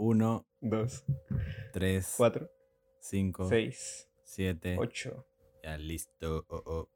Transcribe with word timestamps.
1, 0.00 0.46
2, 0.60 1.04
3, 1.72 2.14
4, 2.16 2.48
5, 3.00 3.48
6, 3.48 4.08
7. 4.22 4.76
8. 4.78 5.26
Ya 5.64 5.76
listo. 5.76 6.46
Oh, 6.48 6.62
oh. 6.64 6.88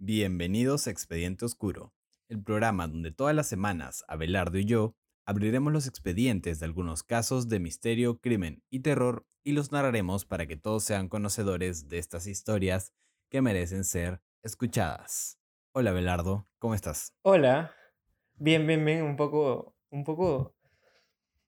Bienvenidos 0.00 0.88
a 0.88 0.90
Expediente 0.90 1.44
Oscuro, 1.44 1.94
el 2.28 2.42
programa 2.42 2.88
donde 2.88 3.12
todas 3.12 3.36
las 3.36 3.46
semanas 3.46 4.04
Abelardo 4.08 4.58
y 4.58 4.64
yo 4.64 4.96
abriremos 5.24 5.72
los 5.72 5.86
expedientes 5.86 6.58
de 6.58 6.66
algunos 6.66 7.04
casos 7.04 7.48
de 7.48 7.60
misterio, 7.60 8.18
crimen 8.18 8.64
y 8.68 8.80
terror 8.80 9.24
y 9.44 9.52
los 9.52 9.70
narraremos 9.70 10.24
para 10.24 10.48
que 10.48 10.56
todos 10.56 10.82
sean 10.82 11.08
conocedores 11.08 11.88
de 11.88 11.98
estas 11.98 12.26
historias 12.26 12.92
que 13.32 13.40
merecen 13.40 13.82
ser 13.82 14.20
escuchadas. 14.42 15.38
Hola 15.74 15.88
Abelardo, 15.88 16.46
¿cómo 16.58 16.74
estás? 16.74 17.14
Hola. 17.22 17.74
Bien, 18.34 18.66
bien, 18.66 18.84
bien. 18.84 19.02
Un 19.04 19.16
poco, 19.16 19.74
un 19.88 20.04
poco 20.04 20.54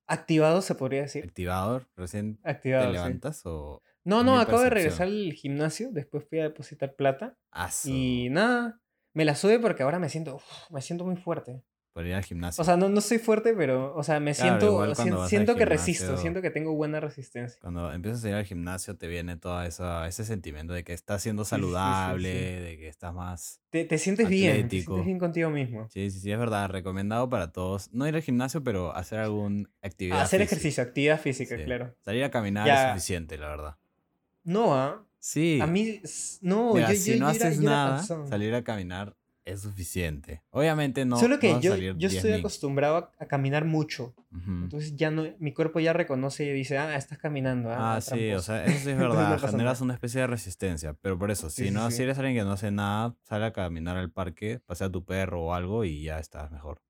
activado, 0.07 0.63
se 0.63 0.75
podría 0.77 1.03
decir. 1.03 1.25
¿Activador? 1.25 1.87
¿Recién 1.95 2.41
Activado. 2.43 2.87
te 2.87 2.89
sí. 2.89 2.93
levantas 2.95 3.43
o...? 3.45 3.83
No, 4.03 4.25
no, 4.25 4.41
acabo 4.41 4.63
de 4.63 4.71
regresar 4.71 5.09
al 5.09 5.35
gimnasio. 5.35 5.91
Después 5.93 6.25
fui 6.27 6.39
a 6.39 6.45
depositar 6.45 6.95
plata. 6.97 7.37
Su- 7.71 7.91
Y 7.91 8.29
nada, 8.31 8.81
me 9.13 9.27
la 9.27 9.35
sube 9.35 9.59
porque 9.59 9.83
ahora 9.83 9.99
me 9.99 10.09
siento, 10.09 10.37
uf, 10.37 10.71
me 10.71 10.81
siento 10.81 11.05
muy 11.05 11.17
fuerte. 11.17 11.63
Por 11.95 12.05
ir 12.07 12.15
al 12.15 12.25
gimnasio. 12.25 12.61
O 12.61 12.65
sea, 12.65 12.77
no, 12.77 12.89
no 12.89 13.01
soy 13.01 13.19
fuerte, 13.19 13.55
pero, 13.55 13.95
o 13.95 14.03
sea, 14.03 14.19
me 14.19 14.35
Claro, 14.35 14.93
siento, 14.95 15.29
siento 15.29 15.55
que 15.55 15.65
resisto, 15.65 16.17
siento 16.17 16.43
que 16.43 16.51
tengo 16.51 16.75
buena 16.75 16.99
resistencia. 16.99 17.57
Cuando 17.61 17.93
empiezas 17.93 18.25
a 18.25 18.31
ir 18.31 18.35
al 18.35 18.45
gimnasio 18.45 18.97
te 18.97 19.07
viene 19.07 19.37
todo 19.37 19.63
esa, 19.63 20.09
ese 20.09 20.25
sentimiento 20.25 20.73
de 20.73 20.83
que 20.83 20.93
estás 20.93 21.23
siendo 21.23 21.45
Sí, 21.45 21.51
sí, 21.51 21.55
sí, 21.55 21.63
sí, 21.63 21.73
saludable, 21.73 22.31
de 22.61 22.77
que 22.79 22.89
estás 22.89 23.15
más... 23.15 23.61
Te, 23.71 23.85
te 23.85 23.99
sientes 23.99 24.29
bien, 24.29 24.69
te 24.69 24.81
sientes 24.83 25.05
bien 25.05 25.21
contigo 25.21 25.51
mismo. 25.51 25.89
Sí, 25.89 26.11
sí, 26.11 26.19
sí, 26.19 26.33
es 26.33 26.39
verdad. 26.39 26.69
Recomendado 26.69 27.29
para 27.31 27.53
todos. 27.53 27.93
No 27.93 28.09
ir 28.09 28.17
al 28.17 28.23
gimnasio, 28.23 28.65
pero 28.65 28.93
hacer 28.97 29.21
alguna 29.21 29.71
actividad 29.81 30.21
Hacer 30.23 30.41
física. 30.41 30.57
ejercicio, 30.57 30.83
actividad 30.83 31.21
física, 31.21 31.57
claro. 31.65 31.95
Salir 32.05 32.25
a 32.25 32.31
caminar 32.33 32.67
Ya. 32.67 32.87
es 32.87 32.91
suficiente, 32.95 33.39
la 33.39 33.49
verdad. 33.51 33.77
No, 34.43 34.75
¿ah? 34.75 35.05
Sí. 35.21 35.61
A 35.63 35.69
mí, 35.69 36.01
no, 36.43 36.75
Mira, 36.75 36.89
yo, 36.93 36.97
si 36.99 37.13
yo- 37.13 37.21
no 37.21 37.27
yo 37.27 37.31
haces 37.31 37.59
era 37.61 37.71
nada, 37.71 38.03
salir 38.03 38.53
a 38.53 38.65
caminar 38.65 39.15
es 39.45 39.61
suficiente. 39.61 40.43
Obviamente 40.51 41.05
no. 41.05 41.19
Solo 41.19 41.39
que 41.39 41.53
no 41.53 41.61
yo, 41.61 41.73
salir 41.73 41.93
yo 41.93 42.09
10 42.09 42.15
estoy 42.15 42.33
acostumbrado 42.33 42.97
a, 42.97 43.11
a 43.19 43.27
caminar 43.27 43.65
mucho. 43.65 44.15
Entonces 44.47 44.97
ya 44.97 45.11
no, 45.11 45.25
mi 45.39 45.53
cuerpo 45.53 45.79
ya 45.81 45.93
reconoce 45.93 46.45
y 46.45 46.53
dice, 46.53 46.77
ah, 46.79 46.97
estás 46.97 47.19
caminando. 47.19 47.71
Ah, 47.71 47.97
Ah, 47.97 48.01
sí, 48.01 48.11
o 48.33 48.41
tramposo". 48.41 48.43
sea, 48.43 48.65
eso 48.65 48.79
sí 48.85 48.91
es 48.91 48.97
no 48.99 49.09
verdad. 49.11 49.39
Generas 49.51 49.81
una 49.81 49.95
especie 49.95 50.21
de 50.23 50.27
resistencia. 50.27 50.95
Pero 51.01 51.19
por 51.19 51.31
eso, 51.31 51.51
si 51.51 51.67
sí, 51.67 51.71
no, 51.71 51.91
sí. 51.91 51.99
si 51.99 52.03
eres 52.03 52.19
alguien 52.19 52.37
que 52.37 52.43
no 52.45 52.53
hace 52.53 52.71
nada, 52.71 53.15
sale 53.23 53.45
a 53.47 53.53
caminar 53.53 53.97
al 53.97 54.11
parque, 54.11 54.61
pasea 54.67 54.89
a 54.89 54.91
tu 54.91 55.05
perro 55.05 55.45
o 55.45 55.55
algo 55.55 55.85
y 55.85 56.03
ya 56.03 56.19
estás 56.19 56.51
mejor. 56.51 56.81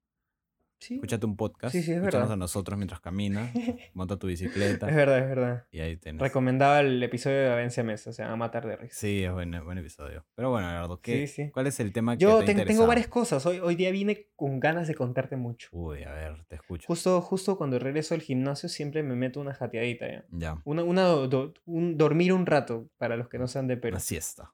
Sí, 0.85 0.95
Escúchate 0.97 1.25
un 1.27 1.37
podcast, 1.37 1.73
Sí, 1.73 1.83
sí, 1.83 1.93
es 1.93 1.97
escúchanos 1.97 2.13
verdad. 2.29 2.33
a 2.33 2.37
nosotros 2.37 2.77
mientras 2.79 3.01
caminas, 3.01 3.51
monta 3.95 4.19
tu 4.19 4.29
es 4.29 4.41
bicicleta 4.41 4.87
verdad, 4.87 5.19
es 5.19 5.29
verdad. 5.29 5.67
y 5.71 5.81
ahí 5.81 5.97
tienes. 5.97 6.21
Recomendaba 6.21 6.81
el 6.81 7.03
episodio 7.03 7.37
de 7.39 7.51
Avencia 7.53 7.83
Mesa, 7.83 8.11
o 8.11 8.13
sea, 8.13 8.31
a 8.31 8.37
matar 8.37 8.67
de 8.67 8.77
risa. 8.77 8.95
Sí, 8.95 9.25
es 9.25 9.33
buen, 9.33 9.51
buen 9.65 9.79
episodio. 9.79 10.27
Pero 10.35 10.51
bueno, 10.51 11.01
¿qué, 11.03 11.27
Sí, 11.27 11.45
sí. 11.45 11.51
¿cuál 11.51 11.67
es 11.69 11.81
el 11.81 11.93
tema 11.93 12.17
que 12.17 12.23
Yo 12.25 12.41
te 12.41 12.55
ten- 12.55 12.67
tengo 12.67 12.87
varias 12.87 13.09
cosas. 13.09 13.45
Hoy, 13.47 13.61
hoy 13.61 13.75
día 13.77 13.91
vine 13.91 14.29
con 14.37 14.61
ganas 14.61 14.87
de 14.89 14.95
contarte 14.95 15.37
mucho. 15.37 15.69
Uy, 15.73 16.03
a 16.03 16.13
ver, 16.13 16.45
te 16.49 16.57
escucho. 16.57 16.87
Justo, 16.87 17.21
justo 17.23 17.57
cuando 17.57 17.79
regreso 17.79 18.15
al 18.15 18.21
gimnasio 18.21 18.69
siempre 18.69 19.03
me 19.03 19.15
meto 19.17 19.41
una 19.41 19.55
jateadita 19.55 20.07
ya. 20.09 20.25
Ya, 20.31 20.61
Una, 20.65 20.83
una 20.85 21.05
do- 21.05 21.29
do- 21.29 21.55
un 21.65 21.97
dormir 21.97 22.33
un 22.33 22.45
rato, 22.47 22.91
para 22.99 23.17
los 23.17 23.29
que 23.29 23.39
no 23.39 23.47
sean 23.49 23.67
de 23.69 23.77
Perú. 23.79 23.95
una 23.95 24.01
siesta. 24.01 24.53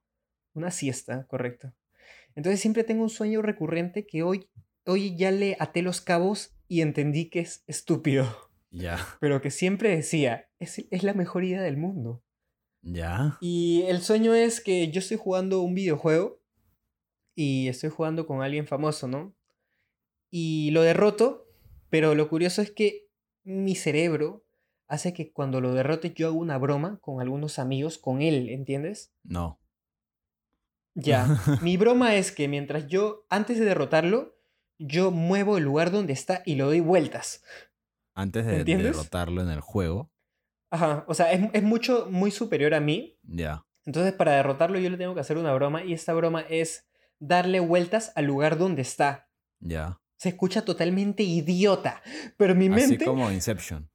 Una 0.54 0.70
siesta, 0.70 1.26
correcto. 1.26 1.72
Entonces 2.36 2.60
siempre 2.60 2.84
tengo 2.84 3.02
un 3.02 3.10
sueño 3.10 3.42
recurrente 3.42 4.06
que 4.06 4.22
hoy, 4.22 4.48
hoy 4.86 5.16
ya 5.16 5.30
le 5.30 5.56
até 5.60 5.82
los 5.82 6.00
cabos 6.00 6.54
y 6.68 6.80
entendí 6.82 7.30
que 7.30 7.40
es 7.40 7.64
estúpido. 7.66 8.26
Ya, 8.72 9.04
Pero 9.18 9.40
que 9.40 9.50
siempre 9.50 9.96
decía, 9.96 10.48
es, 10.60 10.86
es 10.92 11.02
la 11.02 11.12
mejor 11.12 11.42
idea 11.42 11.60
del 11.60 11.76
mundo. 11.76 12.22
ya. 12.82 13.36
Y 13.40 13.82
el 13.88 14.00
sueño 14.00 14.32
es 14.32 14.60
que 14.60 14.92
yo 14.92 15.00
estoy 15.00 15.16
jugando 15.16 15.60
un 15.60 15.74
videojuego 15.74 16.40
y 17.34 17.66
estoy 17.66 17.90
jugando 17.90 18.28
con 18.28 18.42
alguien 18.42 18.68
famoso, 18.68 19.08
¿no? 19.08 19.34
Y 20.30 20.70
lo 20.70 20.82
derroto, 20.82 21.48
pero 21.88 22.14
lo 22.14 22.28
curioso 22.28 22.62
es 22.62 22.70
que 22.70 23.08
mi 23.42 23.74
cerebro 23.74 24.44
hace 24.86 25.12
que 25.12 25.32
cuando 25.32 25.60
lo 25.60 25.74
derrote 25.74 26.12
yo 26.14 26.28
hago 26.28 26.38
una 26.38 26.56
broma 26.56 27.00
con 27.00 27.20
algunos 27.20 27.58
amigos, 27.58 27.98
con 27.98 28.22
él, 28.22 28.50
¿entiendes? 28.50 29.12
No. 29.24 29.58
Ya, 30.94 31.26
mi 31.60 31.76
broma 31.76 32.14
es 32.14 32.30
que 32.30 32.46
mientras 32.46 32.86
yo, 32.86 33.26
antes 33.30 33.58
de 33.58 33.64
derrotarlo, 33.64 34.36
yo 34.80 35.10
muevo 35.10 35.58
el 35.58 35.64
lugar 35.64 35.90
donde 35.90 36.14
está 36.14 36.42
y 36.46 36.54
lo 36.54 36.66
doy 36.66 36.80
vueltas. 36.80 37.44
Antes 38.14 38.46
de 38.46 38.64
derrotarlo 38.64 39.42
en 39.42 39.50
el 39.50 39.60
juego. 39.60 40.10
Ajá, 40.70 41.04
o 41.06 41.14
sea, 41.14 41.32
es, 41.32 41.48
es 41.52 41.62
mucho, 41.62 42.08
muy 42.10 42.30
superior 42.30 42.74
a 42.74 42.80
mí. 42.80 43.18
Ya. 43.22 43.66
Entonces, 43.84 44.12
para 44.12 44.32
derrotarlo, 44.32 44.78
yo 44.78 44.88
le 44.88 44.96
tengo 44.96 45.14
que 45.14 45.20
hacer 45.20 45.36
una 45.36 45.52
broma 45.52 45.84
y 45.84 45.92
esta 45.92 46.14
broma 46.14 46.42
es 46.48 46.88
darle 47.18 47.60
vueltas 47.60 48.12
al 48.14 48.24
lugar 48.24 48.56
donde 48.56 48.82
está. 48.82 49.28
Ya. 49.58 50.00
Se 50.16 50.30
escucha 50.30 50.64
totalmente 50.64 51.22
idiota, 51.22 52.02
pero 52.36 52.54
mi 52.54 52.66
Así 52.68 52.88
mente, 52.88 53.04
como 53.04 53.30
Inception. 53.30 53.90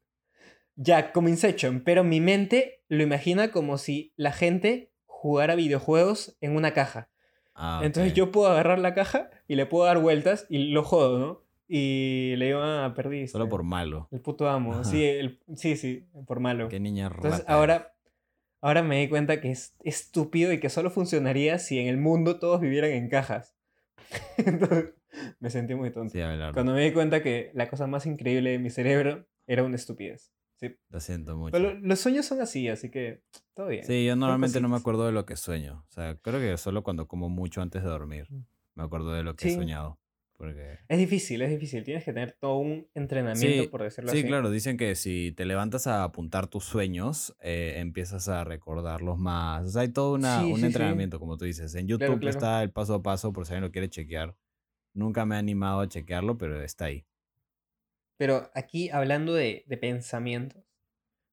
ya 0.75 1.11
como 1.11 1.29
Inception, 1.29 1.81
pero 1.83 2.03
mi 2.03 2.19
mente 2.19 2.83
lo 2.89 3.03
imagina 3.03 3.51
como 3.51 3.77
si 3.77 4.13
la 4.17 4.31
gente 4.31 4.91
jugara 5.05 5.55
videojuegos 5.55 6.37
en 6.41 6.55
una 6.55 6.73
caja. 6.73 7.09
Ah, 7.55 7.81
Entonces 7.83 8.13
yo 8.13 8.31
puedo 8.31 8.49
agarrar 8.51 8.79
la 8.79 8.93
caja 8.93 9.29
y 9.47 9.55
le 9.55 9.65
puedo 9.65 9.85
dar 9.85 9.99
vueltas 9.99 10.45
y 10.49 10.69
lo 10.71 10.83
jodo, 10.83 11.19
¿no? 11.19 11.41
Y 11.67 12.35
le 12.37 12.45
digo, 12.47 12.59
ah, 12.61 12.93
perdiste. 12.95 13.31
Solo 13.31 13.49
por 13.49 13.63
malo. 13.63 14.07
El 14.11 14.21
puto 14.21 14.47
amo. 14.47 14.73
Ajá. 14.73 14.83
Sí, 14.83 15.03
el- 15.03 15.39
sí, 15.55 15.75
sí, 15.75 16.05
por 16.27 16.39
malo. 16.39 16.69
Qué 16.69 16.79
niña 16.79 17.09
rata. 17.09 17.21
Entonces 17.27 17.45
ahora, 17.47 17.95
ahora 18.61 18.83
me 18.83 18.99
di 19.01 19.09
cuenta 19.09 19.41
que 19.41 19.51
es 19.51 19.75
estúpido 19.83 20.53
y 20.53 20.59
que 20.59 20.69
solo 20.69 20.89
funcionaría 20.91 21.57
si 21.59 21.79
en 21.79 21.87
el 21.87 21.97
mundo 21.97 22.37
todos 22.39 22.61
vivieran 22.61 22.91
en 22.91 23.09
cajas. 23.09 23.55
Entonces 24.37 24.93
me 25.39 25.49
sentí 25.49 25.75
muy 25.75 25.91
tonto. 25.91 26.11
Sí. 26.13 26.19
Cuando 26.53 26.73
me 26.73 26.83
di 26.83 26.91
cuenta 26.91 27.21
que 27.23 27.49
la 27.53 27.67
cosa 27.69 27.87
más 27.87 28.05
increíble 28.05 28.51
de 28.51 28.59
mi 28.59 28.69
cerebro 28.69 29.25
era 29.47 29.63
una 29.63 29.75
estupidez. 29.75 30.31
Sí. 30.57 30.75
Lo 30.89 30.99
siento 30.99 31.35
mucho. 31.35 31.51
Pero 31.51 31.73
lo- 31.73 31.79
los 31.79 31.99
sueños 31.99 32.25
son 32.25 32.41
así, 32.41 32.69
así 32.69 32.89
que 32.91 33.23
todo 33.53 33.67
bien. 33.67 33.83
Sí, 33.85 34.05
yo 34.05 34.15
normalmente 34.15 34.61
no 34.61 34.69
me 34.69 34.77
acuerdo 34.77 35.05
de 35.05 35.11
lo 35.11 35.25
que 35.25 35.35
sueño. 35.35 35.83
O 35.89 35.91
sea, 35.91 36.15
creo 36.21 36.39
que 36.39 36.55
solo 36.57 36.83
cuando 36.83 37.07
como 37.07 37.27
mucho 37.29 37.61
antes 37.61 37.83
de 37.83 37.89
dormir 37.89 38.27
me 38.75 38.83
acuerdo 38.83 39.13
de 39.13 39.23
lo 39.23 39.35
que 39.35 39.47
he 39.47 39.51
Sí. 39.51 39.55
soñado. 39.55 39.99
Porque... 40.37 40.79
Es 40.89 40.97
difícil, 40.97 41.41
es 41.43 41.49
difícil. 41.49 41.83
Tienes 41.85 42.03
que 42.03 42.11
tener 42.11 42.33
todo 42.33 42.57
un 42.57 42.89
entrenamiento, 42.93 43.63
Sí, 43.63 43.69
por 43.69 43.83
decirlo 43.83 44.11
Sí, 44.11 44.17
así. 44.19 44.27
claro, 44.27 44.49
dicen 44.51 44.75
que 44.75 44.95
si 44.95 45.31
te 45.31 45.45
levantas 45.45 45.87
a 45.87 46.03
apuntar 46.03 46.47
tus 46.47 46.65
sueños, 46.65 47.33
eh, 47.39 47.75
empiezas 47.77 48.27
a 48.27 48.43
recordarlos 48.43 49.17
más. 49.17 49.65
O 49.65 49.69
sea, 49.69 49.83
hay 49.83 49.89
todo 49.93 50.13
una, 50.15 50.41
Sí, 50.41 50.47
un 50.47 50.55
sí, 50.55 50.59
sí. 50.61 50.65
entrenamiento, 50.67 51.19
como 51.21 51.37
tú 51.37 51.45
dices. 51.45 51.73
En 51.75 51.87
YouTube 51.87 52.19
claro. 52.19 52.29
está 52.29 52.61
el 52.63 52.71
paso 52.71 52.95
a 52.95 53.01
paso 53.01 53.31
por 53.31 53.45
si 53.45 53.53
alguien 53.53 53.63
lo 53.69 53.71
quiere 53.71 53.87
chequear. 53.89 54.35
Nunca 54.93 55.25
me 55.25 55.35
he 55.35 55.39
animado 55.39 55.79
a 55.79 55.87
chequearlo, 55.87 56.37
pero 56.37 56.61
está 56.61 56.85
ahí. 56.85 57.05
Pero 58.17 58.49
aquí, 58.53 58.89
hablando 58.89 59.33
de, 59.33 59.63
de 59.67 59.77
pensamientos, 59.77 60.63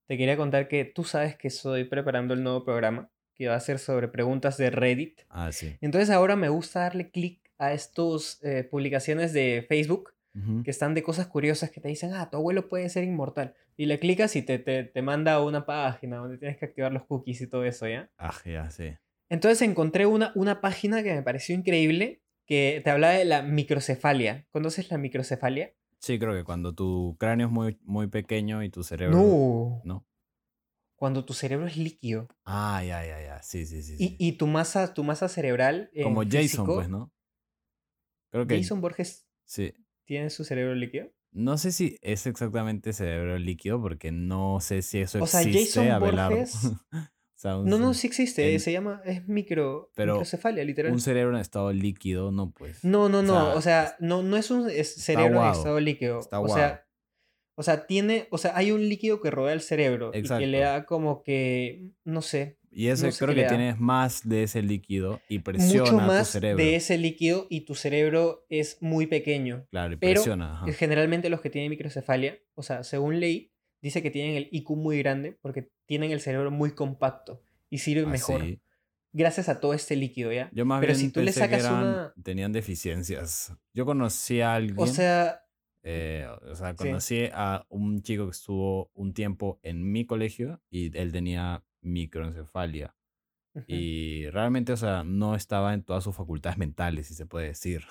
te 0.06 0.16
quería 0.16 0.36
contar 0.36 0.68
que 0.68 0.84
tú 0.84 1.04
sabes 1.04 1.36
que 1.36 1.48
estoy 1.48 1.84
preparando 1.84 2.34
el 2.34 2.42
nuevo 2.44 2.64
programa 2.64 3.10
que 3.42 3.48
va 3.48 3.56
a 3.56 3.60
ser 3.60 3.78
sobre 3.78 4.08
preguntas 4.08 4.56
de 4.56 4.70
Reddit. 4.70 5.22
Ah, 5.28 5.50
sí. 5.52 5.76
Entonces 5.80 6.10
ahora 6.10 6.36
me 6.36 6.48
gusta 6.48 6.80
darle 6.80 7.10
clic 7.10 7.40
a 7.58 7.72
estas 7.72 8.40
publicaciones 8.70 9.32
de 9.32 9.64
Facebook 9.68 10.12
Ujú. 10.34 10.62
que 10.62 10.70
están 10.70 10.94
de 10.94 11.02
cosas 11.02 11.26
curiosas 11.26 11.70
que 11.70 11.80
te 11.80 11.88
dicen, 11.88 12.12
ah, 12.14 12.30
tu 12.30 12.38
abuelo 12.38 12.68
puede 12.68 12.88
ser 12.88 13.04
inmortal. 13.04 13.54
Y 13.76 13.86
le 13.86 13.98
clicas 13.98 14.34
y 14.36 14.42
te, 14.42 14.58
te, 14.58 14.84
te 14.84 15.02
manda 15.02 15.34
a 15.34 15.42
una 15.42 15.66
página 15.66 16.16
donde 16.16 16.38
tienes 16.38 16.56
que 16.56 16.64
activar 16.64 16.92
los 16.92 17.04
cookies 17.04 17.40
y 17.42 17.46
todo 17.46 17.64
eso, 17.64 17.86
¿ya? 17.86 18.10
Ah, 18.16 18.34
ya, 18.44 18.70
sí. 18.70 18.94
Entonces 19.28 19.62
encontré 19.62 20.06
una, 20.06 20.32
una 20.34 20.60
página 20.60 21.02
que 21.02 21.14
me 21.14 21.22
pareció 21.22 21.54
increíble 21.54 22.22
que 22.46 22.80
te 22.84 22.90
hablaba 22.90 23.14
de 23.14 23.24
la 23.24 23.42
microcefalia. 23.42 24.46
¿Conoces 24.50 24.90
la 24.90 24.98
microcefalia? 24.98 25.72
Sí, 25.98 26.18
creo 26.18 26.34
que 26.34 26.44
cuando 26.44 26.74
tu 26.74 27.16
cráneo 27.18 27.46
es 27.48 27.52
muy, 27.52 27.78
muy 27.82 28.06
pequeño 28.08 28.62
y 28.62 28.70
tu 28.70 28.82
cerebro... 28.82 29.16
No. 29.16 29.82
¿No? 29.84 30.06
Cuando 31.02 31.24
tu 31.24 31.34
cerebro 31.34 31.66
es 31.66 31.76
líquido 31.76 32.28
Ah, 32.44 32.80
ya, 32.86 33.04
ya, 33.04 33.20
ya. 33.20 33.42
Sí, 33.42 33.66
sí, 33.66 33.82
sí. 33.82 33.94
y, 33.98 34.08
sí. 34.10 34.16
y 34.20 34.32
tu 34.38 34.46
masa, 34.46 34.94
tu 34.94 35.02
masa 35.02 35.26
cerebral. 35.28 35.90
Como 36.00 36.22
Jason, 36.22 36.40
físico- 36.42 36.74
pues, 36.76 36.88
¿no? 36.88 37.12
Creo 38.30 38.46
que... 38.46 38.56
Jason 38.58 38.80
Borges 38.80 39.26
Sí. 39.44 39.74
tiene 40.06 40.30
su 40.30 40.44
cerebro 40.44 40.76
líquido. 40.76 41.10
No 41.32 41.58
sé 41.58 41.72
si 41.72 41.98
es 42.02 42.24
exactamente 42.28 42.92
cerebro 42.92 43.36
líquido, 43.36 43.82
porque 43.82 44.12
no 44.12 44.60
sé 44.60 44.82
si 44.82 45.00
eso 45.00 45.20
O 45.20 45.26
sea, 45.26 45.42
Jason. 45.42 45.88
Borges- 46.00 46.54
O 47.34 47.40
sea, 47.42 47.52
No, 47.54 47.78
no, 47.80 47.92
sí 47.94 48.06
existe. 48.06 48.56
se 48.60 48.70
llama. 48.70 49.02
Es 49.04 49.26
micro. 49.26 49.90
Pero 49.96 50.12
microcefalia, 50.12 50.62
literal. 50.64 50.92
un 50.92 51.00
cerebro 51.00 51.34
en 51.34 51.40
estado 51.40 51.72
líquido, 51.72 52.30
no, 52.30 52.52
pues. 52.52 52.84
No, 52.84 53.08
no, 53.08 53.18
o 53.18 53.22
no. 53.22 53.32
sea, 53.34 53.54
O 53.56 53.60
sea, 53.60 53.96
no, 53.98 54.22
no 54.22 54.36
es 54.36 54.52
un 54.52 54.70
es 54.70 54.94
cerebro 54.94 55.42
en 55.44 55.50
estado 55.50 55.80
líquido. 55.80 56.20
está 56.20 56.38
o 56.38 56.46
sea, 56.48 56.86
o 57.54 57.62
sea, 57.62 57.86
tiene. 57.86 58.26
O 58.30 58.38
sea, 58.38 58.56
hay 58.56 58.70
un 58.72 58.88
líquido 58.88 59.20
que 59.20 59.30
rodea 59.30 59.52
el 59.54 59.60
cerebro 59.60 60.10
y 60.14 60.22
que 60.22 60.46
le 60.46 60.58
Exacto. 60.58 60.80
da 60.80 60.84
como 60.86 61.22
que. 61.22 61.90
No 62.04 62.22
sé. 62.22 62.58
Y 62.74 62.88
eso 62.88 63.04
No 63.04 63.12
sé 63.12 63.24
creo 63.26 63.34
que 63.34 63.44
tienes 63.44 63.78
más 63.78 64.26
de 64.26 64.44
ese 64.44 64.62
líquido 64.62 65.20
y 65.28 65.34
Mucho 65.38 65.44
presiona 65.44 65.90
tu 65.90 65.96
más 65.98 66.28
cerebro. 66.28 66.64
de 66.64 66.74
ese 66.76 66.96
líquido 66.96 67.46
y 67.50 67.66
tu 67.66 67.74
cerebro 67.74 68.46
es 68.48 68.78
muy 68.80 69.06
pequeño. 69.06 69.66
Claro, 69.70 69.92
y 69.92 69.96
Pero 69.98 70.14
presiona. 70.22 70.62
ajá. 70.62 70.72
generalmente 70.72 71.28
los 71.28 71.42
que 71.42 71.50
tienen 71.50 71.68
microcefalia, 71.70 72.38
o 72.54 72.62
sea, 72.62 72.82
según 72.82 73.20
ley, 73.20 73.52
dice 73.82 74.00
que 74.02 74.10
tienen 74.10 74.36
el 74.36 74.48
IQ 74.52 74.70
muy 74.76 74.96
grande 74.98 75.36
porque 75.42 75.68
tienen 75.86 76.12
el 76.12 76.20
cerebro 76.20 76.50
muy 76.50 76.70
compacto 76.70 77.42
y 77.68 77.78
sirve 77.78 78.04
Ah, 78.06 78.10
mejor. 78.10 78.40
sí. 78.40 78.58
Gracias 79.14 79.50
a 79.50 79.60
todo 79.60 79.74
este 79.74 79.94
líquido, 79.94 80.32
¿ya? 80.32 80.48
Yo 80.54 80.64
más 80.64 80.80
Pero 80.80 80.94
bien 80.94 81.06
si 81.08 81.12
tú 81.12 81.20
le 81.20 81.30
que 81.34 81.40
eran- 81.42 81.74
una- 81.74 82.14
tenían 82.24 82.52
deficiencias. 82.52 83.52
Yo 83.74 83.84
conocí 83.84 84.40
a 84.40 84.54
alguien, 84.54 84.78
O 84.78 84.86
sea, 84.86 85.41
eh, 85.82 86.26
o 86.50 86.54
sea, 86.54 86.70
Sí. 86.70 86.76
conocí 86.76 87.28
a 87.32 87.64
un 87.68 88.02
chico 88.02 88.24
que 88.26 88.30
estuvo 88.32 88.90
un 88.94 89.14
tiempo 89.14 89.58
en 89.62 89.90
mi 89.90 90.06
colegio 90.06 90.60
y 90.70 90.96
él 90.96 91.12
tenía 91.12 91.64
microencefalia. 91.80 92.94
Y 93.66 94.30
realmente, 94.30 94.72
o 94.72 94.78
sea, 94.78 95.04
no 95.04 95.34
estaba 95.34 95.74
en 95.74 95.82
todas 95.82 96.02
sus 96.02 96.16
facultades 96.16 96.56
mentales, 96.56 97.08
si 97.08 97.14
se 97.14 97.26
puede 97.26 97.48
decir. 97.48 97.82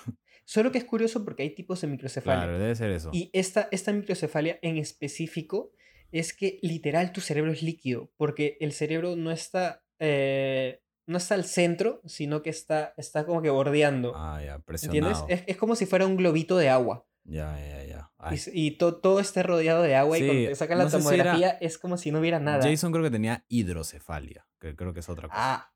solo 0.44 0.72
que 0.72 0.78
es 0.78 0.84
curioso 0.84 1.24
porque 1.24 1.44
hay 1.44 1.54
tipos 1.54 1.80
de 1.80 1.86
microcefalia. 1.86 2.42
Claro, 2.42 2.58
debe 2.58 2.74
ser 2.74 2.90
eso. 2.90 3.10
Y 3.12 3.30
esta, 3.32 3.68
esta 3.70 3.92
microcefalia 3.92 4.58
en 4.62 4.76
específico 4.76 5.72
es 6.10 6.32
que 6.34 6.58
literal 6.62 7.12
tu 7.12 7.20
cerebro 7.20 7.52
es 7.52 7.62
líquido, 7.62 8.10
porque 8.16 8.56
el 8.60 8.72
cerebro 8.72 9.14
no 9.14 9.30
está, 9.30 9.84
eh, 10.00 10.82
no 11.06 11.18
está 11.18 11.36
al 11.36 11.44
centro, 11.44 12.00
sino 12.06 12.42
que 12.42 12.50
está, 12.50 12.92
está 12.96 13.24
como 13.24 13.40
que 13.40 13.50
bordeando. 13.50 14.14
Ah, 14.16 14.40
ya, 14.44 14.54
¿Entiendes? 14.56 14.64
presionado. 14.66 15.26
Es, 15.28 15.44
es 15.46 15.56
como 15.56 15.76
si 15.76 15.86
fuera 15.86 16.06
un 16.06 16.16
globito 16.16 16.56
de 16.56 16.70
agua. 16.70 17.06
Ya, 17.24 17.56
ya, 17.58 17.84
ya. 17.84 18.10
Y, 18.18 18.34
Ay, 18.34 18.40
y 18.52 18.70
to- 18.78 18.96
todo 18.96 19.20
esté 19.20 19.42
rodeado 19.42 19.82
de 19.82 19.94
agua 19.94 20.18
y 20.18 20.26
cuando 20.26 20.48
te 20.48 20.54
sacan 20.56 20.78
la 20.78 20.84
no 20.84 20.90
sé 20.90 21.00
si 21.00 21.06
era- 21.14 21.16
tomografía 21.32 21.50
es 21.60 21.78
como 21.78 21.96
si 21.96 22.10
no 22.10 22.18
hubiera 22.20 22.40
nada. 22.40 22.62
Jason 22.68 22.90
creo 22.92 23.04
que 23.04 23.10
tenía 23.10 23.44
hidrocefalia, 23.48 24.46
que 24.58 24.74
creo 24.74 24.92
que 24.92 25.00
es 25.00 25.08
otra 25.08 25.28
cosa. 25.28 25.40
Ah, 25.40 25.72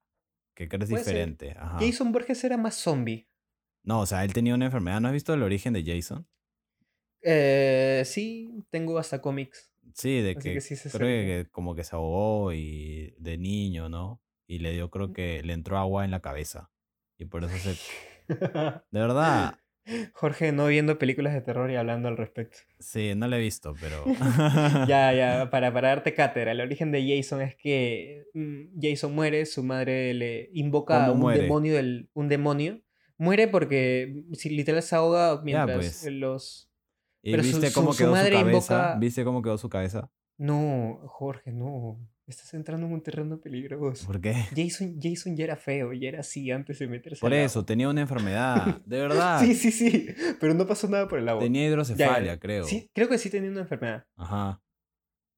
que 0.55 0.69
creo 0.69 0.81
que 0.81 0.85
es 0.85 0.91
diferente. 0.91 1.53
Ajá. 1.59 1.79
Jason 1.81 2.11
Borges 2.13 2.43
era 2.45 2.57
más 2.57 2.75
zombie. 2.75 3.29
No, 3.85 4.01
o 4.01 4.07
sea, 4.07 4.25
él 4.25 4.33
tenía 4.33 4.55
una 4.55 4.65
enfermedad. 4.67 5.01
¿No 5.01 5.09
has 5.09 5.15
visto 5.15 5.33
el 5.35 5.43
origen 5.43 5.73
de 5.73 5.85
Jason? 5.85 6.27
Eh, 7.23 8.03
sí, 8.05 8.65
tengo 8.71 8.99
hasta 8.99 9.21
cómics. 9.21 9.71
Sí, 9.95 10.21
de 10.21 10.35
que, 10.37 10.55
que 10.55 10.61
sí 10.61 10.77
creo 10.91 10.99
que 11.45 11.49
como 11.51 11.75
que 11.75 11.85
se 11.85 11.95
ahogó 11.97 12.53
y 12.53 13.15
de 13.19 13.39
niño, 13.39 13.89
¿no? 13.89 14.21
Y 14.47 14.59
le 14.59 14.73
dio, 14.73 14.87
Mm. 14.87 14.91
creo 14.91 15.13
que 15.13 15.43
le 15.43 15.53
entró 15.53 15.79
agua 15.79 16.05
en 16.05 16.11
la 16.11 16.21
cabeza. 16.21 16.71
Y 17.19 17.25
por 17.27 17.45
eso 17.45 17.57
se... 17.59 17.77
De 18.91 19.01
verdad, 19.01 19.59
Jorge 20.15 20.53
no 20.53 20.67
viendo 20.67 20.99
películas 20.99 21.33
de 21.35 21.41
terror 21.41 21.71
y 21.71 21.77
hablando 21.77 22.09
al 22.09 22.17
respecto. 22.17 22.59
sí, 22.79 23.13
no 23.17 23.29
lo 23.29 23.37
he 23.37 23.41
visto, 23.41 23.75
pero... 23.81 24.05
Ya, 24.89 25.13
ya, 25.13 25.49
para, 25.51 25.73
para 25.73 25.89
darte 25.89 26.13
cátedra, 26.15 26.53
el 26.53 26.61
origen 26.61 26.91
de 26.93 27.07
Jason 27.17 27.41
es 27.43 27.55
que 27.57 28.25
mm, 28.35 28.79
Jason 28.81 29.15
muere, 29.15 29.47
su 29.47 29.63
madre 29.63 30.13
le 30.15 30.51
invoca 30.53 30.97
a 31.05 31.09
¿Cómo 31.09 31.15
un 31.15 31.21
muere? 31.21 31.43
demonio 31.43 31.75
del, 31.77 32.09
un 32.15 32.29
demonio. 32.29 32.81
Muere 33.19 33.49
porque 33.49 34.25
si 34.33 34.51
literal 34.51 34.83
se 34.83 34.95
ahoga 34.97 35.41
mientras 35.43 35.77
pues. 35.77 36.13
los... 36.13 36.71
¿Y 37.23 37.31
Pero 37.33 37.43
viste 37.43 37.69
su- 37.71 37.75
cómo 37.75 37.93
su 37.93 37.99
quedó 37.99 38.09
su 38.09 38.13
madre 38.17 38.33
cabeza? 38.37 38.53
invoca- 38.53 38.99
¿Viste 38.99 39.25
cómo 39.25 39.43
quedó 39.43 39.59
su 39.59 39.69
cabeza? 39.69 40.11
No, 40.39 41.01
Jorge, 41.07 41.51
no. 41.53 41.99
Estás 42.27 42.53
entrando 42.55 42.87
en 42.89 42.93
un 42.93 43.01
terreno 43.03 43.39
peligroso. 43.39 44.05
¿Por 44.05 44.21
qué? 44.21 44.35
Jason, 44.55 44.97
Jason 45.01 45.37
ya 45.37 45.45
era 45.45 45.57
feo, 45.57 45.93
ya 45.93 46.09
era 46.09 46.21
así 46.21 46.51
antes 46.51 46.79
de 46.81 46.89
meterse 46.89 47.21
Por 47.21 47.33
al 47.33 47.39
eso, 47.39 47.61
agua. 47.61 47.67
tenía 47.67 47.89
una 47.89 48.01
enfermedad. 48.01 48.81
De 48.85 49.01
verdad. 49.01 49.41
Sí, 49.41 49.55
sí, 49.55 49.71
sí, 49.71 50.09
pero 50.41 50.53
no 50.55 50.67
pasó 50.67 50.89
nada 50.89 51.07
por 51.07 51.21
el 51.21 51.29
agua. 51.29 51.41
Tenía 51.43 51.63
ya, 51.63 51.69
hidrocefalia, 51.69 52.39
creo. 52.41 52.65
Sí, 52.65 52.91
creo 52.93 53.09
que 53.09 53.19
sí 53.19 53.31
tenía 53.31 53.51
una 53.51 53.61
enfermedad, 53.61 54.07
Ajá. 54.17 54.61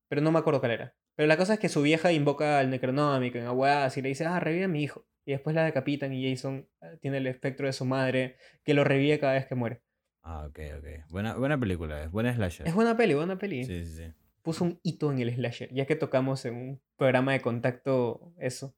pero 0.09 0.23
no 0.23 0.33
me 0.33 0.39
acuerdo 0.39 0.61
cuál 0.61 0.73
era. 0.73 0.95
Pero 1.15 1.27
la 1.27 1.37
cosa 1.37 1.55
es 1.55 1.61
que 1.61 1.69
su 1.69 1.83
vieja 1.83 2.11
invoca 2.13 2.59
al 2.59 2.71
Necronómico 2.71 3.37
en 3.37 3.45
Aguas 3.45 3.95
y 3.99 4.03
le 4.03 4.09
dice, 4.09 4.25
ah, 4.25 4.41
revive 4.41 4.65
a 4.65 4.69
mi 4.69 4.83
hijo. 4.83 5.07
Y 5.27 5.33
después 5.33 5.55
la 5.55 5.65
decapitan 5.65 6.15
y 6.15 6.31
Jason 6.31 6.67
eh, 6.81 6.97
tiene 7.03 7.19
el 7.19 7.27
espectro 7.27 7.67
de 7.67 7.75
su 7.75 7.85
madre 7.85 8.37
que 8.65 8.73
lo 8.73 8.83
revive 8.85 9.19
cada 9.19 9.35
vez 9.35 9.45
que 9.45 9.55
muere. 9.55 9.83
Ah, 10.23 10.47
ok, 10.47 10.59
ok. 10.79 10.87
Buena, 11.11 11.35
buena 11.35 11.59
película, 11.61 12.03
es 12.03 12.11
buena 12.11 12.33
slasher. 12.35 12.67
Es 12.67 12.75
buena 12.75 12.97
peli, 12.97 13.13
buena 13.13 13.37
peli. 13.37 13.65
Sí, 13.65 13.85
sí, 13.85 13.97
sí. 13.97 14.13
Puso 14.49 14.65
un 14.65 14.81
hito 14.83 15.13
en 15.13 15.19
el 15.19 15.35
slasher, 15.35 15.69
ya 15.75 15.85
que 15.85 15.95
tocamos 15.95 16.47
en 16.47 16.55
un 16.55 16.81
programa 16.97 17.35
de 17.35 17.43
contacto 17.43 18.33
eso. 18.39 18.75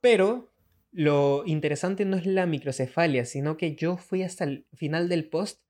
Pero 0.00 0.54
lo 0.92 1.42
interesante 1.44 2.04
no 2.04 2.16
es 2.16 2.24
la 2.24 2.46
microcefalia, 2.46 3.24
sino 3.24 3.56
que 3.56 3.74
yo 3.74 3.96
fui 3.96 4.22
hasta 4.22 4.44
el 4.44 4.68
final 4.74 5.08
del 5.08 5.28
post 5.28 5.60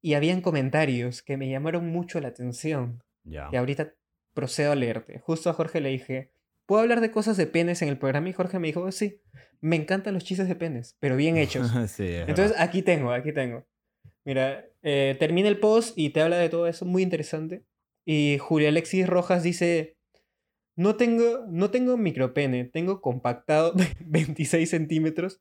y 0.00 0.14
habían 0.14 0.40
comentarios 0.40 1.22
que 1.22 1.36
me 1.36 1.48
llamaron 1.48 1.86
mucho 1.90 2.18
la 2.18 2.26
atención. 2.26 3.04
Ya. 3.22 3.50
Y 3.52 3.56
ahorita 3.56 3.94
procedo 4.34 4.72
a 4.72 4.74
leerte. 4.74 5.20
Justo 5.20 5.48
a 5.48 5.52
Jorge 5.52 5.80
le 5.80 5.90
dije, 5.90 6.32
¿puedo 6.66 6.82
hablar 6.82 7.00
de 7.00 7.12
cosas 7.12 7.36
de 7.36 7.46
penes 7.46 7.82
en 7.82 7.88
el 7.88 7.98
programa? 7.98 8.30
Y 8.30 8.32
Jorge 8.32 8.58
me 8.58 8.66
dijo, 8.66 8.90
sí, 8.90 9.20
me 9.60 9.76
encantan 9.76 10.14
los 10.14 10.24
chistes 10.24 10.48
de 10.48 10.56
penes, 10.56 10.96
pero 10.98 11.14
bien 11.14 11.36
hechos. 11.36 11.70
sí, 11.88 12.08
es 12.08 12.28
Entonces 12.28 12.50
verdad. 12.50 12.62
aquí 12.62 12.82
tengo, 12.82 13.12
aquí 13.12 13.32
tengo. 13.32 13.64
Mira, 14.24 14.66
eh, 14.82 15.14
termina 15.20 15.48
el 15.48 15.60
post 15.60 15.96
y 15.96 16.10
te 16.10 16.20
habla 16.20 16.38
de 16.38 16.48
todo 16.48 16.66
eso, 16.66 16.84
muy 16.84 17.04
interesante. 17.04 17.62
Y 18.04 18.38
Julio 18.38 18.68
Alexis 18.68 19.06
Rojas 19.06 19.42
dice, 19.42 19.96
no 20.76 20.96
tengo, 20.96 21.46
no 21.48 21.70
tengo 21.70 21.96
micropene, 21.96 22.64
tengo 22.64 23.00
compactado 23.00 23.74
26 24.00 24.68
centímetros 24.68 25.40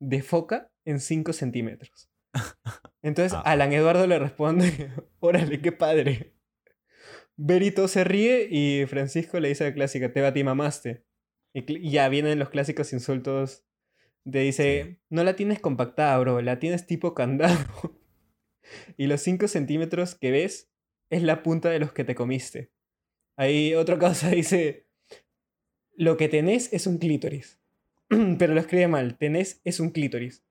de 0.00 0.22
foca 0.22 0.70
en 0.84 1.00
5 1.00 1.32
centímetros. 1.32 2.08
Entonces 3.02 3.32
Ah. 3.34 3.42
Alan 3.44 3.72
Eduardo 3.72 4.06
le 4.06 4.18
responde, 4.18 4.90
órale, 5.20 5.60
qué 5.60 5.72
padre. 5.72 6.34
Berito 7.36 7.88
se 7.88 8.04
ríe 8.04 8.48
y 8.50 8.86
Francisco 8.86 9.40
le 9.40 9.48
dice 9.48 9.64
la 9.64 9.74
clásica, 9.74 10.12
te 10.12 10.32
ti 10.32 10.44
mamaste. 10.44 11.04
Y, 11.54 11.90
ya 11.90 12.08
vienen 12.08 12.38
los 12.38 12.50
clásicos 12.50 12.92
insultos. 12.92 13.64
Te 14.30 14.40
dice, 14.40 14.84
Sí. 14.84 14.98
no 15.08 15.24
la 15.24 15.34
tienes 15.34 15.58
compactada, 15.58 16.18
bro, 16.18 16.40
la 16.42 16.58
tienes 16.58 16.86
tipo 16.86 17.14
candado. 17.14 17.58
y 18.96 19.06
los 19.06 19.22
5 19.22 19.48
centímetros 19.48 20.14
que 20.14 20.30
ves 20.30 20.69
es 21.10 21.22
la 21.22 21.42
punta 21.42 21.68
de 21.68 21.80
los 21.80 21.92
que 21.92 22.04
te 22.04 22.14
comiste. 22.14 22.70
Ahí 23.36 23.74
otra 23.74 23.98
cosa 23.98 24.30
dice, 24.30 24.86
lo 25.96 26.16
que 26.16 26.28
tenés 26.28 26.72
es 26.72 26.86
un 26.86 26.98
clítoris. 26.98 27.60
Pero 28.38 28.54
lo 28.54 28.60
escribe 28.60 28.88
mal, 28.88 29.18
tenés 29.18 29.60
es 29.64 29.80
un 29.80 29.90
clítoris. 29.90 30.44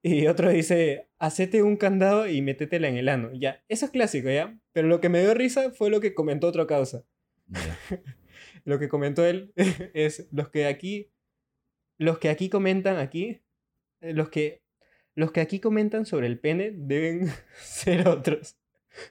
Y 0.00 0.28
otro 0.28 0.48
dice, 0.50 1.08
hacete 1.18 1.62
un 1.62 1.76
candado 1.76 2.28
y 2.28 2.40
métetela 2.40 2.88
en 2.88 2.96
el 2.96 3.08
ano. 3.08 3.32
Ya, 3.34 3.64
eso 3.68 3.84
es 3.86 3.90
clásico, 3.90 4.30
¿ya? 4.30 4.58
Pero 4.72 4.86
lo 4.86 5.00
que 5.00 5.08
me 5.08 5.20
dio 5.20 5.34
risa 5.34 5.72
fue 5.72 5.90
lo 5.90 6.00
que 6.00 6.14
comentó 6.14 6.46
otra 6.46 6.66
causa. 6.66 7.04
Lo 8.64 8.78
que 8.78 8.88
comentó 8.88 9.24
él 9.24 9.52
es 9.94 10.28
los 10.30 10.50
que 10.50 10.66
aquí, 10.66 11.10
los 11.96 12.18
que 12.18 12.28
aquí 12.28 12.50
comentan 12.50 12.98
aquí, 12.98 13.40
eh, 14.02 14.12
los 14.12 14.28
que, 14.28 14.62
los 15.14 15.32
que 15.32 15.40
aquí 15.40 15.58
comentan 15.58 16.04
sobre 16.04 16.26
el 16.26 16.38
pene 16.38 16.72
deben 16.74 17.28
ser 17.58 18.06
otros 18.06 18.58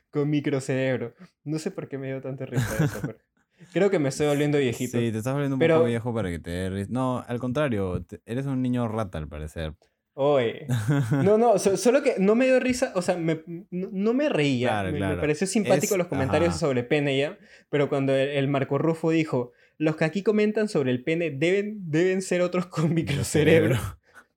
con 0.10 0.30
microcerebro. 0.30 1.14
No 1.44 1.60
sé 1.60 1.72
por 1.72 1.88
qué 1.88 1.98
me 1.98 2.08
dio 2.08 2.22
tanta 2.22 2.46
risa 2.46 2.84
eso, 2.86 3.00
pero 3.02 3.18
creo 3.74 3.90
que 3.90 4.00
me 4.00 4.10
estoy 4.10 4.28
volviendo 4.28 4.58
viejito. 4.58 4.98
Sí, 5.00 5.12
te 5.12 5.18
estás 5.20 5.34
volviendo 5.34 5.56
un 5.56 5.60
Pero- 5.60 5.76
poco 5.76 5.88
viejo 5.88 6.14
para 6.14 6.30
que 6.30 6.40
te 6.40 6.52
dé 6.52 6.70
risa. 6.70 6.90
No, 6.92 7.24
al 7.28 7.40
contrario, 7.40 8.06
eres 8.26 8.46
un 8.46 8.62
niño 8.62 8.88
rata 8.88 9.18
al 9.18 9.28
parecer. 9.28 9.74
Oye. 10.14 10.66
No, 11.24 11.38
no, 11.38 11.60
so- 11.60 11.78
solo 11.78 12.02
que 12.02 12.16
no 12.18 12.34
me 12.36 12.46
dio 12.46 12.60
risa, 12.60 12.92
o 12.96 13.02
sea, 13.02 13.16
me- 13.18 13.44
no, 13.70 13.90
no 13.92 14.14
me 14.14 14.30
reía. 14.30 14.70
Claro, 14.70 14.88
me, 14.88 14.94
me 14.94 15.00
claro. 15.00 15.22
pareció 15.22 15.46
simpático 15.48 15.94
Es- 15.94 15.98
los 16.00 16.08
comentarios 16.08 16.50
ajá. 16.50 16.58
sobre 16.60 16.84
pene 16.84 17.18
ya, 17.18 17.38
pero 17.70 17.88
cuando 17.90 18.16
el, 18.16 18.30
el 18.30 18.48
Marco 18.48 18.78
Rufo 18.78 19.12
dijo, 19.12 19.52
los 19.78 19.96
que 19.96 20.06
aquí 20.06 20.24
comentan 20.24 20.70
sobre 20.70 20.90
el 20.92 21.04
pene 21.04 21.30
deben, 21.30 21.78
deben 21.92 22.24
ser 22.24 22.42
otros 22.42 22.66
con 22.68 22.94
microcerebro, 22.96 23.78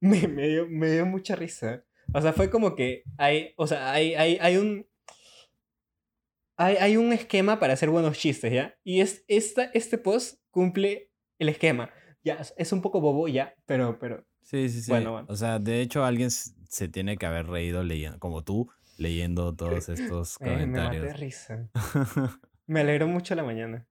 me, 0.00 0.28
me 0.28 0.49
dio, 0.49 0.66
me 0.68 0.90
dio 0.90 1.06
mucha 1.06 1.35
risa. 1.35 1.82
O 2.12 2.20
sea, 2.20 2.32
fue 2.35 2.50
como 2.50 2.75
que 2.75 3.04
hay, 3.18 3.54
o 3.56 3.66
sea, 3.66 3.92
hay, 3.92 4.14
hay, 4.14 4.37
hay 4.40 4.56
un... 4.56 4.87
Hay, 6.62 6.76
hay 6.76 6.97
un 6.99 7.11
esquema 7.14 7.59
para 7.59 7.73
hacer 7.73 7.88
buenos 7.88 8.19
chistes, 8.19 8.52
¿ya? 8.52 8.75
Y 8.85 9.00
es, 9.00 9.25
esta, 9.29 9.64
este 9.73 9.97
post 9.97 10.40
cumple 10.50 11.11
el 11.38 11.49
esquema. 11.49 11.88
Ya, 12.23 12.35
es- 12.59 12.73
un 12.75 12.83
poco 12.83 13.00
bobo, 13.00 13.29
ya, 13.29 13.55
pero, 13.64 13.99
pero 13.99 14.26
Sí, 14.43 14.69
sí, 14.69 14.83
sí. 14.83 14.90
Bueno, 14.90 15.12
bueno. 15.12 15.26
O 15.31 15.37
sea, 15.37 15.59
de 15.59 15.81
hecho 15.81 16.05
alguien 16.05 16.31
se 16.31 16.88
tiene 16.88 17.17
que 17.17 17.25
haber 17.25 17.47
reído 17.47 17.83
leyendo, 17.83 18.19
como 18.19 18.45
tú, 18.45 18.69
leyendo 18.99 19.55
todos 19.57 19.88
estos 19.88 20.37
eh, 20.40 20.45
me 20.45 20.67
maté 20.67 20.99
comentarios. 20.99 21.19
risa. 21.21 21.71
Me 22.67 22.81
alegró 22.81 23.09
mucho 23.09 23.35
la 23.35 23.43
mañana. 23.43 23.87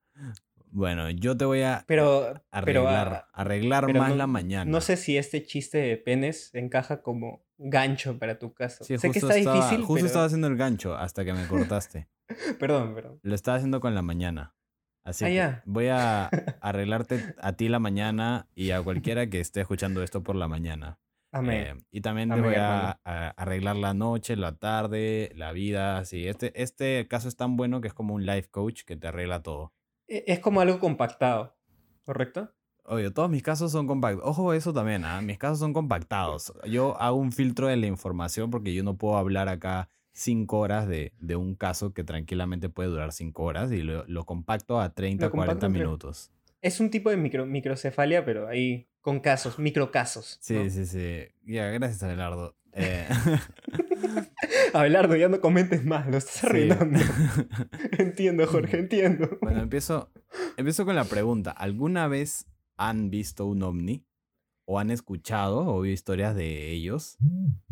bueno, 0.71 1.09
yo 1.09 1.35
te 1.35 1.45
voy 1.45 1.63
a 1.63 1.83
Pero, 1.87 2.33
pero, 2.33 2.41
arreglar, 2.87 3.07
ah, 3.13 3.29
arreglar 3.33 3.85
pero 3.87 3.99
más 3.99 4.09
no- 4.11 4.15
la 4.15 4.27
mañana. 4.27 4.69
no 4.69 4.79
sé 4.79 4.95
si 4.95 5.17
este 5.17 5.43
chiste 5.43 5.79
de 5.79 5.97
penes 5.97 6.53
encaja 6.53 7.01
como 7.01 7.43
gancho 7.57 8.19
para 8.19 8.37
tu 8.37 8.53
caso. 8.53 8.83
Sí, 8.83 8.97
sé 8.99 9.09
que 9.09 9.17
está 9.19 9.35
estaba, 9.35 9.55
difícil, 9.57 9.79
justo 9.85 9.95
pero... 9.95 10.05
estaba 10.05 10.25
haciendo 10.25 10.47
el 10.47 10.55
gancho 10.55 10.95
hasta 10.95 11.25
que 11.25 11.33
me 11.33 11.47
cortaste. 11.47 12.07
Perdón, 12.59 12.93
perdón. 12.95 13.19
Lo 13.23 13.35
estaba 13.35 13.57
haciendo 13.57 13.79
con 13.79 13.95
la 13.95 14.01
mañana. 14.01 14.55
Así 15.03 15.25
Ah, 15.25 15.29
que 15.29 15.61
voy 15.65 15.87
a 15.87 16.29
arreglarte 16.61 17.35
a 17.39 17.53
ti 17.53 17.69
la 17.69 17.79
mañana 17.79 18.47
y 18.53 18.71
a 18.71 18.81
cualquiera 18.81 19.27
que 19.29 19.39
esté 19.39 19.61
escuchando 19.61 20.03
esto 20.03 20.21
por 20.23 20.35
la 20.35 20.47
mañana. 20.47 20.99
Amén. 21.31 21.77
Eh, 21.77 21.83
y 21.91 22.01
también 22.01 22.29
te 22.29 22.41
voy 22.41 22.55
a, 22.55 22.99
arreglar 23.03 23.75
la 23.75 23.93
noche, 23.93 24.35
la 24.35 24.55
tarde, 24.55 25.31
la 25.35 25.51
vida. 25.51 25.99
Así. 25.99 26.27
Este, 26.27 26.59
este 26.61 27.07
caso 27.07 27.27
es 27.27 27.35
tan 27.35 27.55
bueno 27.55 27.81
que 27.81 27.87
es 27.87 27.93
como 27.93 28.15
un 28.15 28.25
life 28.25 28.49
coach 28.49 28.83
que 28.83 28.95
te 28.95 29.07
arregla 29.07 29.41
todo. 29.41 29.73
E- 30.07 30.23
Es 30.27 30.39
como 30.39 30.61
algo 30.61 30.79
compactado, 30.79 31.55
¿correcto? 32.03 32.51
Oye, 32.83 33.11
todos 33.11 33.29
mis 33.29 33.43
casos 33.43 33.71
son 33.71 33.85
compactos. 33.85 34.23
Ojo, 34.27 34.53
eso 34.53 34.73
también, 34.73 35.05
¿ah? 35.05 35.21
Mis 35.21 35.37
casos 35.37 35.59
son 35.59 35.73
compactados. 35.73 36.51
Yo 36.67 36.99
hago 36.99 37.17
un 37.17 37.31
filtro 37.31 37.67
de 37.67 37.77
la 37.77 37.85
información 37.85 38.49
porque 38.49 38.73
yo 38.73 38.83
no 38.83 38.97
puedo 38.97 39.17
hablar 39.17 39.47
acá 39.47 39.89
cinco 40.19 40.59
horas 40.59 40.85
de, 40.87 41.13
de 41.21 41.35
un 41.37 41.55
caso 41.55 41.93
que 41.93 42.03
tranquilamente 42.03 42.67
puede 42.67 42.89
durar 42.89 43.13
cinco 43.13 43.43
horas 43.43 43.71
y 43.71 43.81
lo, 43.83 44.05
lo 44.07 44.25
compacto 44.25 44.81
a 44.81 44.93
30, 44.93 45.25
Lo 45.27 45.31
compacto 45.31 45.51
40 45.59 45.65
entre- 45.67 45.81
minutos. 45.83 46.31
Es 46.61 46.81
un 46.81 46.89
tipo 46.89 47.09
de 47.09 47.15
micro, 47.15 47.45
microcefalia, 47.45 48.25
pero 48.25 48.49
ahí 48.49 48.89
con 48.99 49.21
casos, 49.21 49.57
microcasos. 49.59 50.37
Sí, 50.41 50.55
¿no? 50.55 50.69
sí, 50.69 50.85
sí. 50.85 51.19
Ya, 51.45 51.67
gracias, 51.67 52.03
Abelardo. 52.03 52.55
Eh, 52.73 53.07
Abelardo, 54.73 55.15
ya 55.15 55.27
no 55.27 55.41
comentes 55.41 55.83
más, 55.85 56.07
lo 56.07 56.17
estás 56.17 56.35
sí. 56.35 56.45
arruinando. 56.47 56.99
entiendo, 57.97 58.45
Jorge, 58.47 58.77
entiendo. 58.77 59.37
Bueno, 59.41 59.61
empiezo, 59.61 60.11
empiezo 60.55 60.85
con 60.85 60.95
la 60.95 61.05
pregunta. 61.05 61.51
¿Alguna 61.51 62.07
vez 62.07 62.45
han 62.77 63.09
visto 63.09 63.45
un 63.47 63.63
ovni? 63.63 64.05
¿O 64.71 64.77
han 64.77 64.91
escuchado 64.91 65.61
o 65.61 65.73
oído 65.77 65.91
historias 65.95 66.35
de 66.35 66.69
ellos? 66.71 67.17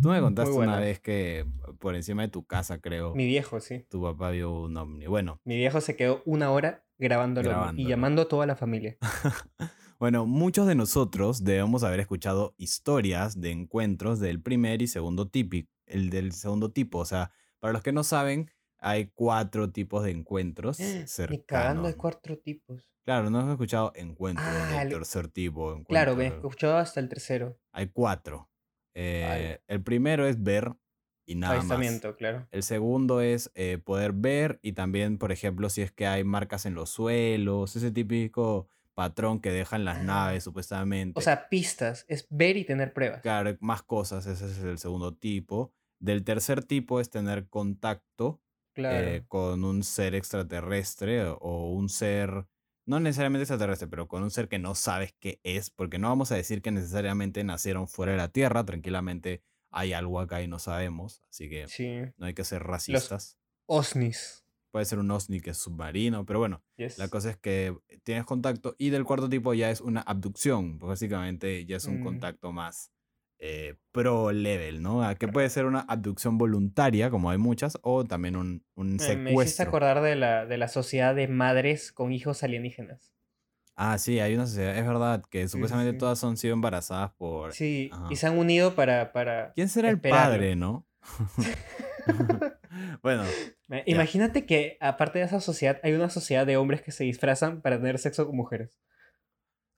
Tú 0.01 0.10
me 0.10 0.20
contaste 0.20 0.56
una 0.56 0.80
vez 0.80 1.00
que 1.00 1.46
por 1.77 1.94
encima 1.96 2.24
de 2.24 2.30
tu 2.30 2.44
casa, 2.48 2.80
creo, 2.80 3.13
Mi 3.13 3.27
viejo, 3.27 3.60
sí. 3.60 3.86
tu 3.88 4.01
papá 4.01 4.32
vio 4.32 4.63
un 4.63 4.75
ovni. 4.75 5.06
Bueno, 5.06 5.39
Mi 5.44 5.58
viejo 5.58 5.80
se 5.80 5.96
quedó 5.96 6.24
una 6.25 6.50
hora 6.50 6.84
grabándolo 6.98 7.50
y 7.50 7.51
Grabándolo. 7.51 7.88
llamando 7.88 8.22
a 8.24 8.27
toda 8.27 8.48
la 8.48 8.56
familia. 8.56 8.98
bueno, 10.00 10.25
muchos 10.25 10.66
de 10.66 10.74
nosotros 10.74 11.44
debemos 11.44 11.84
haber 11.84 12.00
escuchado 12.00 12.56
historias 12.58 13.39
de 13.39 13.51
encuentros 13.51 14.20
del 14.20 14.42
primer 14.42 14.82
y 14.82 14.88
segundo 14.88 15.30
tipo, 15.30 15.56
el 15.86 16.10
del 16.10 16.32
segundo 16.32 16.72
tipo. 16.72 16.98
O 16.98 17.06
sea, 17.06 17.32
para 17.60 17.74
los 17.74 17.84
que 17.84 17.92
no 17.92 18.04
saben, 18.04 18.50
hay 18.80 19.12
cuatro 19.13 19.70
tipos 19.72 20.04
de 20.04 20.10
encuentros 20.10 20.80
Ni 20.80 21.06
cercanos. 21.06 21.46
cagando 21.46 21.88
hay 21.89 21.94
cuatro 21.94 22.39
tipos. 22.39 22.89
Claro, 23.07 23.29
no 23.29 23.39
has 23.39 23.47
escuchado 23.47 23.93
encuentros 23.95 24.45
Ah, 24.45 24.79
del 24.79 24.89
le- 24.89 24.95
tercer 24.95 25.29
tipo. 25.29 25.81
Claro, 25.87 26.17
me 26.17 26.25
encuentros- 26.25 26.51
escuchaba 26.51 26.81
hasta 26.81 26.99
el 26.99 27.07
tercero. 27.07 27.57
Hay 27.71 27.87
cuatro. 27.87 28.49
Eh, 28.93 29.59
el 29.67 29.81
primero 29.81 30.27
es 30.27 30.43
ver 30.43 30.73
y 31.25 31.35
nada 31.35 31.63
más. 31.63 32.01
Claro. 32.17 32.45
El 32.51 32.63
segundo 32.63 33.21
es 33.21 33.49
eh, 33.55 33.77
poder 33.77 34.11
ver 34.11 34.59
y 34.61 34.73
también, 34.73 35.17
por 35.17 35.31
ejemplo, 35.31 35.69
si 35.69 35.83
es 35.83 35.91
que 35.93 36.05
hay 36.05 36.25
marcas 36.25 36.65
en 36.65 36.73
los 36.75 36.89
suelos, 36.89 37.77
ese 37.77 37.91
típico 37.91 38.67
patrón 38.93 39.39
que 39.39 39.51
dejan 39.51 39.85
las 39.85 39.99
Ah. 39.99 40.03
naves 40.03 40.43
supuestamente. 40.43 41.17
O 41.17 41.21
sea, 41.21 41.47
pistas. 41.47 42.03
Es 42.09 42.27
ver 42.29 42.57
y 42.57 42.65
tener 42.65 42.91
pruebas. 42.91 43.21
claro, 43.21 43.55
más 43.61 43.83
cosas, 43.83 44.27
ese 44.27 44.47
es 44.47 44.57
el 44.63 44.79
segundo 44.79 45.15
tipo. 45.15 45.71
Del 45.99 46.25
tercer 46.25 46.61
tipo 46.61 46.99
es 46.99 47.09
tener 47.09 47.47
contacto 47.47 48.41
Claro. 48.73 49.07
eh, 49.07 49.23
con 49.29 49.63
un 49.63 49.83
ser 49.83 50.13
extraterrestre 50.13 51.23
o 51.39 51.71
un 51.71 51.87
ser, 51.87 52.47
no 52.88 53.00
necesariamente 53.00 53.44
extraterrestre, 53.44 53.88
pero 53.88 54.08
con 54.08 54.24
un 54.24 54.32
ser 54.32 54.48
que 54.50 54.58
no 54.58 54.74
sabes 54.74 55.13
qué 55.20 55.39
es, 55.44 55.70
porque 55.70 56.00
no 56.00 56.08
vamos 56.10 56.32
a 56.32 56.36
decir 56.36 56.62
que 56.63 56.72
necesariamente 56.72 57.44
nacieron 57.44 57.88
fuera 57.88 58.13
de 58.13 58.17
la 58.17 58.29
Tierra, 58.29 58.65
tranquilamente 58.65 59.44
hay 59.70 59.94
algo 59.94 60.20
acá 60.20 60.41
y 60.41 60.48
no 60.48 60.58
sabemos, 60.58 61.22
así 61.29 61.50
que 61.50 61.67
sí. 61.67 62.00
no 62.17 62.25
hay 62.25 62.34
que 62.34 62.44
ser 62.46 62.63
racistas. 62.63 63.38
OSNIs. 63.67 64.44
Puede 64.72 64.86
ser 64.86 65.00
un 65.00 65.10
OSNI 65.12 65.41
que 65.41 65.50
es 65.51 65.58
submarino, 65.58 66.25
pero 66.25 66.39
bueno, 66.39 66.63
Yes. 66.77 66.98
la 66.98 67.08
cosa 67.10 67.29
es 67.32 67.38
que 67.38 67.75
tienes 68.03 68.25
contacto 68.25 68.75
y 68.77 68.89
del 68.89 69.03
cuarto 69.06 69.27
tipo 69.29 69.53
ya 69.53 69.70
es 69.70 69.82
una 69.82 70.01
abducción, 70.01 70.79
básicamente 70.79 71.65
ya 71.65 71.77
es 71.77 71.86
un 71.86 72.00
Mm. 72.00 72.03
contacto 72.03 72.51
más 72.51 72.91
eh, 73.39 73.75
pro 73.91 74.32
level, 74.32 74.82
¿no? 74.82 75.03
Que 75.17 75.27
puede 75.27 75.50
ser 75.50 75.65
una 75.65 75.82
abducción 75.82 76.38
voluntaria, 76.38 77.10
como 77.10 77.29
hay 77.29 77.38
muchas, 77.38 77.77
o 77.82 78.06
también 78.06 78.36
un, 78.36 78.63
un 78.75 78.98
Me, 78.98 79.15
me 79.15 79.34
hiciste 79.34 79.34
secuestro. 79.34 79.65
acordar 79.65 80.01
de 80.01 80.15
la, 80.15 80.46
de 80.46 80.58
la 80.58 80.67
sociedad 80.67 81.15
de 81.15 81.27
madres 81.27 81.91
con 81.91 82.12
hijos 82.12 82.44
alienígenas. 82.44 83.13
Ah, 83.75 83.98
sí, 84.00 84.20
hay 84.20 84.34
una 84.34 84.48
sociedad, 84.48 84.75
es 84.77 84.88
verdad, 84.88 85.24
que 85.29 85.48
supuestamente 85.48 85.91
sí. 85.91 85.98
todas 86.00 86.24
han 86.24 86.38
sido 86.38 86.53
embarazadas 86.53 87.12
por... 87.13 87.53
Sí, 87.53 87.89
ajá. 87.94 88.08
y 88.10 88.15
se 88.15 88.25
han 88.27 88.38
unido 88.38 88.74
para... 88.74 89.12
para... 89.13 89.53
¿Quién 89.53 89.70
será 89.70 89.89
el 89.89 90.00
padre, 90.00 90.56
no? 90.56 90.88
bueno, 93.03 93.24
Ya. 93.70 93.84
Imagínate 93.86 94.46
que 94.46 94.77
aparte 94.79 95.20
de 95.20 95.25
esa 95.25 95.41
sociedad 95.41 95.79
hay 95.84 95.94
una 95.94 96.10
sociedad 96.10 96.46
de 96.46 96.58
hombres 96.58 96.82
que 96.82 96.91
se 96.91 97.03
disfrazan 97.03 97.62
para 97.62 97.77
tener 97.77 98.00
sexo 98.00 98.25
con 98.25 98.36
mujeres. 98.36 98.79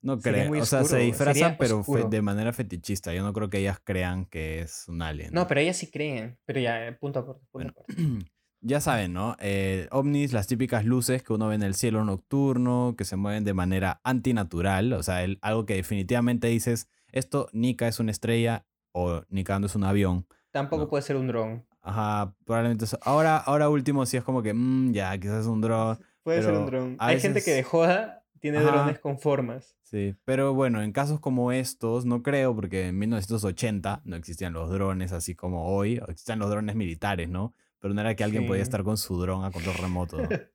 No 0.02 0.20
creo. 0.20 0.52
O 0.62 0.66
sea, 0.66 0.84
se 0.84 0.98
disfrazan, 1.00 1.56
pero 1.60 1.84
fe- 1.84 2.06
de 2.10 2.22
manera 2.22 2.54
fetichista. 2.54 3.14
Yo 3.14 3.24
no 3.24 3.34
creo 3.34 3.50
que 3.50 3.60
ellas 3.60 3.80
crean 3.84 4.26
que 4.26 4.62
es 4.62 4.86
un 4.88 5.02
alien. 5.02 5.34
No, 5.34 5.48
pero 5.48 5.60
ellas 5.62 5.78
sí 5.78 5.88
creen. 5.92 6.38
Pero 6.46 6.60
ya, 6.60 6.88
eh, 6.88 6.94
punto 6.94 7.20
aparte, 7.20 7.46
punto 7.52 7.74
Bueno, 7.88 8.20
ya 8.62 8.82
saben, 8.82 9.14
¿no? 9.14 9.36
Eh, 9.40 9.88
ovnis, 9.92 10.34
las 10.34 10.48
típicas 10.48 10.86
luces 10.86 11.24
que 11.24 11.34
uno 11.34 11.48
ve 11.48 11.56
en 11.56 11.64
el 11.64 11.76
cielo 11.76 12.04
nocturno, 12.06 12.96
que 12.98 13.06
se 13.06 13.16
mueven 13.16 13.44
de 13.44 13.54
manera 13.54 14.00
antinatural, 14.04 14.94
o 14.94 15.04
sea, 15.04 15.24
el- 15.24 15.40
algo 15.42 15.66
que 15.66 15.76
definitivamente 15.76 16.48
dices, 16.48 16.88
esto 17.12 17.50
Nika 17.54 17.88
es 17.88 18.00
una 18.00 18.12
estrella 18.12 18.66
o 18.92 19.22
Nikando 19.30 19.68
es 19.68 19.76
un 19.76 19.84
avión. 19.84 20.26
Tampoco 20.52 20.84
no. 20.84 20.90
puede 20.90 21.04
ser 21.04 21.16
un 21.16 21.28
dron. 21.28 21.66
Ajá, 21.82 22.36
probablemente 22.46 22.86
eso. 22.86 23.00
Ahora, 23.04 23.38
ahora 23.38 23.70
último 23.70 24.06
sí 24.06 24.18
es 24.18 24.24
como 24.24 24.42
que, 24.44 24.54
mm, 24.54 24.92
ya, 24.94 25.18
quizás 25.18 25.42
es 25.42 25.46
un 25.48 25.62
dron. 25.62 25.98
Puede 26.24 26.44
ser 26.44 26.54
un 26.54 26.66
dron. 26.66 26.96
Hay 27.00 27.20
gente 27.20 27.42
que 27.42 27.52
de 27.52 27.64
joda 27.64 28.19
tiene 28.40 28.58
Ajá. 28.60 28.72
drones 28.72 29.00
con 29.00 29.20
formas. 29.20 29.76
Sí, 29.84 30.16
pero 30.26 30.54
bueno, 30.54 30.82
en 30.82 30.92
casos 30.92 31.20
como 31.20 31.52
estos, 31.52 32.06
no 32.06 32.22
creo, 32.24 32.56
porque 32.56 32.88
en 32.88 32.98
1980 33.00 34.02
no 34.06 34.16
existían 34.16 34.54
los 34.54 34.70
drones 34.70 35.12
así 35.12 35.36
como 35.36 35.68
hoy, 35.76 35.96
existían 36.08 36.40
los 36.40 36.50
drones 36.50 36.76
militares, 36.76 37.30
¿no? 37.30 37.54
Pero 37.80 37.94
no 37.94 38.02
era 38.02 38.16
que 38.16 38.24
alguien 38.24 38.46
podía 38.46 38.64
Sí. 38.64 38.68
estar 38.68 38.84
con 38.84 38.98
su 38.98 39.20
dron 39.20 39.46
a 39.46 39.52
control 39.52 39.76
remoto, 39.76 40.18
¿no? 40.18 40.30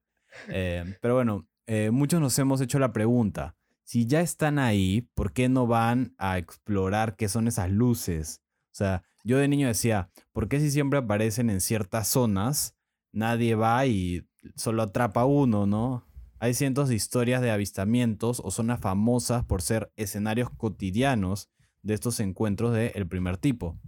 Eh, 0.48 0.96
pero 1.00 1.14
bueno, 1.14 1.46
eh, 1.66 1.90
muchos 1.92 2.20
nos 2.20 2.36
hemos 2.40 2.60
hecho 2.60 2.80
la 2.80 2.92
pregunta, 2.92 3.54
si 3.84 4.06
ya 4.06 4.20
están 4.20 4.58
ahí, 4.58 5.08
¿por 5.14 5.32
qué 5.32 5.48
no 5.48 5.66
van 5.68 6.12
a 6.18 6.38
explorar 6.38 7.14
qué 7.14 7.28
son 7.28 7.46
esas 7.46 7.70
luces? 7.70 8.42
O 8.72 8.74
sea, 8.74 9.04
yo 9.22 9.38
de 9.38 9.46
niño 9.46 9.68
decía, 9.68 10.10
¿por 10.32 10.48
qué 10.48 10.58
si 10.58 10.72
siempre 10.72 10.98
aparecen 10.98 11.50
en 11.50 11.60
ciertas 11.60 12.08
zonas, 12.08 12.74
nadie 13.12 13.54
va 13.54 13.86
y 13.86 14.26
solo 14.56 14.82
atrapa 14.82 15.24
uno, 15.24 15.66
¿no? 15.66 16.04
Hay 16.38 16.54
cientos 16.54 16.88
de 16.88 16.94
historias 16.94 17.40
de 17.42 17.50
avistamientos 17.50 18.40
o 18.44 18.50
zonas 18.50 18.80
famosas 18.80 19.44
por 19.44 19.62
ser 19.62 19.92
escenarios 19.96 20.50
cotidianos 20.50 21.48
de 21.82 21.94
estos 21.94 22.20
encuentros 22.20 22.74
del 22.74 23.06
primer 23.06 23.36
tipo. 23.38 23.78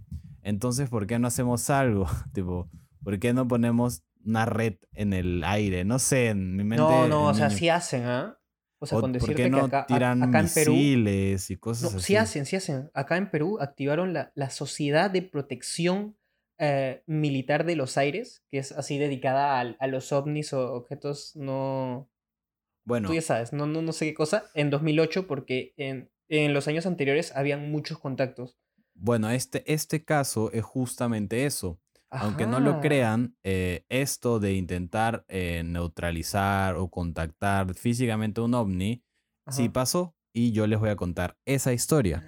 Entonces, 0.41 0.89
¿por 0.89 1.07
qué 1.07 1.19
no 1.19 1.27
hacemos 1.27 1.69
algo? 1.69 2.07
tipo, 2.33 2.69
¿por 3.03 3.19
qué 3.19 3.33
no 3.33 3.47
ponemos 3.47 4.03
una 4.25 4.45
red 4.45 4.75
en 4.93 5.13
el 5.13 5.43
aire? 5.43 5.83
No 5.85 5.99
sé, 5.99 6.29
en 6.29 6.55
mi 6.55 6.63
mente. 6.63 6.83
No, 6.83 7.07
no, 7.07 7.25
o 7.25 7.33
sea, 7.33 7.49
sí 7.49 7.69
hacen, 7.69 8.03
¿ah? 8.05 8.37
O 8.79 8.85
sea, 8.85 8.99
con 8.99 9.11
¿Por 9.11 9.21
decirte 9.21 9.43
qué 9.43 9.49
no 9.49 9.57
que 9.57 9.63
acá, 9.65 9.79
a- 9.81 9.85
tiran 9.87 10.21
acá 10.23 10.39
en 10.39 10.49
Perú. 10.53 10.73
misiles 10.73 11.49
y 11.49 11.57
cosas 11.57 11.91
No, 11.91 11.97
así? 11.97 12.05
sí 12.07 12.15
hacen, 12.15 12.45
sí 12.45 12.55
hacen. 12.55 12.91
Acá 12.93 13.17
en 13.17 13.31
Perú 13.31 13.57
activaron 13.59 14.13
la, 14.13 14.31
la 14.35 14.49
Sociedad 14.51 15.09
de 15.09 15.23
Protección 15.23 16.15
eh, 16.59 17.01
Militar 17.07 17.65
de 17.65 17.75
los 17.75 17.97
Aires, 17.97 18.43
que 18.51 18.59
es 18.59 18.71
así 18.71 18.97
dedicada 18.99 19.59
al- 19.59 19.77
a, 19.79 19.87
los 19.87 20.11
ovnis 20.11 20.53
o 20.53 20.73
objetos 20.73 21.35
no. 21.35 22.09
Bueno, 22.87 23.09
Tú 23.09 23.15
ya 23.15 23.21
sabes, 23.21 23.51
no, 23.51 23.65
no, 23.65 23.81
no 23.81 23.91
sé 23.91 24.05
qué 24.05 24.13
cosa, 24.13 24.45
en 24.53 24.69
2008, 24.69 25.27
porque 25.27 25.73
en, 25.75 26.09
en 26.29 26.53
los 26.53 26.69
años 26.69 26.85
anteriores 26.85 27.35
habían 27.35 27.69
muchos 27.69 27.99
contactos. 27.99 28.57
bueno 28.93 29.29
este, 29.29 29.69
este 29.71 30.05
caso 30.05 30.53
es 30.53 30.63
justamente 30.63 31.45
eso. 31.45 31.81
Aunque 32.09 32.47
no 32.47 32.61
lo 32.61 32.79
crean, 32.79 33.35
eh, 33.43 33.85
esto 33.89 34.39
de 34.39 34.53
intentar 34.53 35.25
eh, 35.27 35.63
neutralizar 35.65 36.77
o 36.77 36.89
contactar 36.89 37.73
físicamente 37.73 38.39
un 38.39 38.53
ovni, 38.53 39.03
sí 39.49 39.67
pasó 39.67 40.15
y 40.31 40.53
yo 40.53 40.67
les 40.67 40.79
voy 40.79 40.89
a 40.89 40.95
contar 40.95 41.37
esa 41.43 41.73
historia. 41.73 42.23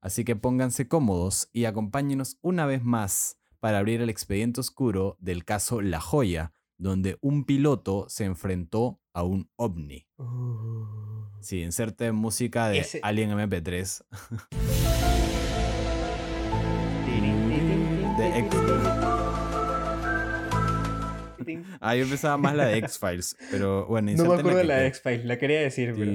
Así 0.00 0.24
que 0.24 0.34
pónganse 0.34 0.88
cómodos 0.88 1.48
y 1.52 1.66
acompáñenos 1.66 2.38
una 2.42 2.66
vez 2.66 2.82
más 2.82 3.38
para 3.60 3.78
abrir 3.78 4.02
el 4.02 4.10
expediente 4.10 4.58
oscuro 4.58 5.16
del 5.20 5.44
caso 5.44 5.80
La 5.80 6.00
Joya, 6.00 6.52
donde 6.82 7.16
un 7.20 7.44
piloto 7.44 8.06
se 8.08 8.24
enfrentó 8.24 9.00
a 9.14 9.22
un 9.22 9.48
ovni. 9.56 10.06
Uh. 10.18 10.82
Sí, 11.40 11.62
inserte 11.62 12.10
música 12.12 12.68
de 12.68 12.78
Ese- 12.80 13.00
Alien 13.02 13.30
MP3. 13.30 14.04
De 18.18 18.38
X- 18.38 18.56
Ah, 21.80 21.96
yo 21.96 22.06
pensaba 22.08 22.36
más 22.36 22.54
la 22.54 22.66
de 22.66 22.78
X-Files, 22.78 23.36
pero 23.50 23.84
bueno, 23.86 24.12
No 24.16 24.24
me 24.26 24.34
acuerdo 24.34 24.58
de 24.58 24.64
la 24.64 24.76
de. 24.76 24.86
X-Files, 24.86 25.24
la 25.24 25.38
quería 25.38 25.60
decir, 25.60 25.92
pero. 25.96 26.12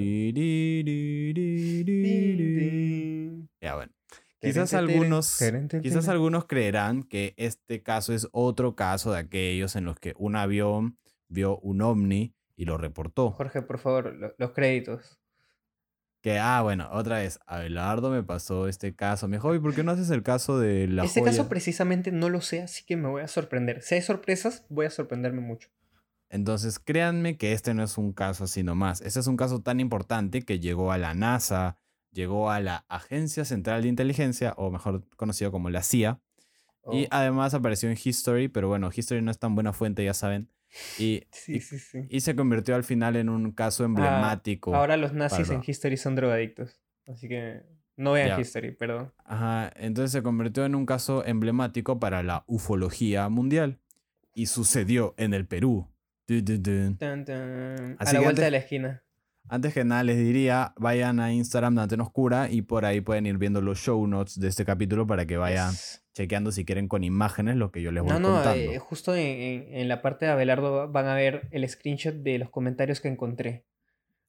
Ya 3.62 3.76
bueno. 3.76 3.92
Quizás 4.40 4.74
algunos, 4.74 5.38
quizás 5.82 6.08
algunos 6.10 6.46
creerán 6.46 7.04
que 7.04 7.34
este 7.38 7.82
caso 7.82 8.14
es 8.14 8.28
otro 8.32 8.76
caso 8.76 9.12
de 9.12 9.20
aquellos 9.20 9.76
en 9.76 9.86
los 9.86 10.00
que 10.00 10.14
un 10.18 10.36
avión 10.36 10.98
vio 11.28 11.58
un 11.60 11.82
ovni 11.82 12.36
y 12.56 12.66
lo 12.66 12.78
reportó. 12.78 13.32
Jorge, 13.32 13.62
por 13.64 13.80
favor, 13.80 14.14
lo- 14.14 14.34
los 14.38 14.52
créditos. 14.52 15.20
Que, 16.22 16.40
ah, 16.40 16.62
bueno, 16.62 16.90
otra 16.92 17.18
vez, 17.20 17.40
Abelardo 17.46 18.10
me 18.10 18.24
pasó 18.24 18.68
este 18.68 18.96
caso. 18.96 19.28
Me 19.28 19.38
dijo, 19.38 19.50
"Oye, 19.50 19.60
¿por 19.60 19.74
qué 19.74 19.84
no 19.84 19.92
haces 19.92 20.10
el 20.10 20.24
caso 20.24 20.60
de 20.60 20.88
la 20.88 21.04
este 21.06 21.20
joya?" 21.22 21.32
caso 21.32 21.48
precisamente 21.50 22.12
no 22.12 22.30
lo 22.30 22.42
sé, 22.42 22.62
así 22.62 22.84
que 22.86 22.98
me 22.98 23.08
voy 23.08 23.22
a 23.22 23.28
sorprender. 23.28 23.82
Si 23.82 23.96
hay 23.96 24.02
sorpresas, 24.02 24.66
voy 24.70 24.88
a 24.88 24.90
sorprenderme 24.90 25.42
mucho. 25.42 25.70
Entonces, 26.30 26.80
créanme 26.80 27.38
que 27.38 27.54
este 27.54 27.74
no 27.74 27.84
es 27.84 27.98
un 27.98 28.12
caso 28.14 28.44
así 28.44 28.62
nomás. 28.64 29.00
Este 29.02 29.20
es 29.20 29.28
un 29.28 29.38
caso 29.38 29.62
tan 29.62 29.80
importante 29.80 30.42
que 30.42 30.60
llegó 30.60 30.92
a 30.92 30.98
la 30.98 31.14
NASA, 31.14 31.78
llegó 32.12 32.50
a 32.52 32.60
la 32.60 32.86
Agencia 32.88 33.46
Central 33.46 33.82
de 33.84 33.88
Inteligencia, 33.90 34.54
o 34.58 34.72
mejor 34.72 35.04
conocido 35.16 35.52
como 35.52 35.70
la 35.70 35.84
CIA, 35.84 36.20
y 36.92 37.04
Oh, 37.06 37.08
además 37.12 37.54
apareció 37.54 37.90
en 37.90 37.98
History, 38.02 38.48
pero 38.48 38.70
bueno, 38.70 38.90
History 38.96 39.22
no 39.22 39.30
es 39.32 39.40
tan 39.40 39.56
buena 39.56 39.74
fuente, 39.74 40.04
ya 40.06 40.14
saben. 40.14 40.50
Y, 40.98 41.24
sí, 41.32 41.60
sí, 41.60 41.80
sí. 41.80 42.06
y 42.10 42.22
se 42.22 42.36
convirtió 42.36 42.76
al 42.76 42.84
final 42.84 43.16
en 43.18 43.30
un 43.30 43.52
caso 43.52 43.84
Ah, 43.84 43.88
emblemático. 43.88 44.74
ahora 44.76 44.96
los 44.98 45.14
nazis 45.14 45.50
en 45.50 45.62
History 45.66 45.98
son 45.98 46.16
drogadictos. 46.16 46.80
Así 47.06 47.28
que 47.28 47.64
no 47.98 48.12
vean. 48.14 48.40
History, 48.40 48.72
perdón. 48.72 49.14
Ajá, 49.26 49.72
entonces 49.76 50.12
se 50.12 50.22
convirtió 50.24 50.66
en 50.66 50.76
un 50.76 50.86
caso 50.86 51.26
emblemático 51.26 52.00
para 52.00 52.24
la 52.24 52.44
ufología 52.48 53.28
mundial. 53.30 53.80
Y 54.34 54.46
sucedió 54.46 55.14
en 55.18 55.34
el 55.34 55.48
Perú. 55.48 55.88
A 56.30 56.34
la 56.34 58.20
vuelta 58.20 58.30
antes- 58.30 58.36
de 58.46 58.52
la 58.52 58.58
esquina. 58.58 59.04
Antes 59.50 59.74
que 59.74 59.86
nada 59.86 60.04
les 60.04 60.18
diría, 60.18 60.74
vayan 60.78 61.20
a 61.20 61.32
Instagram 61.34 61.76
de 61.76 61.82
Antena 61.84 62.04
Oscura 62.04 62.50
y 62.52 62.62
por 62.64 62.84
ahí 62.86 63.00
pueden 63.02 63.26
ir 63.26 63.38
viendo 63.38 63.62
los 63.62 63.80
show 63.80 64.06
notes 64.06 64.40
de 64.40 64.48
este 64.50 64.66
capítulo 64.66 65.08
para 65.08 65.26
que 65.26 65.38
vayan 65.38 65.74
chequeando 66.14 66.52
si 66.52 66.66
quieren 66.66 66.88
con 66.88 67.04
imágenes 67.04 67.56
lo 67.56 67.72
que 67.72 67.82
yo 67.82 67.92
les 67.92 68.04
voy 68.04 68.12
No, 68.12 68.20
no, 68.20 68.34
contando. 68.34 68.72
eh, 68.72 68.80
justo 68.80 69.16
en, 69.16 69.22
en- 69.26 69.74
en 69.74 69.88
la 69.88 70.02
parte 70.02 70.26
de 70.26 70.32
Abelardo 70.32 70.92
van 70.92 71.06
a 71.08 71.16
ver 71.16 71.48
el 71.52 71.68
screenshot 71.70 72.16
de 72.16 72.40
los 72.40 72.50
comentarios 72.50 73.00
que 73.00 73.08
encontré. 73.08 73.66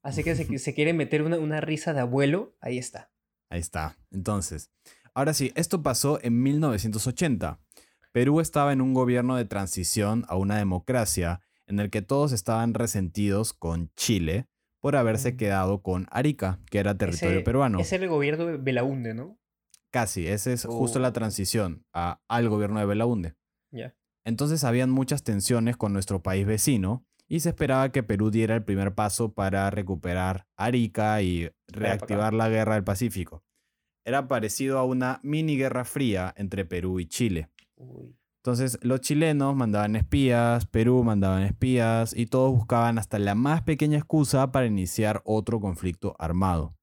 Así 0.02 0.22
que 0.22 0.36
si 0.36 0.44
se 0.58 0.74
quiere 0.74 0.92
meter 0.92 1.22
una, 1.22 1.38
una 1.38 1.60
risa 1.60 1.92
de 1.94 2.00
abuelo, 2.00 2.54
ahí 2.60 2.78
está. 2.78 3.10
Ahí 3.50 3.58
está. 3.60 3.96
Entonces, 4.12 4.70
ahora 5.14 5.32
sí, 5.34 5.50
esto 5.56 5.82
pasó 5.82 6.20
en 6.22 6.42
1980. 6.42 7.58
Perú 8.12 8.40
estaba 8.40 8.72
en 8.72 8.80
un 8.80 8.94
gobierno 8.94 9.34
de 9.36 9.44
transición 9.46 10.24
a 10.28 10.36
una 10.36 10.56
democracia 10.58 11.40
en 11.66 11.80
el 11.80 11.90
que 11.90 12.02
todos 12.02 12.32
estaban 12.32 12.74
resentidos 12.74 13.52
con 13.52 13.90
Chile 13.96 14.46
por 14.80 14.96
haberse 14.96 15.36
quedado 15.36 15.82
con 15.82 16.06
Arica, 16.10 16.60
que 16.70 16.78
era 16.78 16.96
territorio 16.96 17.36
Ese- 17.38 17.44
peruano. 17.44 17.80
Ese 17.80 17.96
era 17.96 18.04
el 18.04 18.10
gobierno 18.10 18.46
de 18.46 18.56
Belaunde, 18.56 19.14
¿no? 19.14 19.38
Casi, 19.90 20.26
esa 20.28 20.52
es 20.52 20.64
justo 20.66 20.98
la 20.98 21.08
Oh. 21.08 21.12
transición 21.12 21.84
a- 21.94 22.20
al 22.28 22.48
gobierno 22.48 22.78
de 22.80 22.86
Belaunde. 22.86 23.34
Ya. 23.72 23.94
Entonces 24.24 24.64
habían 24.64 24.90
muchas 24.90 25.22
tensiones 25.24 25.76
con 25.76 25.92
nuestro 25.92 26.22
país 26.22 26.46
vecino 26.46 27.04
y 27.26 27.40
se 27.40 27.48
esperaba 27.50 27.90
que 27.90 28.02
Perú 28.02 28.30
diera 28.30 28.54
el 28.54 28.64
primer 28.64 28.94
paso 28.94 29.32
para 29.32 29.70
recuperar 29.70 30.46
Arica 30.56 31.22
y 31.22 31.50
reactivar 31.66 32.34
la 32.34 32.48
guerra 32.48 32.74
del 32.74 32.84
Pacífico. 32.84 33.42
Era 34.04 34.28
parecido 34.28 34.78
a 34.78 34.84
una 34.84 35.20
mini 35.22 35.56
guerra 35.56 35.84
fría 35.84 36.32
entre 36.36 36.64
Perú 36.64 37.00
y 37.00 37.06
Chile. 37.06 37.50
Uy. 37.76 38.14
Entonces 38.48 38.78
los 38.80 39.02
chilenos 39.02 39.54
mandaban 39.54 39.94
espías, 39.94 40.64
Perú 40.64 41.04
mandaban 41.04 41.42
espías 41.42 42.16
y 42.16 42.24
todos 42.24 42.50
buscaban 42.50 42.96
hasta 42.96 43.18
la 43.18 43.34
más 43.34 43.60
pequeña 43.60 43.98
excusa 43.98 44.52
para 44.52 44.64
iniciar 44.64 45.20
otro 45.26 45.60
conflicto 45.60 46.16
armado. 46.18 46.74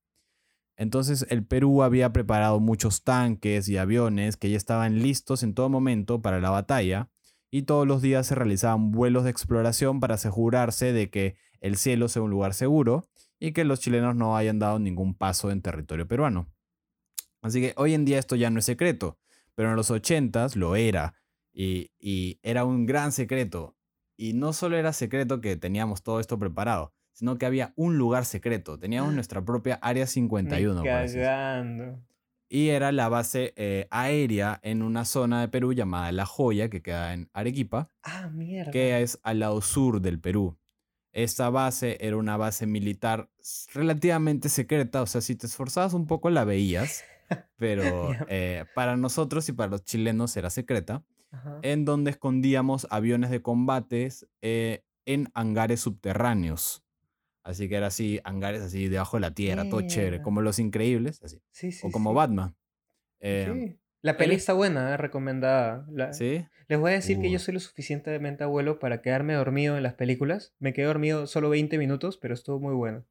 Entonces 0.78 1.26
el 1.28 1.44
Perú 1.44 1.82
había 1.82 2.14
preparado 2.14 2.60
muchos 2.60 3.04
tanques 3.04 3.68
y 3.68 3.78
aviones 3.78 4.38
que 4.38 4.52
ya 4.52 4.58
estaban 4.58 5.02
listos 5.02 5.42
en 5.42 5.56
todo 5.56 5.68
momento 5.70 6.22
para 6.22 6.40
la 6.40 6.52
batalla 6.52 7.10
y 7.50 7.64
todos 7.64 7.88
los 7.88 8.04
días 8.04 8.28
se 8.28 8.36
realizaban 8.36 8.92
vuelos 8.92 9.24
de 9.24 9.32
exploración 9.32 10.00
para 10.00 10.16
asegurarse 10.16 10.94
de 10.94 11.10
que 11.10 11.36
el 11.62 11.78
cielo 11.78 12.10
sea 12.10 12.22
un 12.22 12.30
lugar 12.30 12.54
seguro 12.54 13.10
y 13.40 13.54
que 13.54 13.66
los 13.66 13.80
chilenos 13.80 14.16
no 14.16 14.38
hayan 14.38 14.60
dado 14.60 14.78
ningún 14.78 15.16
paso 15.16 15.50
en 15.50 15.64
territorio 15.64 16.08
peruano. 16.08 16.48
Así 17.42 17.60
que 17.60 17.74
hoy 17.76 17.96
en 17.96 18.06
día 18.06 18.20
esto 18.20 18.36
ya 18.36 18.52
no 18.52 18.60
es 18.60 18.66
secreto, 18.66 19.18
pero 19.56 19.72
en 19.72 19.76
los 19.76 19.90
80s 19.90 20.56
lo 20.58 20.76
era 20.76 21.16
y, 21.56 21.92
y 22.00 22.40
era 22.44 22.66
un 22.66 22.86
gran 22.86 23.12
secreto. 23.12 23.76
Y 24.18 24.34
no 24.34 24.54
solo 24.54 24.78
era 24.78 24.94
secreto 24.94 25.42
que 25.42 25.56
teníamos 25.56 26.04
todo 26.04 26.20
esto 26.20 26.38
preparado, 26.38 26.94
sino 27.14 27.38
que 27.38 27.46
había 27.46 27.74
un 27.76 27.98
lugar 27.98 28.26
secreto. 28.26 28.78
Teníamos 28.78 29.14
nuestra 29.14 29.44
propia 29.44 29.76
Área 29.82 30.06
51. 30.06 30.74
Ni 30.76 30.80
por 30.82 30.90
así 30.90 31.02
decirlo. 31.18 31.26
cagando. 31.26 32.02
Y 32.48 32.70
era 32.70 32.92
la 32.92 33.10
base 33.10 33.54
eh, 33.56 33.88
aérea 33.90 34.60
en 34.64 34.84
una 34.84 35.04
zona 35.06 35.42
de 35.42 35.48
Perú 35.48 35.74
llamada 35.74 36.12
La 36.12 36.26
Joya, 36.26 36.70
que 36.70 36.82
queda 36.82 37.14
en 37.14 37.30
Arequipa, 37.34 37.90
Ah, 38.04 38.30
mierda. 38.32 38.72
que 38.72 39.02
es 39.02 39.20
al 39.24 39.40
lado 39.40 39.62
sur 39.62 40.00
del 40.00 40.20
Perú. 40.20 40.58
Esta 41.12 41.50
base 41.50 41.98
era 42.02 42.18
una 42.18 42.38
base 42.38 42.68
militar 42.68 43.30
relativamente 43.74 44.50
secreta, 44.50 45.02
o 45.02 45.06
sea, 45.08 45.22
si 45.22 45.36
te 45.36 45.48
esforzabas 45.48 45.94
un 45.94 46.08
poco 46.08 46.30
la 46.30 46.44
veías, 46.44 47.04
pero 47.58 48.12
eh, 48.30 48.66
para 48.76 48.96
nosotros 48.98 49.48
y 49.50 49.54
para 49.54 49.72
los 49.72 49.84
chilenos 49.84 50.36
era 50.38 50.50
secreta 50.50 51.04
Ajá. 51.36 51.60
en 51.62 51.86
donde 51.86 52.12
escondíamos 52.12 52.88
aviones 52.90 53.30
de 53.30 53.42
combates 53.42 54.28
eh, 54.42 54.84
en 55.06 55.30
hangares 55.34 55.80
subterráneos. 55.82 56.84
Así 57.44 57.70
que 57.70 57.76
era 57.76 57.88
así, 57.88 58.20
hangares 58.24 58.62
así 58.64 58.88
debajo 58.88 59.18
de 59.18 59.22
la 59.22 59.32
tierra, 59.32 59.70
todo 59.70 59.82
chévere, 59.82 60.22
como 60.22 60.42
Los 60.42 60.58
Increíbles, 60.58 61.22
así. 61.24 61.40
Sí, 61.52 61.72
sí, 61.72 61.86
o 61.86 61.92
como 61.92 62.10
sí. 62.12 62.16
Batman. 62.16 62.56
Eh, 63.20 63.52
Sí. 63.54 63.80
La 64.02 64.18
peli 64.18 64.36
está 64.36 64.54
buena, 64.54 64.94
eh, 64.94 64.98
recomendada. 64.98 65.88
La- 65.92 66.14
¿Sí? 66.14 66.46
Les 66.68 66.80
voy 66.80 66.92
a 66.92 66.96
decir 66.96 67.20
que 67.20 67.32
yo 67.32 67.40
soy 67.40 67.56
lo 67.56 67.60
suficientemente 67.60 68.44
abuelo 68.44 68.78
para 68.78 69.02
quedarme 69.02 69.34
dormido 69.34 69.78
en 69.78 69.84
las 69.84 69.96
películas. 69.96 70.54
Me 70.60 70.74
quedé 70.74 70.86
dormido 70.86 71.26
solo 71.28 71.50
20 71.50 71.78
minutos, 71.80 72.18
pero 72.18 72.34
estuvo 72.36 72.60
muy 72.60 72.74
bueno. 72.76 73.04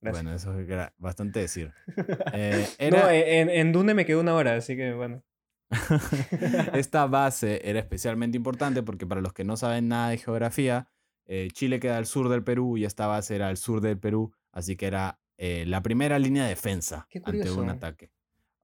Gracias. 0.00 0.24
Bueno, 0.24 0.36
eso 0.36 0.58
es 0.58 0.90
bastante 0.98 1.38
decir. 1.40 1.72
Eh, 2.34 2.66
No, 2.90 2.96
era- 3.08 3.14
en, 3.14 3.48
en 3.48 3.72
Dune 3.72 3.94
me 3.94 4.04
quedé 4.06 4.16
una 4.16 4.34
hora, 4.34 4.54
así 4.56 4.76
que 4.76 4.92
bueno. 4.92 5.22
Esta 6.74 7.06
base 7.06 7.60
era 7.68 7.78
especialmente 7.80 8.36
importante 8.36 8.82
porque 8.82 9.06
para 9.06 9.20
los 9.20 9.32
que 9.32 9.44
no 9.44 9.56
saben 9.56 9.88
nada 9.88 10.10
de 10.10 10.18
geografía, 10.18 10.88
eh, 11.26 11.48
Chile 11.52 11.80
queda 11.80 11.96
al 11.98 12.06
sur 12.06 12.28
del 12.28 12.44
Perú 12.44 12.76
y 12.76 12.84
esta 12.84 13.06
base 13.06 13.34
era 13.34 13.48
al 13.48 13.56
sur 13.56 13.80
del 13.80 13.98
Perú, 13.98 14.32
así 14.52 14.76
que 14.76 14.86
era 14.86 15.18
eh, 15.36 15.64
la 15.66 15.82
primera 15.82 16.18
línea 16.18 16.44
de 16.44 16.50
defensa 16.50 17.06
ante 17.12 17.18
un 17.18 17.24
curioso. 17.24 17.68
ataque. 17.68 18.10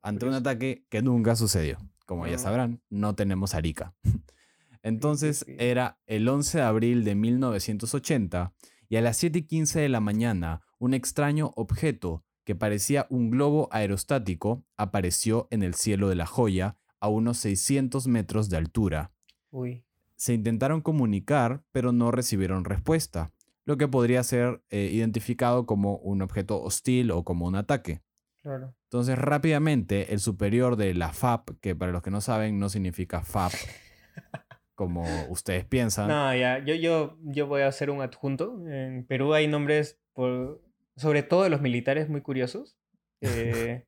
Ante 0.03 0.27
un 0.27 0.35
ataque 0.35 0.85
que 0.89 1.03
nunca 1.03 1.37
sucedió. 1.37 1.79
Como 2.07 2.27
ya 2.27 2.35
Ah. 2.37 2.39
sabrán, 2.39 2.81
no 2.91 3.15
tenemos 3.15 3.55
Arica. 3.55 3.95
Entonces 4.83 5.45
era 5.59 5.99
el 6.07 6.29
11 6.29 6.59
de 6.59 6.65
abril 6.65 7.05
de 7.05 7.15
1980 7.15 8.53
y 8.89 8.97
a 8.97 9.01
las 9.03 9.17
7 9.19 9.41
y 9.41 9.43
15 9.43 9.81
de 9.81 9.89
la 9.89 10.01
mañana 10.01 10.63
un 10.79 10.95
extraño 10.95 11.53
objeto 11.57 12.25
que 12.45 12.55
parecía 12.55 13.07
un 13.11 13.31
globo 13.31 13.69
aerostático 13.73 14.65
apareció 14.77 15.47
en 15.51 15.63
el 15.63 15.75
cielo 15.75 16.09
de 16.09 16.15
la 16.15 16.27
joya 16.27 16.77
a 17.01 17.09
unos 17.09 17.39
600 17.39 18.07
metros 18.07 18.49
de 18.49 18.57
altura. 18.59 19.13
Uy. 19.51 19.85
Se 20.17 20.35
intentaron 20.35 20.83
comunicar, 20.83 21.63
pero 21.73 21.93
no 21.93 22.11
recibieron 22.11 22.65
respuesta, 22.65 23.33
lo 23.65 23.77
que 23.77 23.89
podría 23.89 24.23
ser 24.23 24.63
eh, 24.71 24.91
identificado 24.93 25.67
como 25.67 25.97
un 25.97 26.23
objeto 26.23 26.63
hostil 26.63 27.11
o 27.11 27.25
como 27.25 27.47
un 27.47 27.57
ataque. 27.57 28.03
Claro. 28.43 28.75
Entonces 28.85 29.19
rápidamente 29.19 30.13
el 30.13 30.21
superior 30.21 30.77
de 30.77 30.95
la 30.95 31.13
FAP, 31.13 31.51
que 31.61 31.75
para 31.75 31.93
los 31.93 32.03
que 32.03 32.11
no 32.11 32.21
saben 32.21 32.59
no 32.59 32.69
significa 32.69 33.23
FAP, 33.23 33.53
como 34.75 35.05
ustedes 35.29 35.65
piensan, 35.65 36.09
No, 36.09 36.35
ya, 36.35 36.65
yo, 36.65 36.75
yo, 36.75 37.19
yo 37.23 37.47
voy 37.47 37.63
a 37.63 37.69
hacer 37.69 37.91
un 37.91 38.01
adjunto. 38.01 38.67
En 38.67 39.05
Perú 39.07 39.35
hay 39.35 39.47
nombres, 39.47 40.01
por, 40.15 40.63
sobre 40.97 41.23
todo 41.23 41.45
de 41.45 41.51
los 41.51 41.61
militares, 41.61 42.09
muy 42.09 42.21
curiosos. 42.21 42.77
Eh, 43.23 43.85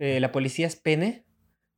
eh, 0.00 0.18
la 0.18 0.32
policía 0.32 0.66
es 0.66 0.74
PENE 0.74 1.24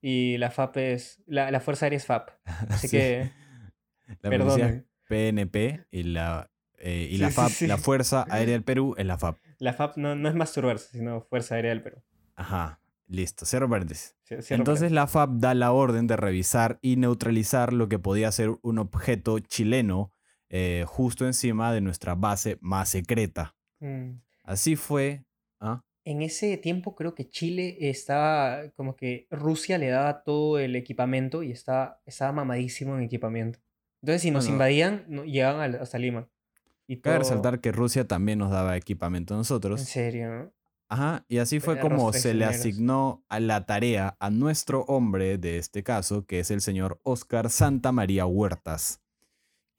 y 0.06 0.36
la 0.36 0.50
FAP 0.50 0.76
es. 0.76 1.22
La, 1.26 1.50
la 1.50 1.60
Fuerza 1.60 1.86
Aérea 1.86 1.96
es 1.96 2.04
FAP. 2.04 2.28
Así 2.68 2.88
Sí. 2.88 2.96
que, 2.98 3.30
la 4.20 4.30
perdonen. 4.30 4.86
PNP 5.08 5.86
y 5.90 6.02
la, 6.02 6.50
eh, 6.78 7.08
y 7.10 7.14
Sí, 7.16 7.18
la 7.22 7.30
FAP, 7.30 7.50
sí. 7.50 7.66
la 7.66 7.78
Fuerza 7.78 8.26
Aérea 8.30 8.52
del 8.52 8.62
Perú, 8.64 8.94
es 8.98 9.06
la 9.06 9.16
FAP. 9.16 9.38
La 9.58 9.72
FAP 9.72 9.96
no, 9.96 10.14
no 10.14 10.28
es 10.28 10.34
masturbarse, 10.34 10.88
sino 10.98 11.22
Fuerza 11.22 11.54
Aérea 11.54 11.70
del 11.70 11.82
Perú. 11.82 12.02
Ajá, 12.36 12.80
listo, 13.06 13.46
cierro 13.46 13.68
paréntesis. 13.70 14.14
Entonces 14.50 14.92
la 14.92 15.06
FAP 15.06 15.30
da 15.36 15.54
la 15.54 15.72
orden 15.72 16.06
de 16.06 16.16
revisar 16.16 16.78
y 16.82 16.96
neutralizar 16.96 17.72
lo 17.72 17.88
que 17.88 17.98
podía 17.98 18.30
ser 18.32 18.50
un 18.62 18.78
objeto 18.78 19.38
chileno 19.38 20.12
eh, 20.50 20.84
justo 20.86 21.24
encima 21.26 21.72
de 21.72 21.80
nuestra 21.80 22.14
base 22.14 22.58
más 22.60 22.90
secreta. 22.90 23.54
Mm. 23.80 24.18
Así 24.42 24.76
fue. 24.76 25.24
En 26.04 26.20
ese 26.22 26.56
tiempo 26.58 26.94
creo 26.94 27.14
que 27.14 27.28
Chile 27.28 27.76
estaba 27.80 28.68
como 28.76 28.94
que 28.96 29.26
Rusia 29.30 29.78
le 29.78 29.88
daba 29.88 30.22
todo 30.22 30.58
el 30.58 30.76
equipamiento 30.76 31.42
y 31.42 31.50
estaba, 31.50 32.00
estaba 32.04 32.32
mamadísimo 32.32 32.96
en 32.96 33.04
equipamiento. 33.04 33.58
Entonces 34.02 34.22
si 34.22 34.30
nos 34.30 34.44
Bueno. 34.44 34.54
invadían, 34.56 35.04
no- 35.08 35.24
llegaban 35.24 35.74
hasta 35.76 35.98
Lima. 35.98 36.28
Y 36.86 36.98
Cabe 36.98 37.16
todo- 37.16 37.22
resaltar 37.30 37.60
que 37.60 37.72
Rusia 37.72 38.06
también 38.06 38.38
nos 38.38 38.50
daba 38.50 38.76
equipamiento 38.76 39.32
a 39.32 39.36
En 39.36 39.40
nosotros. 39.40 39.80
serio, 39.80 40.28
¿no? 40.30 40.52
Ajá, 40.90 41.24
y 41.28 41.38
así 41.38 41.58
fue 41.58 41.80
como 41.80 42.12
se 42.12 42.34
le 42.34 42.44
asignó 42.44 43.24
a 43.30 43.40
la 43.40 43.64
tarea 43.64 44.16
a 44.20 44.28
nuestro 44.28 44.82
hombre 44.82 45.38
de 45.38 45.56
este 45.56 45.82
caso, 45.82 46.26
que 46.26 46.40
es 46.40 46.50
el 46.50 46.60
señor 46.60 47.00
Oscar 47.02 47.48
Santa 47.48 47.90
María 47.90 48.26
Huertas, 48.26 49.00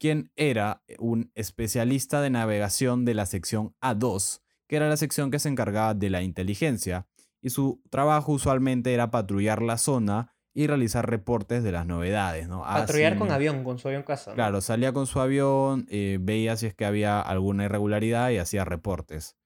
quien 0.00 0.32
era 0.34 0.82
un 0.98 1.30
especialista 1.36 2.20
de 2.20 2.30
navegación 2.30 3.04
de 3.04 3.14
la 3.14 3.24
sección 3.26 3.72
A2, 3.80 4.42
que 4.66 4.76
era 4.76 4.88
la 4.88 4.96
sección 4.96 5.30
que 5.30 5.38
se 5.38 5.48
encargaba 5.48 5.94
de 5.94 6.10
la 6.10 6.22
inteligencia, 6.22 7.06
y 7.40 7.50
su 7.50 7.80
trabajo 7.90 8.32
usualmente 8.32 8.92
era 8.92 9.10
patrullar 9.10 9.62
la 9.62 9.78
zona 9.78 10.34
y 10.52 10.66
realizar 10.66 11.08
reportes 11.08 11.62
de 11.62 11.70
las 11.70 11.86
novedades, 11.86 12.48
¿no? 12.48 12.62
Patrullar 12.62 13.18
con 13.18 13.30
avión, 13.30 13.62
con 13.62 13.78
su 13.78 13.88
avión 13.88 14.02
casa. 14.02 14.30
¿no? 14.30 14.36
Claro, 14.36 14.60
salía 14.62 14.92
con 14.92 15.06
su 15.06 15.20
avión, 15.20 15.86
eh, 15.90 16.18
veía 16.20 16.56
si 16.56 16.66
es 16.66 16.74
que 16.74 16.86
había 16.86 17.20
alguna 17.20 17.66
irregularidad 17.66 18.30
y 18.30 18.38
hacía 18.38 18.64
reportes. 18.64 19.36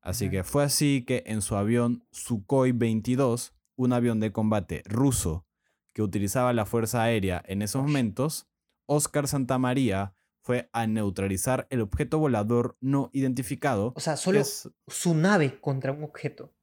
Así 0.00 0.30
que 0.30 0.44
fue 0.44 0.62
así 0.62 1.04
que 1.04 1.24
en 1.26 1.42
su 1.42 1.56
avión 1.56 2.04
Sukhoi 2.12 2.72
22, 2.72 3.52
un 3.76 3.92
avión 3.92 4.20
de 4.20 4.32
combate 4.32 4.82
ruso 4.84 5.44
que 5.92 6.02
utilizaba 6.02 6.52
la 6.52 6.66
Fuerza 6.66 7.02
Aérea 7.02 7.42
en 7.46 7.62
esos 7.62 7.82
momentos, 7.82 8.46
Oscar 8.86 9.26
Santamaría 9.26 10.14
fue 10.44 10.68
a 10.72 10.86
neutralizar 10.86 11.66
el 11.70 11.80
objeto 11.80 12.18
volador 12.18 12.76
no 12.80 13.08
identificado. 13.14 13.94
O 13.96 14.00
sea, 14.00 14.16
solo 14.18 14.40
es- 14.40 14.70
su 14.86 15.14
nave 15.14 15.58
contra 15.58 15.90
un 15.90 16.04
objeto. 16.04 16.54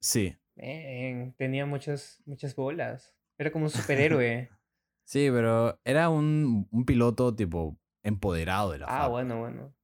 Sí, 0.00 0.36
tenía 1.36 1.66
muchas, 1.66 2.22
muchas 2.24 2.56
bolas. 2.56 3.14
Era 3.38 3.52
como 3.52 3.66
un 3.66 3.70
superhéroe. 4.24 4.48
sí, 5.04 5.28
pero 5.30 5.78
era 5.84 6.08
un, 6.08 6.66
un 6.70 6.84
piloto 6.86 7.34
tipo 7.36 7.78
empoderado 8.02 8.72
de 8.72 8.78
la 8.78 8.86
ah, 8.88 9.08
bueno, 9.08 9.38
bueno. 9.38 9.74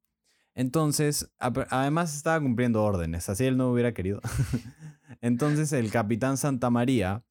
Entonces, 0.55 1.31
además 1.39 2.17
estaba 2.17 2.41
cumpliendo 2.41 2.83
órdenes, 2.83 3.29
así 3.29 3.45
él 3.45 3.57
no 3.59 3.71
hubiera 3.71 3.93
querido. 3.93 4.21
Entonces, 5.21 5.73
el 5.73 5.91
capitán 5.91 6.37
Santa 6.39 6.71
María 6.71 7.23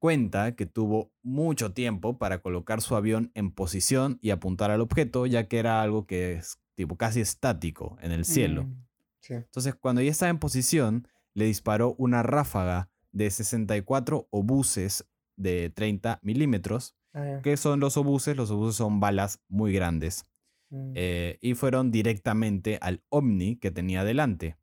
cuenta 0.00 0.56
que 0.56 0.66
tuvo 0.66 1.12
mucho 1.22 1.72
tiempo 1.72 2.18
para 2.18 2.38
colocar 2.42 2.80
su 2.80 2.96
avión 2.96 3.30
en 3.34 3.52
posición 3.52 4.18
y 4.20 4.30
apuntar 4.30 4.72
al 4.72 4.80
objeto, 4.80 5.26
ya 5.26 5.46
que 5.46 5.58
era 5.60 5.80
algo 5.82 6.06
que 6.06 6.32
es 6.32 6.58
tipo 6.74 6.96
casi 6.96 7.20
estático 7.20 7.96
en 8.00 8.10
el 8.10 8.24
cielo. 8.24 8.64
Mm, 8.64 8.84
sí. 9.20 9.34
Entonces, 9.34 9.76
cuando 9.76 10.02
ya 10.02 10.10
estaba 10.10 10.30
en 10.30 10.38
posición, 10.38 11.06
le 11.34 11.44
disparó 11.44 11.94
una 11.98 12.24
ráfaga 12.24 12.90
de 13.12 13.30
64 13.30 14.26
obuses 14.30 15.06
de 15.36 15.70
30 15.70 16.18
milímetros. 16.22 16.96
Ah. 17.12 17.40
¿Qué 17.42 17.56
son 17.56 17.78
los 17.78 17.96
obuses? 17.96 18.36
Los 18.36 18.50
obuses 18.50 18.76
son 18.76 18.98
balas 18.98 19.40
muy 19.48 19.72
grandes 19.72 20.24
Mm. 20.72 20.92
eh, 20.94 21.38
y 21.40 21.54
fueron 21.54 21.90
directamente 21.90 22.78
al 22.80 23.02
Omni 23.08 23.56
que 23.56 23.72
tenía 23.72 24.04
delante. 24.04 24.56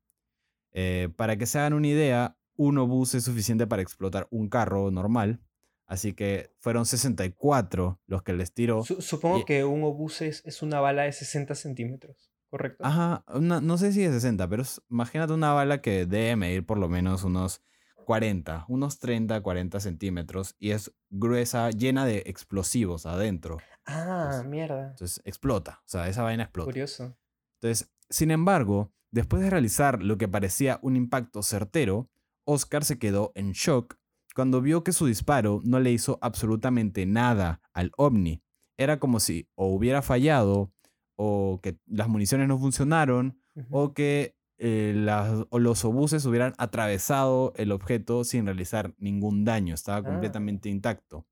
Eh, 0.71 1.10
para 1.17 1.38
que 1.38 1.45
se 1.45 1.60
hagan 1.60 1.73
una 1.73 1.88
idea, 1.88 2.38
un 2.58 2.78
obús 2.78 3.15
es 3.15 3.24
suficiente 3.24 3.65
para 3.67 3.82
explotar 3.82 4.28
un 4.32 4.50
carro 4.50 4.91
normal, 4.91 5.39
así 5.86 6.13
que 6.13 6.52
fueron 6.60 6.86
64 6.86 8.00
los 8.08 8.24
que 8.24 8.34
les 8.34 8.54
tiró. 8.54 8.84
Su- 8.84 9.02
supongo 9.02 9.39
y- 9.39 9.46
que 9.46 9.63
un 9.63 9.84
obús 9.84 10.22
es, 10.22 10.43
es 10.46 10.62
una 10.62 10.80
bala 10.80 11.04
de 11.04 11.12
60 11.13 11.56
centímetros, 11.56 12.32
¿correcto? 12.50 12.84
Ajá, 12.86 13.24
una- 13.34 13.62
no 13.62 13.78
sé 13.78 13.91
si 13.93 14.02
de 14.02 14.12
60, 14.12 14.48
pero 14.50 14.62
es- 14.63 14.82
imagínate 14.89 15.34
una 15.34 15.54
bala 15.54 15.82
que 15.82 16.06
debe 16.06 16.36
medir 16.36 16.65
por 16.65 16.78
lo 16.78 16.89
menos 16.89 17.24
unos 17.24 17.62
40, 18.06 18.65
unos 18.70 19.00
30, 19.00 19.41
40 19.41 19.80
centímetros 19.80 20.56
y 20.60 20.72
es 20.72 20.93
gruesa, 21.10 21.70
llena 21.72 22.06
de 22.06 22.24
explosivos 22.26 23.06
adentro. 23.06 23.58
Ah, 23.86 24.43
mierda. 24.46 24.89
Entonces 24.91 25.22
explota, 25.26 25.80
o 25.86 25.89
sea, 25.89 26.08
esa 26.08 26.24
vaina 26.24 26.43
explota. 26.43 26.65
Curioso. 26.67 27.17
Entonces, 27.62 27.89
sin 28.10 28.32
embargo, 28.32 28.93
después 29.12 29.41
de 29.41 29.50
realizar 29.50 30.02
lo 30.04 30.17
que 30.17 30.28
parecía 30.28 30.80
un 30.82 30.96
impacto 30.96 31.43
certero, 31.43 32.10
Oscar 32.47 32.86
se 32.86 32.97
quedó 32.97 33.31
en 33.36 33.51
shock 33.51 33.97
cuando 34.33 34.62
vio 34.62 34.83
que 34.83 34.93
su 34.93 35.05
disparo 35.05 35.62
no 35.63 35.79
le 35.79 35.91
hizo 35.91 36.17
absolutamente 36.21 37.05
nada 37.05 37.62
al 37.73 37.91
ovni. 37.97 38.41
Era 38.77 38.99
como 38.99 39.19
si 39.19 39.49
o 39.55 39.67
hubiera 39.67 40.01
fallado, 40.01 40.71
o 41.15 41.60
que 41.62 41.77
las 41.88 42.07
municiones 42.07 42.47
no 42.47 42.57
funcionaron, 42.57 43.39
o 43.69 43.93
que 43.93 44.36
eh, 44.60 44.93
las- 44.95 45.45
o 45.51 45.60
los 45.60 45.86
obuses 45.86 46.25
hubieran 46.25 46.53
atravesado 46.57 47.53
el 47.57 47.71
objeto 47.71 48.23
sin 48.23 48.45
realizar 48.45 48.95
ningún 48.97 49.45
daño. 49.45 49.75
Estaba 49.75 49.97
Ah. 49.99 50.03
completamente 50.03 50.69
intacto. 50.69 51.27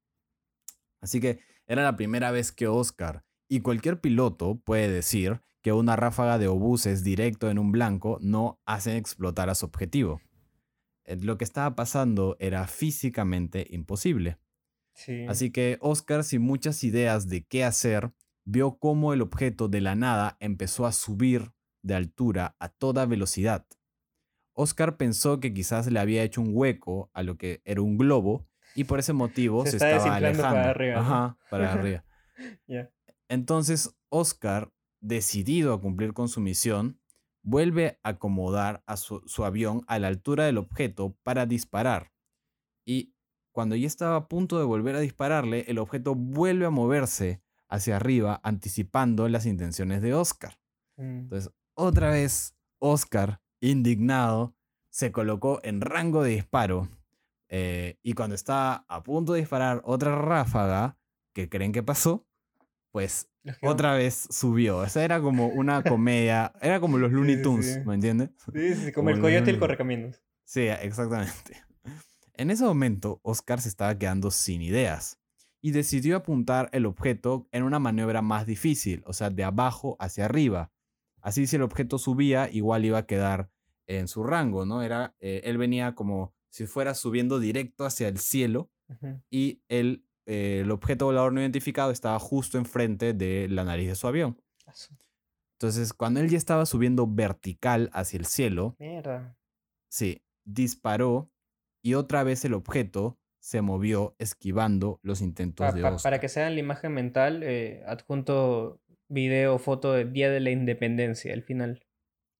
Así 1.02 1.20
que 1.20 1.40
era 1.68 1.84
la 1.84 1.96
primera 1.96 2.30
vez 2.32 2.52
que 2.52 2.68
Oscar 2.68 3.24
y 3.48 3.62
cualquier 3.62 4.00
piloto 4.02 4.60
puede 4.64 4.90
decir 4.92 5.42
que 5.64 5.72
una 5.74 5.96
ráfaga 5.96 6.38
de 6.38 6.48
obuses 6.48 7.04
directo 7.04 7.50
en 7.50 7.58
un 7.58 7.72
blanco 7.72 8.20
no 8.22 8.60
hace 8.66 8.98
explotar 8.98 9.50
a 9.50 9.56
su 9.56 9.66
objetivo. 9.66 10.22
Eh, 11.06 11.18
Lo 11.18 11.38
que 11.38 11.44
estaba 11.44 11.76
pasando 11.76 12.36
era 12.40 12.68
físicamente 12.68 13.66
imposible. 13.70 14.38
Sí. 14.94 15.26
Así 15.28 15.52
que 15.52 15.78
Oscar, 15.82 16.24
sin 16.24 16.42
muchas 16.42 16.84
ideas 16.84 17.28
de 17.28 17.44
qué 17.46 17.64
hacer, 17.64 18.14
vio 18.46 18.78
cómo 18.78 19.14
el 19.14 19.22
objeto 19.22 19.68
de 19.68 19.82
la 19.82 19.96
nada 19.96 20.38
empezó 20.40 20.86
a 20.86 20.92
subir 20.92 21.52
de 21.82 21.96
altura 21.96 22.56
a 22.60 22.70
toda 22.70 23.06
velocidad. 23.06 23.66
Oscar 24.54 24.96
pensó 24.98 25.40
que 25.40 25.54
quizás 25.54 25.88
le 25.92 26.00
había 26.00 26.24
hecho 26.24 26.42
un 26.42 26.52
hueco 26.54 27.10
a 27.14 27.24
lo 27.24 27.38
que 27.38 27.62
era 27.66 27.82
un 27.82 27.98
globo 27.98 28.48
y 28.74 28.86
por 28.86 29.00
ese 29.00 29.14
motivo 29.14 29.66
Se 29.66 29.78
estaba 29.78 29.94
desinflando 29.96 30.42
para 30.42 30.50
alejando. 30.52 30.70
arriba. 30.70 31.00
Ajá, 31.00 31.38
para 31.50 31.74
arriba. 31.74 32.06
Ya. 32.68 32.90
Entonces 33.28 33.96
Oscar, 34.10 34.72
decidido 35.02 35.74
a 35.74 35.82
cumplir 35.82 36.14
con 36.14 36.30
su 36.30 36.40
misión, 36.40 37.00
vuelve 37.46 38.00
a 38.04 38.10
acomodar 38.10 38.84
a 38.88 38.98
su, 38.98 39.22
su 39.28 39.46
avión 39.46 39.84
a 39.88 40.00
la 40.00 40.08
altura 40.08 40.46
del 40.46 40.58
objeto 40.58 41.16
para 41.24 41.46
disparar. 41.46 42.12
Y 42.86 43.14
cuando 43.52 43.76
ya 43.76 43.88
estaba 43.88 44.18
a 44.18 44.28
punto 44.28 44.58
de 44.60 44.66
volver 44.66 44.96
a 44.96 45.00
dispararle, 45.00 45.64
el 45.68 45.78
objeto 45.78 46.16
vuelve 46.16 46.66
a 46.66 46.72
moverse 46.72 47.42
hacia 47.70 47.96
arriba, 47.96 48.42
anticipando 48.44 49.30
las 49.30 49.46
intenciones 49.46 50.02
de 50.02 50.14
Oscar. 50.14 50.60
Mm. 50.98 51.20
Entonces, 51.20 51.54
otra 51.76 52.10
vez, 52.10 52.56
Oscar, 52.80 53.42
indignado, 53.62 54.56
se 54.90 55.12
colocó 55.12 55.60
en 55.64 55.82
rango 55.82 56.24
de 56.24 56.32
disparo. 56.32 56.90
eh, 57.48 58.00
y 58.02 58.14
cuando 58.14 58.36
estaba 58.36 58.86
a 58.88 59.04
punto 59.04 59.34
de 59.34 59.40
disparar 59.40 59.82
otra 59.86 60.16
ráfaga, 60.16 60.98
¿qué 61.34 61.48
creen 61.48 61.72
que 61.72 61.84
pasó? 61.84 62.26
Pues 62.96 63.30
otra 63.62 63.94
vez 63.94 64.26
subió. 64.32 64.86
Esa 64.86 65.04
era 65.04 65.20
como 65.20 65.48
una 65.50 65.84
comedia. 65.84 66.54
Era 66.62 66.80
como 66.80 66.98
los 66.98 67.10
Sí, 67.10 67.16
Looney 67.18 67.36
sí, 67.36 67.42
Tunes, 67.42 67.74
sí. 67.74 67.80
¿me 67.86 67.96
entiendes? 67.96 68.30
Sí, 68.54 68.74
sí, 68.74 68.92
como 68.94 69.08
como 69.08 69.10
el 69.10 69.20
coyote 69.20 69.52
y 69.52 69.54
el 69.56 69.60
correcaminos. 69.60 70.24
Sí, 70.46 70.62
exactamente. 70.62 71.58
En 72.36 72.52
ese 72.52 72.64
momento, 72.64 73.20
Oscar 73.22 73.60
se 73.60 73.68
estaba 73.68 73.98
quedando 73.98 74.32
sin 74.32 74.62
ideas 74.62 75.20
y 75.62 75.72
decidió 75.72 76.16
apuntar 76.16 76.70
el 76.72 76.86
objeto 76.86 77.50
en 77.52 77.64
una 77.64 77.80
maniobra 77.80 78.22
más 78.22 78.46
difícil, 78.46 79.04
o 79.06 79.12
sea, 79.12 79.30
de 79.30 79.44
abajo 79.44 79.98
hacia 80.00 80.24
arriba. 80.24 80.72
Así 81.20 81.48
si 81.48 81.58
el 81.58 81.64
objeto 81.64 81.98
subía, 81.98 82.50
igual 82.50 82.86
iba 82.86 83.00
a 83.00 83.06
quedar 83.06 83.50
en 83.88 84.08
su 84.08 84.24
rango, 84.24 84.66
¿no? 84.66 84.82
Era, 84.84 85.18
eh, 85.20 85.42
él 85.44 85.58
venía 85.58 85.96
como 85.96 86.34
si 86.48 86.66
fuera 86.66 86.94
subiendo 86.94 87.40
directo 87.42 87.84
hacia 87.84 88.08
el 88.08 88.20
cielo 88.20 88.72
Ujú. 88.88 89.22
y 89.30 89.64
el, 89.68 90.06
eh, 90.26 90.62
el 90.64 90.72
objeto 90.72 91.06
volador 91.06 91.34
no 91.34 91.42
identificado 91.42 91.92
estaba 91.92 92.20
justo 92.20 92.58
enfrente 92.58 93.14
de 93.14 93.48
la 93.50 93.64
nariz 93.64 93.88
de 93.90 93.96
su 93.96 94.08
avión. 94.08 94.42
Entonces, 95.60 95.94
cuando 95.94 96.20
él 96.20 96.30
ya 96.30 96.38
estaba 96.38 96.66
subiendo 96.66 97.08
vertical 97.08 97.90
hacia 97.94 98.18
el 98.20 98.26
cielo, 98.26 98.76
Mierda. 98.80 99.38
Sí, 99.90 100.22
disparó 100.44 101.32
y 101.84 101.94
otra 101.94 102.24
vez 102.24 102.44
el 102.46 102.54
objeto 102.54 103.18
se 103.40 103.62
movió 103.62 104.16
esquivando 104.20 105.00
los 105.04 105.22
intentos 105.22 105.66
Pa- 105.68 105.72
de 105.72 105.84
Oscar. 105.84 106.02
para 106.04 106.20
que 106.20 106.30
se 106.30 106.42
hagan 106.42 106.56
la 106.56 106.60
imagen 106.60 106.94
mental, 106.94 107.44
eh, 107.44 107.84
adjunto 107.88 108.82
video, 109.08 109.60
foto 109.60 109.94
de 109.94 110.06
Día 110.06 110.30
de 110.32 110.40
la 110.40 110.50
Independencia, 110.50 111.32
el 111.34 111.44
final. 111.44 111.86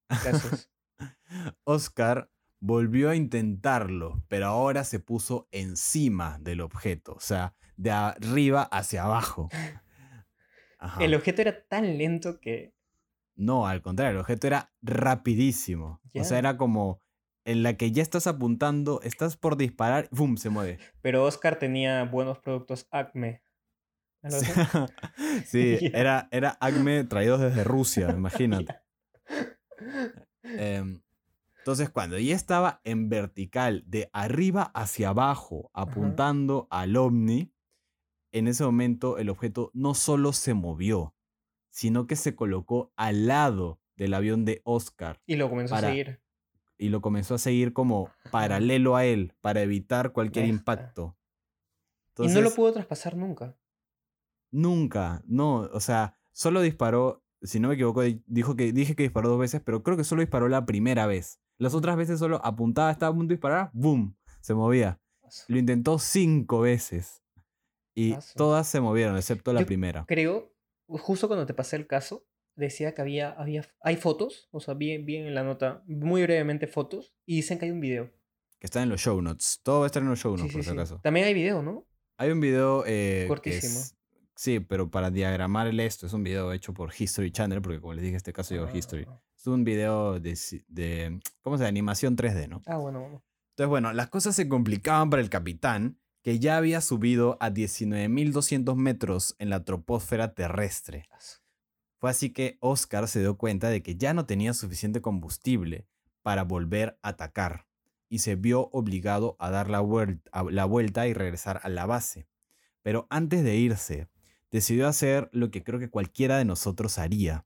Gracias. 0.10 0.72
Oscar 1.64 2.30
volvió 2.60 3.10
a 3.12 3.16
intentarlo, 3.16 4.24
pero 4.28 4.48
ahora 4.48 4.84
se 4.84 5.00
puso 5.00 5.48
encima 5.52 6.40
del 6.40 6.62
objeto, 6.62 7.14
o 7.14 7.20
sea, 7.20 7.54
de 7.78 7.92
arriba 7.92 8.64
hacia 8.64 9.04
abajo. 9.04 9.50
Ajá. 10.80 11.04
El 11.04 11.16
objeto 11.16 11.42
era 11.42 11.66
tan 11.68 11.98
lento 11.98 12.40
que. 12.40 12.74
No, 13.36 13.68
al 13.68 13.82
contrario, 13.82 14.12
el 14.12 14.22
objeto 14.22 14.48
era 14.48 14.74
rapidísimo. 14.82 16.02
O 16.14 16.24
sea, 16.24 16.40
era 16.40 16.58
como 16.58 17.02
en 17.46 17.62
la 17.62 17.76
que 17.78 17.92
ya 17.92 18.02
estás 18.02 18.28
apuntando, 18.28 19.00
estás 19.04 19.38
por 19.38 19.56
disparar, 19.56 20.10
¡pum! 20.10 20.36
se 20.36 20.50
mueve. 20.50 20.80
Pero 21.02 21.24
Oscar 21.24 21.60
tenía 21.60 22.04
buenos 22.06 22.40
productos 22.40 22.88
Acme. 22.92 23.44
¿Algo 24.24 24.40
Sí, 25.46 25.78
era, 25.94 26.28
era 26.32 26.58
Acme 26.60 27.04
traídos 27.04 27.40
desde 27.40 27.64
Rusia, 27.64 28.10
imagínate. 28.18 28.76
Em, 30.44 31.02
entonces, 31.60 31.90
cuando 31.90 32.18
ya 32.18 32.36
estaba 32.36 32.82
en 32.84 33.10
vertical, 33.10 33.84
de 33.88 34.10
arriba 34.12 34.72
hacia 34.74 35.10
abajo, 35.10 35.72
apuntando 35.74 36.68
al 36.70 36.96
ovni, 36.96 37.54
en 38.38 38.48
ese 38.48 38.64
momento 38.64 39.18
el 39.18 39.30
objeto 39.30 39.72
no 39.74 39.94
solo 39.94 40.34
se 40.34 40.54
movió, 40.54 41.16
sino 41.70 42.08
que 42.08 42.16
se 42.16 42.36
colocó 42.36 42.92
al 42.96 43.28
lado 43.28 43.80
del 43.96 44.14
avión 44.14 44.44
de 44.46 44.62
Oscar 44.66 45.22
Y 45.26 45.36
lo 45.36 45.50
comenzó 45.50 45.76
Para- 45.76 45.88
a 45.88 45.92
seguir. 45.92 46.22
y 46.78 46.90
lo 46.90 47.02
comenzó 47.02 47.36
a 47.36 47.38
seguir 47.38 47.72
como 47.74 48.10
paralelo 48.32 48.96
a 48.96 49.06
él 49.06 49.34
para 49.42 49.62
evitar 49.62 50.12
cualquier 50.12 50.46
impacto. 50.48 51.18
y 52.18 52.28
no 52.28 52.42
lo 52.42 52.52
pudo 52.52 52.72
traspasar 52.74 53.16
nunca. 53.18 53.58
Nunca, 54.52 55.22
no, 55.26 55.62
o 55.74 55.80
sea, 55.80 56.18
solo 56.32 56.62
disparó, 56.62 57.24
si 57.42 57.60
no 57.60 57.68
me 57.68 57.74
equivoco, 57.74 58.02
di- 58.04 58.24
dijo 58.26 58.56
que, 58.56 58.72
dije 58.72 58.96
que 58.96 59.04
disparó 59.04 59.30
dos 59.30 59.40
veces, 59.40 59.62
pero 59.64 59.84
creo 59.84 59.98
que 59.98 60.04
solo 60.06 60.22
disparó 60.22 60.48
la 60.48 60.66
primera 60.66 61.08
vez. 61.08 61.42
Las 61.58 61.74
otras 61.74 61.98
veces 61.98 62.20
solo 62.20 62.40
apuntaba, 62.46 62.92
estaba 62.92 63.12
a 63.12 63.16
punto 63.16 63.30
de 63.32 63.36
disparar, 63.36 63.70
¡boom! 63.74 64.16
Se 64.42 64.54
movía. 64.54 65.00
Lo 65.48 65.58
intentó 65.58 66.00
cinco 66.00 66.60
veces. 66.62 67.22
Y 67.96 68.16
todas 68.36 68.68
se 68.68 68.82
movieron, 68.82 69.16
excepto 69.18 69.54
la 69.54 69.62
Yo 69.62 69.66
primera. 69.68 70.06
Creo, 70.08 70.54
justo 70.88 71.28
cuando 71.28 71.46
te 71.46 71.54
pasé 71.54 71.78
el 71.78 71.88
caso, 71.88 72.28
decía 72.56 72.94
que 72.94 73.02
había, 73.02 73.32
había, 73.32 73.66
hay 73.82 73.96
fotos, 73.96 74.48
o 74.52 74.60
sea, 74.60 74.74
bien, 74.74 75.06
bien 75.06 75.26
en 75.26 75.34
la 75.34 75.44
nota, 75.44 75.84
muy 75.88 76.22
brevemente 76.24 76.68
fotos, 76.68 77.14
y 77.26 77.38
dicen 77.38 77.58
que 77.58 77.66
hay 77.66 77.72
un 77.72 77.80
video. 77.80 78.12
Que 78.60 78.68
está 78.68 78.84
en 78.84 78.90
los 78.90 79.02
show 79.02 79.22
notes. 79.22 79.60
Todo 79.64 79.80
va 79.80 79.86
a 79.86 79.88
estar 79.88 80.04
en 80.04 80.10
los 80.10 80.20
show 80.20 80.32
notes, 80.36 80.52
Sí, 80.52 80.58
por 80.58 80.64
sí, 80.64 80.70
si 80.88 80.94
sí. 80.96 81.00
También 81.02 81.26
hay 81.26 81.34
video, 81.34 81.62
¿no? 81.62 81.88
Hay 82.18 82.32
un 82.32 82.40
video 82.40 82.84
eh, 82.86 83.26
Cortísimo. 83.28 83.80
es- 83.80 83.96
Sí, 84.38 84.60
pero 84.60 84.92
para 84.92 85.12
diagramar 85.12 85.66
el 85.68 85.80
esto, 85.80 86.08
es 86.08 86.12
un 86.14 86.22
video 86.22 86.52
hecho 86.52 86.74
por 86.74 86.92
History 86.98 87.32
Channel, 87.32 87.62
porque 87.62 87.80
como 87.80 87.94
les 87.94 88.04
dije, 88.04 88.18
este 88.18 88.34
caso 88.34 88.54
History. 88.70 89.06
Ah, 89.08 89.22
Es 89.38 89.48
un 89.48 89.64
video 89.64 90.20
de, 90.20 90.38
de 90.68 91.22
¿cómo 91.42 91.56
se 91.58 91.62
llama? 91.64 91.70
Animación 91.70 92.18
3D, 92.18 92.50
¿no? 92.50 92.62
Ah, 92.66 92.76
bueno, 92.76 93.00
bueno. 93.00 93.24
Entonces, 93.52 93.70
bueno, 93.70 93.94
las 93.94 94.10
cosas 94.10 94.36
se 94.36 94.50
complicaban 94.50 95.10
para 95.10 95.22
el 95.22 95.30
capitán, 95.30 96.02
que 96.26 96.40
ya 96.40 96.58
había 96.58 96.82
subido 96.82 97.38
a 97.40 97.52
19.200 97.52 98.76
metros 98.76 99.36
en 99.38 99.52
la 99.52 99.64
troposfera 99.64 100.34
terrestre. 100.34 101.08
Fue 102.00 102.10
así 102.10 102.32
que 102.32 102.58
Oscar 102.62 103.08
se 103.08 103.20
dio 103.20 103.38
cuenta 103.38 103.70
de 103.70 103.84
que 103.84 103.96
ya 103.96 104.16
no 104.16 104.26
tenía 104.26 104.56
suficiente 104.56 105.04
combustible 105.04 105.86
para 106.24 106.44
volver 106.44 106.98
a 107.04 107.10
atacar 107.10 107.68
y 108.10 108.20
se 108.20 108.36
vio 108.36 108.70
obligado 108.72 109.36
a 109.38 109.52
dar 109.52 109.70
la, 109.70 109.84
la 110.50 110.66
vuelta 110.66 111.08
y 111.08 111.14
regresar 111.14 111.60
a 111.62 111.70
la 111.70 111.86
base. 111.86 112.28
Pero 112.82 113.06
antes 113.12 113.44
de 113.44 113.58
irse, 113.58 114.10
decidió 114.50 114.88
hacer 114.88 115.30
lo 115.32 115.52
que 115.52 115.64
creo 115.64 115.80
que 115.80 115.92
cualquiera 115.92 116.40
de 116.40 116.46
nosotros 116.46 116.98
haría. 116.98 117.46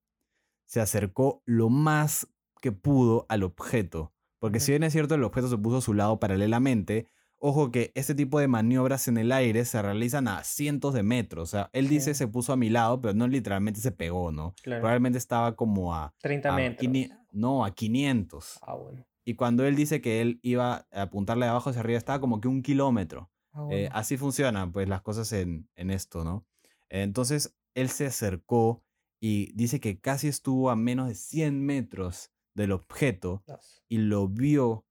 Se 0.64 0.80
acercó 0.80 1.44
lo 1.46 1.68
más 1.68 2.30
que 2.62 2.72
pudo 2.72 3.26
al 3.28 3.44
objeto, 3.44 4.14
porque 4.40 4.62
si 4.62 4.72
bien 4.72 4.84
es 4.84 4.94
cierto 4.94 5.16
el 5.16 5.26
objeto 5.26 5.50
se 5.50 5.58
puso 5.58 5.80
a 5.80 5.82
su 5.82 5.94
lado 5.94 6.18
paralelamente, 6.22 7.10
ojo 7.40 7.72
que 7.72 7.92
este 7.96 8.16
tipo 8.16 8.40
de 8.40 8.48
maniobras 8.48 9.08
en 9.08 9.18
el 9.18 9.32
aire 9.32 9.66
se 9.66 9.82
realizan 9.82 10.28
a 10.28 10.44
cientos 10.44 10.94
de 10.94 11.04
metros. 11.04 11.50
O 11.50 11.52
sea, 11.52 11.70
él 11.74 11.88
dice 11.88 12.14
Sí. 12.14 12.18
se 12.20 12.28
puso 12.28 12.54
a 12.54 12.58
mi 12.58 12.70
lado, 12.70 13.02
pero 13.02 13.14
no 13.14 13.28
literalmente 13.28 13.80
se 13.80 13.92
pegó, 13.92 14.32
¿no? 14.32 14.54
Claro. 14.62 14.82
Probablemente 14.82 15.18
estaba 15.18 15.56
como 15.56 15.94
a... 15.96 16.14
30 16.22 16.50
a 16.54 16.56
metros. 16.56 16.92
no, 17.32 17.64
a 17.66 17.74
500. 17.74 18.60
Ah, 18.62 18.76
bueno. 18.76 19.06
Y 19.26 19.36
cuando 19.36 19.66
él 19.66 19.76
dice 19.76 20.02
que 20.02 20.22
él 20.22 20.40
iba 20.42 20.88
a 20.92 21.02
apuntarle 21.04 21.46
de 21.46 21.52
abajo 21.52 21.70
hacia 21.70 21.82
arriba, 21.82 21.98
estaba 21.98 22.20
como 22.20 22.42
que 22.42 22.48
un 22.48 22.62
kilómetro. 22.64 23.30
Ah, 23.52 23.68
Eh, 23.72 23.84
bueno. 23.86 23.90
así 23.94 24.18
funcionan 24.18 24.72
pues 24.72 24.88
las 24.90 25.02
cosas 25.02 25.32
en, 25.34 25.68
en 25.76 25.90
esto, 25.92 26.24
¿no? 26.24 26.46
Entonces 26.90 27.56
él 27.76 27.90
se 27.90 28.06
acercó 28.08 28.84
y 29.22 29.52
dice 29.54 29.80
que 29.80 30.00
casi 30.00 30.28
estuvo 30.28 30.70
a 30.70 30.76
menos 30.76 31.08
de 31.08 31.16
100 31.16 31.64
metros 31.66 32.32
del 32.56 32.72
objeto 32.72 33.44
y 33.88 33.98
lo 34.00 34.28
vio 34.28 34.86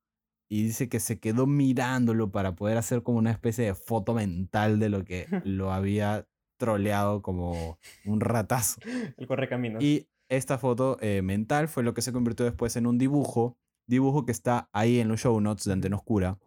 y 0.49 0.63
dice 0.63 0.89
que 0.89 1.01
se 1.01 1.21
quedó 1.21 1.47
mirándolo 1.47 2.31
para 2.31 2.55
poder 2.55 2.79
hacer 2.79 3.03
como 3.03 3.19
una 3.19 3.31
especie 3.31 3.65
de 3.65 3.75
foto 3.75 4.15
mental 4.15 4.79
de 4.79 4.89
lo 4.89 5.05
que 5.05 5.27
lo 5.45 5.73
había 5.73 6.27
troleado 6.57 7.23
como 7.23 7.79
un 8.05 8.21
ratazo. 8.21 8.81
El 9.17 9.27
correcaminos. 9.27 9.83
Y 9.83 10.09
esta 10.29 10.59
foto 10.59 10.99
eh, 11.01 11.23
mental 11.23 11.69
fue 11.69 11.83
lo 11.83 11.95
que 11.95 12.03
se 12.03 12.13
convirtió 12.13 12.45
después 12.45 12.77
en 12.77 12.87
un 12.87 12.99
dibujo, 12.99 13.57
dibujo 13.87 14.25
que 14.25 14.33
está 14.33 14.69
ahí 14.73 15.01
en 15.01 15.09
los 15.09 15.21
show 15.21 15.41
notes 15.41 15.65
de 15.65 15.73
Antena 15.73 15.97
Oscura. 15.97 16.39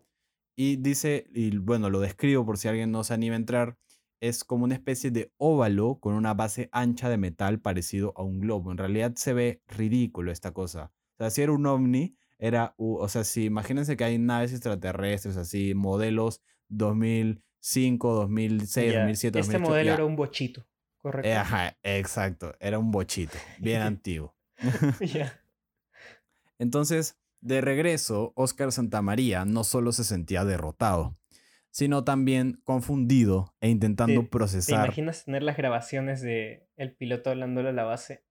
Y 0.56 0.76
dice, 0.78 1.28
y 1.34 1.58
bueno, 1.58 1.90
lo 1.90 2.00
describo 2.00 2.46
por 2.46 2.58
si 2.58 2.68
alguien 2.68 2.92
no 2.92 3.04
se 3.04 3.14
anima 3.14 3.36
a 3.36 3.38
entrar, 3.38 3.78
es 4.20 4.44
como 4.44 4.66
una 4.66 4.76
especie 4.76 5.10
de 5.10 5.32
óvalo 5.38 6.00
con 6.00 6.14
una 6.14 6.34
base 6.34 6.70
ancha 6.72 7.10
de 7.10 7.18
metal 7.18 7.60
parecido 7.60 8.14
a 8.16 8.24
un 8.24 8.40
globo. 8.40 8.72
En 8.72 8.78
realidad 8.78 9.14
se 9.16 9.34
ve 9.34 9.62
ridículo 9.68 10.32
esta 10.32 10.52
cosa. 10.52 10.92
O 11.16 11.18
sea, 11.18 11.30
si 11.32 11.42
era 11.42 11.52
un 11.52 11.66
ovni, 11.66 12.16
era, 12.41 12.73
o 12.77 13.08
sea, 13.08 13.23
si 13.23 13.45
imagínense 13.45 13.95
que 13.95 14.04
hay 14.04 14.17
naves 14.17 14.51
extraterrestres 14.51 15.38
así, 15.38 15.73
modelos 15.75 16.41
2005, 16.69 18.13
2006, 18.15 18.91
Ya, 18.93 18.99
2007, 19.01 19.39
Este 19.39 19.54
2008, 19.54 19.69
modelo 19.69 19.88
ya. 19.88 19.93
era 19.93 20.06
un 20.06 20.15
bochito. 20.17 20.67
Correcto. 20.97 21.39
Ajá, 21.39 21.77
exacto. 21.84 22.54
Era 22.60 22.80
un 22.80 22.91
bochito, 22.91 23.38
bien 23.60 23.82
antiguo. 23.84 24.36
Ya. 24.99 25.39
Entonces, 26.60 27.17
de 27.41 27.62
regreso, 27.62 28.34
Oscar 28.36 28.71
Santamaría 28.71 29.45
no 29.45 29.63
solo 29.63 29.91
se 29.91 30.04
sentía 30.04 30.45
derrotado, 30.45 31.17
sino 31.71 32.04
también 32.04 32.62
confundido 32.63 33.56
e 33.62 33.69
intentando 33.69 34.21
¿Te- 34.21 34.25
¿Te 34.25 34.30
procesar. 34.30 34.86
imaginas 34.86 35.25
tener 35.25 35.41
las 35.43 35.58
grabaciones 35.58 36.21
de 36.21 36.67
el 36.75 36.95
piloto 36.95 37.30
hablándole 37.32 37.69
a 37.69 37.73
la 37.73 37.84
base? 37.84 38.25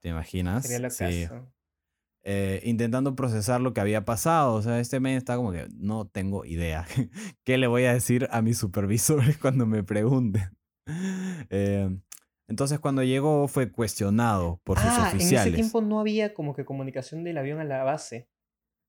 ¿Te 0.00 0.08
imaginas? 0.08 0.62
Sería 0.64 0.80
lo 0.80 0.90
Sí. 0.90 0.98
caso. 1.28 1.52
Eh, 2.24 2.60
intentando 2.64 3.16
procesar 3.16 3.60
lo 3.60 3.72
que 3.74 3.80
había 3.80 4.04
pasado. 4.04 4.54
O 4.54 4.62
sea, 4.62 4.78
este 4.78 5.00
men 5.00 5.16
está 5.16 5.36
como 5.36 5.50
que 5.52 5.66
no 5.74 6.06
tengo 6.06 6.44
idea. 6.44 6.86
¿Qué 7.44 7.58
le 7.58 7.66
voy 7.66 7.84
a 7.84 7.92
decir 7.94 8.28
a 8.30 8.42
mis 8.42 8.58
supervisores 8.58 9.36
cuando 9.38 9.66
me 9.66 9.82
pregunten? 9.82 10.56
Eh, 11.50 11.88
entonces, 12.48 12.80
cuando 12.80 13.02
llegó, 13.02 13.46
fue 13.48 13.70
cuestionado 13.70 14.60
por 14.64 14.78
sus 14.78 14.88
Ah, 14.90 15.08
en 15.10 15.16
oficiales. 15.16 15.46
ese 15.46 15.56
tiempo 15.56 15.80
no 15.80 16.00
había 16.00 16.34
como 16.34 16.54
que 16.54 16.64
comunicación 16.64 17.24
del 17.24 17.38
avión 17.38 17.60
a 17.60 17.64
la 17.64 17.82
base. 17.84 18.28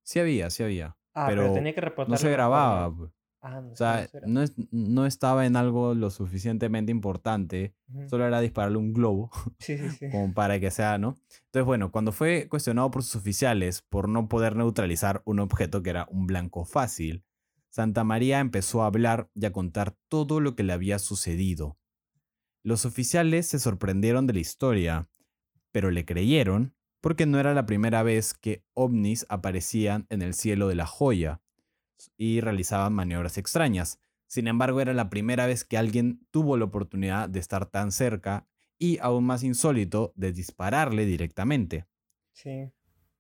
Sí 0.04 0.20
había, 0.20 0.50
sí 0.50 0.64
había. 0.64 0.98
Ah, 1.14 1.28
pero, 1.30 1.44
Pero 1.44 1.54
tenía 1.54 1.74
que 1.76 1.82
reportar. 1.82 2.10
No 2.12 2.18
se 2.18 2.30
grababa. 2.32 2.94
pues. 2.96 3.12
Ah, 3.46 3.60
no, 3.60 3.74
O 3.74 3.76
sea, 3.76 4.08
no 4.26 4.42
es- 4.42 4.54
no 4.72 5.06
estaba 5.06 5.46
en 5.46 5.58
algo 5.58 5.94
lo 5.96 6.10
suficientemente 6.10 6.92
importante. 6.94 7.76
Solo 8.08 8.26
era 8.26 8.40
dispararle 8.40 8.78
un 8.78 8.94
globo, 8.94 9.30
Sí, 9.60 9.78
sí, 9.78 9.90
sí. 9.90 10.10
como 10.10 10.34
para 10.34 10.60
que 10.62 10.72
sea, 10.72 10.98
¿no? 10.98 11.18
Entonces, 11.48 11.66
bueno, 11.66 11.92
cuando 11.92 12.14
fue 12.14 12.48
cuestionado 12.50 12.90
por 12.90 13.04
sus 13.04 13.18
oficiales 13.18 13.82
por 13.82 14.08
no 14.08 14.30
poder 14.30 14.56
neutralizar 14.56 15.22
un 15.26 15.40
objeto 15.40 15.84
que 15.84 15.90
era 15.90 16.08
un 16.10 16.26
blanco 16.26 16.64
fácil, 16.64 17.26
Santa 17.70 18.04
María 18.06 18.40
empezó 18.40 18.82
a 18.82 18.86
hablar 18.88 19.30
y 19.36 19.46
a 19.46 19.52
contar 19.52 19.94
todo 20.08 20.40
lo 20.40 20.56
que 20.56 20.64
le 20.64 20.72
había 20.74 20.98
sucedido. 20.98 21.78
Los 22.64 22.86
oficiales 22.86 23.48
se 23.48 23.60
sorprendieron 23.60 24.26
de 24.26 24.34
la 24.34 24.40
historia, 24.40 25.10
pero 25.74 25.92
le 25.92 26.06
creyeron 26.06 26.76
porque 27.02 27.26
no 27.26 27.40
era 27.40 27.54
la 27.54 27.66
primera 27.66 28.04
vez 28.04 28.34
que 28.34 28.64
ovnis 28.74 29.26
aparecían 29.28 30.06
en 30.10 30.22
el 30.22 30.34
cielo 30.34 30.70
de 30.70 30.76
la 30.76 30.86
joya 30.86 31.42
y 32.18 32.42
realizaban 32.42 32.94
maniobras 32.94 33.38
extrañas. 33.38 34.00
Sin 34.28 34.48
embargo, 34.48 34.82
era 34.82 34.94
la 34.94 35.10
primera 35.10 35.46
vez 35.46 35.64
que 35.64 35.78
alguien 35.78 36.26
tuvo 36.32 36.58
la 36.58 36.66
oportunidad 36.66 37.30
de 37.30 37.40
estar 37.40 37.66
tan 37.68 37.92
cerca 37.92 38.48
y, 38.80 38.98
aún 39.00 39.26
más 39.26 39.44
insólito, 39.44 40.14
de 40.16 40.34
dispararle 40.34 41.06
directamente. 41.06 41.86
Sí. 42.32 42.72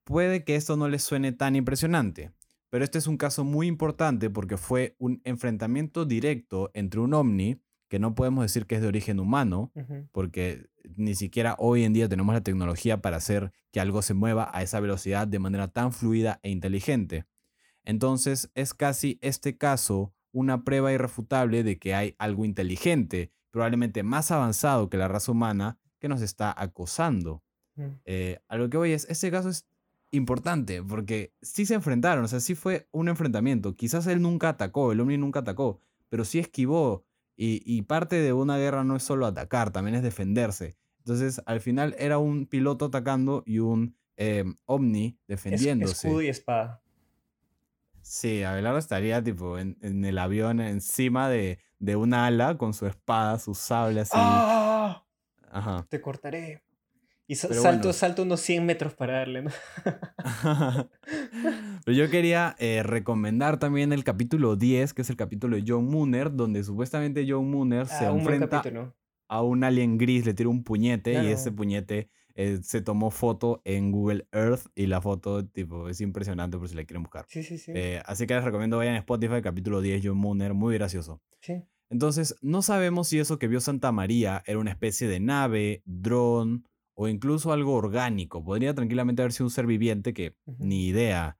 Puede 0.04 0.44
que 0.44 0.56
esto 0.56 0.76
no 0.76 0.90
les 0.90 1.04
suene 1.04 1.32
tan 1.32 1.56
impresionante, 1.56 2.32
pero 2.70 2.84
este 2.84 2.98
es 2.98 3.08
un 3.08 3.18
caso 3.18 3.44
muy 3.44 3.68
importante 3.68 4.30
porque 4.30 4.58
fue 4.58 4.96
un 4.98 5.22
enfrentamiento 5.24 6.06
directo 6.06 6.72
entre 6.74 7.00
un 7.00 7.14
ovni, 7.14 7.62
que 7.88 8.00
no 8.00 8.16
podemos 8.16 8.44
decir 8.44 8.66
que 8.66 8.74
es 8.74 8.82
de 8.82 8.88
origen 8.88 9.20
humano, 9.20 9.72
porque 10.12 10.66
ni 10.96 11.14
siquiera 11.14 11.56
hoy 11.60 11.84
en 11.84 11.94
día 11.94 12.10
tenemos 12.10 12.34
la 12.34 12.42
tecnología 12.42 13.04
para 13.04 13.18
hacer 13.18 13.52
que 13.72 13.80
algo 13.80 14.02
se 14.02 14.16
mueva 14.16 14.50
a 14.52 14.64
esa 14.64 14.80
velocidad 14.80 15.28
de 15.28 15.38
manera 15.38 15.68
tan 15.68 15.94
fluida 15.94 16.40
e 16.42 16.50
inteligente. 16.50 17.26
Entonces 17.84 18.50
es 18.56 18.74
casi 18.74 19.18
este 19.22 19.58
caso 19.58 20.14
una 20.32 20.64
prueba 20.64 20.92
irrefutable 20.92 21.64
de 21.64 21.78
que 21.78 21.94
hay 21.94 22.16
algo 22.18 22.46
inteligente, 22.46 23.32
probablemente 23.52 24.04
más 24.04 24.32
avanzado 24.32 24.90
que 24.90 24.98
la 24.98 25.08
raza 25.08 25.32
humana, 25.32 25.78
que 26.00 26.10
nos 26.10 26.22
está 26.22 26.54
acosando. 26.58 27.44
Ujú. 27.78 27.92
Eh, 28.06 28.40
a 28.48 28.58
lo 28.58 28.70
que 28.70 28.78
voy 28.78 28.92
es, 28.94 29.06
este 29.10 29.30
caso 29.32 29.50
es 29.50 29.66
importante 30.12 30.82
porque 30.84 31.34
sí 31.42 31.66
se 31.66 31.74
enfrentaron, 31.76 32.24
o 32.24 32.28
sea, 32.28 32.40
sí 32.40 32.56
fue 32.56 32.88
un 32.92 33.10
enfrentamiento. 33.10 33.76
Quizás 33.76 34.08
él 34.08 34.22
nunca 34.22 34.50
atacó, 34.50 34.92
el 34.92 35.00
Omni 35.00 35.18
nunca 35.18 35.40
atacó, 35.40 35.80
pero 36.10 36.26
sí 36.26 36.40
esquivó. 36.40 37.04
Y, 37.36 37.64
y 37.66 37.82
parte 37.82 38.18
de 38.18 38.32
una 38.32 38.58
guerra 38.60 38.84
no 38.84 38.96
es 38.96 39.02
solo 39.04 39.26
atacar, 39.26 39.72
también 39.72 39.96
es 39.96 40.04
defenderse. 40.04 40.76
Entonces, 41.00 41.42
al 41.48 41.62
final 41.62 41.96
era 41.98 42.20
un 42.20 42.46
piloto 42.46 42.86
atacando 42.86 43.42
y 43.48 43.58
un 43.60 43.96
eh, 44.18 44.46
Omni 44.66 45.18
Es- 45.22 45.28
defendiéndose. 45.28 46.08
escudo 46.08 46.22
y 46.22 46.28
espada. 46.28 46.83
Sí, 48.04 48.44
Abelardo 48.44 48.78
estaría 48.78 49.24
tipo 49.24 49.58
en, 49.58 49.78
en 49.82 50.04
el 50.06 50.18
avión 50.18 50.60
encima 50.60 51.30
de, 51.30 51.60
de 51.80 51.96
un 51.96 52.14
ala 52.14 52.58
con 52.58 52.74
su 52.74 52.86
espada, 52.86 53.40
su 53.40 53.56
sable 53.56 54.02
así. 54.02 54.12
¡Ah! 54.16 55.04
Ajá. 55.52 55.86
Te 55.90 56.02
cortaré. 56.02 56.62
Y 57.28 57.36
sa- 57.36 57.48
salto, 57.54 57.62
bueno. 57.84 57.94
salto 57.94 58.24
unos 58.24 58.42
100 58.42 58.66
metros 58.66 58.94
para 58.94 59.20
darle, 59.20 59.44
¿no? 59.44 59.52
Pero 61.86 61.98
yo 61.98 62.10
quería 62.10 62.56
eh, 62.60 62.84
recomendar 62.84 63.58
también 63.60 63.94
el 63.94 64.04
capítulo 64.04 64.56
10, 64.56 64.94
que 64.94 65.02
es 65.04 65.10
el 65.10 65.16
capítulo 65.16 65.56
de 65.56 65.64
John 65.66 65.86
Mooner, 65.90 66.34
donde 66.36 66.64
supuestamente 66.64 67.26
John 67.28 67.50
Mooner 67.50 67.88
se 67.88 68.06
Ah, 68.06 68.12
enfrenta 68.12 68.62
a 69.30 69.42
un 69.42 69.64
alien 69.64 69.98
gris, 69.98 70.26
le 70.26 70.34
tira 70.34 70.50
un 70.50 70.64
puñete 70.64 71.14
y 71.24 71.28
ese 71.28 71.52
puñete 71.52 72.10
eh, 72.36 72.60
se 72.64 72.82
tomó 72.82 73.12
foto 73.12 73.62
en 73.64 73.92
Google 73.92 74.28
Earth 74.32 74.68
y 74.76 74.88
la 74.88 75.02
foto 75.02 75.46
tipo 75.46 75.90
es 75.90 76.02
impresionante 76.02 76.58
por 76.58 76.68
si 76.68 76.76
la 76.76 76.86
quieren 76.86 77.04
buscar. 77.04 77.26
Sí, 77.30 77.44
sí, 77.44 77.58
sí. 77.58 77.72
Eh, 77.76 78.02
así 78.06 78.26
que 78.26 78.34
les 78.34 78.44
recomiendo 78.44 78.78
vayan 78.78 78.96
a 78.96 79.00
Spotify, 79.00 79.42
capítulo 79.42 79.82
10, 79.82 80.02
John 80.04 80.18
Mooner, 80.18 80.54
muy 80.54 80.76
gracioso. 80.76 81.22
sí. 81.40 81.64
Entonces, 81.90 82.36
no 82.42 82.64
sabemos 82.64 83.10
si 83.10 83.20
eso 83.20 83.38
que 83.38 83.48
vio 83.48 83.60
Santa 83.60 83.92
María 83.92 84.42
era 84.48 84.58
una 84.58 84.72
especie 84.72 85.08
de 85.08 85.20
nave, 85.20 85.84
dron 85.86 86.68
o 86.96 87.08
incluso 87.08 87.54
algo 87.54 87.76
orgánico. 87.76 88.44
Podría 88.44 88.74
tranquilamente 88.74 89.22
haber 89.22 89.32
sido 89.32 89.46
un 89.46 89.52
ser 89.52 89.68
viviente 89.68 90.12
que 90.12 90.36
ni 90.58 90.88
idea. 90.88 91.38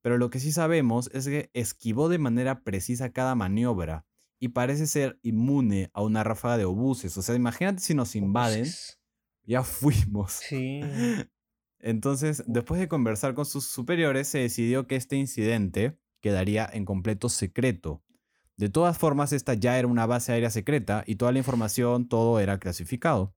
Pero 0.00 0.18
lo 0.18 0.28
que 0.28 0.40
sí 0.40 0.50
sabemos 0.50 1.08
es 1.14 1.26
que 1.26 1.50
esquivó 1.54 2.08
de 2.08 2.18
manera 2.18 2.64
precisa 2.64 3.12
cada 3.12 3.36
maniobra 3.36 4.04
y 4.40 4.48
parece 4.48 4.88
ser 4.88 5.20
inmune 5.22 5.88
a 5.92 6.02
una 6.02 6.24
ráfaga 6.24 6.58
de 6.58 6.64
obuses. 6.64 7.16
O 7.16 7.22
sea, 7.22 7.36
imagínate 7.36 7.80
si 7.80 7.94
nos 7.94 8.16
invaden. 8.16 8.62
Obuses. 8.62 8.98
Ya 9.44 9.62
fuimos. 9.62 10.32
Sí. 10.32 10.80
Entonces, 11.78 12.44
después 12.46 12.80
de 12.80 12.88
conversar 12.88 13.34
con 13.34 13.44
sus 13.44 13.64
superiores, 13.64 14.28
se 14.28 14.38
decidió 14.38 14.86
que 14.86 14.96
este 14.96 15.16
incidente 15.16 15.98
quedaría 16.20 16.68
en 16.72 16.84
completo 16.84 17.28
secreto. 17.28 18.02
De 18.56 18.68
todas 18.68 18.96
formas, 18.96 19.32
esta 19.32 19.54
ya 19.54 19.78
era 19.78 19.88
una 19.88 20.06
base 20.06 20.32
aérea 20.32 20.50
secreta 20.50 21.02
y 21.06 21.16
toda 21.16 21.32
la 21.32 21.38
información, 21.38 22.08
todo 22.08 22.38
era 22.38 22.58
clasificado. 22.58 23.34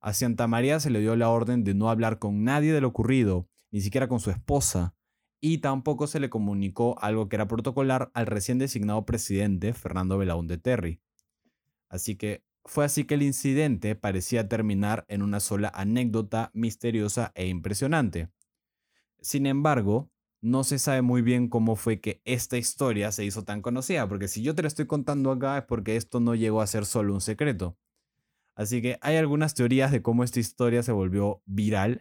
A 0.00 0.14
Santa 0.14 0.46
María 0.46 0.80
se 0.80 0.90
le 0.90 1.00
dio 1.00 1.16
la 1.16 1.28
orden 1.28 1.64
de 1.64 1.74
no 1.74 1.90
hablar 1.90 2.18
con 2.18 2.44
nadie 2.44 2.72
de 2.72 2.80
lo 2.80 2.88
ocurrido, 2.88 3.48
ni 3.70 3.80
siquiera 3.80 4.08
con 4.08 4.20
su 4.20 4.30
esposa, 4.30 4.94
y 5.40 5.58
tampoco 5.58 6.06
se 6.06 6.20
le 6.20 6.30
comunicó 6.30 6.98
algo 7.02 7.28
que 7.28 7.36
era 7.36 7.48
protocolar 7.48 8.10
al 8.14 8.26
recién 8.26 8.58
designado 8.58 9.04
presidente 9.04 9.74
Fernando 9.74 10.16
Belaúnde 10.16 10.56
Terry. 10.56 11.02
Así 11.90 12.16
que 12.16 12.44
fue 12.64 12.84
así 12.84 13.04
que 13.04 13.14
el 13.14 13.22
incidente 13.22 13.94
parecía 13.94 14.48
terminar 14.48 15.04
en 15.08 15.22
una 15.22 15.40
sola 15.40 15.70
anécdota 15.74 16.50
misteriosa 16.54 17.32
e 17.34 17.46
impresionante. 17.46 18.30
Sin 19.20 19.46
embargo, 19.46 20.10
no 20.40 20.64
se 20.64 20.78
sabe 20.78 21.02
muy 21.02 21.22
bien 21.22 21.48
cómo 21.48 21.76
fue 21.76 22.00
que 22.00 22.20
esta 22.24 22.56
historia 22.56 23.12
se 23.12 23.24
hizo 23.24 23.44
tan 23.44 23.62
conocida, 23.62 24.08
porque 24.08 24.28
si 24.28 24.42
yo 24.42 24.54
te 24.54 24.62
la 24.62 24.68
estoy 24.68 24.86
contando 24.86 25.30
acá 25.30 25.58
es 25.58 25.64
porque 25.64 25.96
esto 25.96 26.20
no 26.20 26.34
llegó 26.34 26.60
a 26.60 26.66
ser 26.66 26.84
solo 26.84 27.14
un 27.14 27.20
secreto. 27.20 27.78
Así 28.54 28.80
que 28.80 28.98
hay 29.00 29.16
algunas 29.16 29.54
teorías 29.54 29.90
de 29.90 30.00
cómo 30.00 30.22
esta 30.22 30.38
historia 30.38 30.82
se 30.82 30.92
volvió 30.92 31.42
viral. 31.44 32.00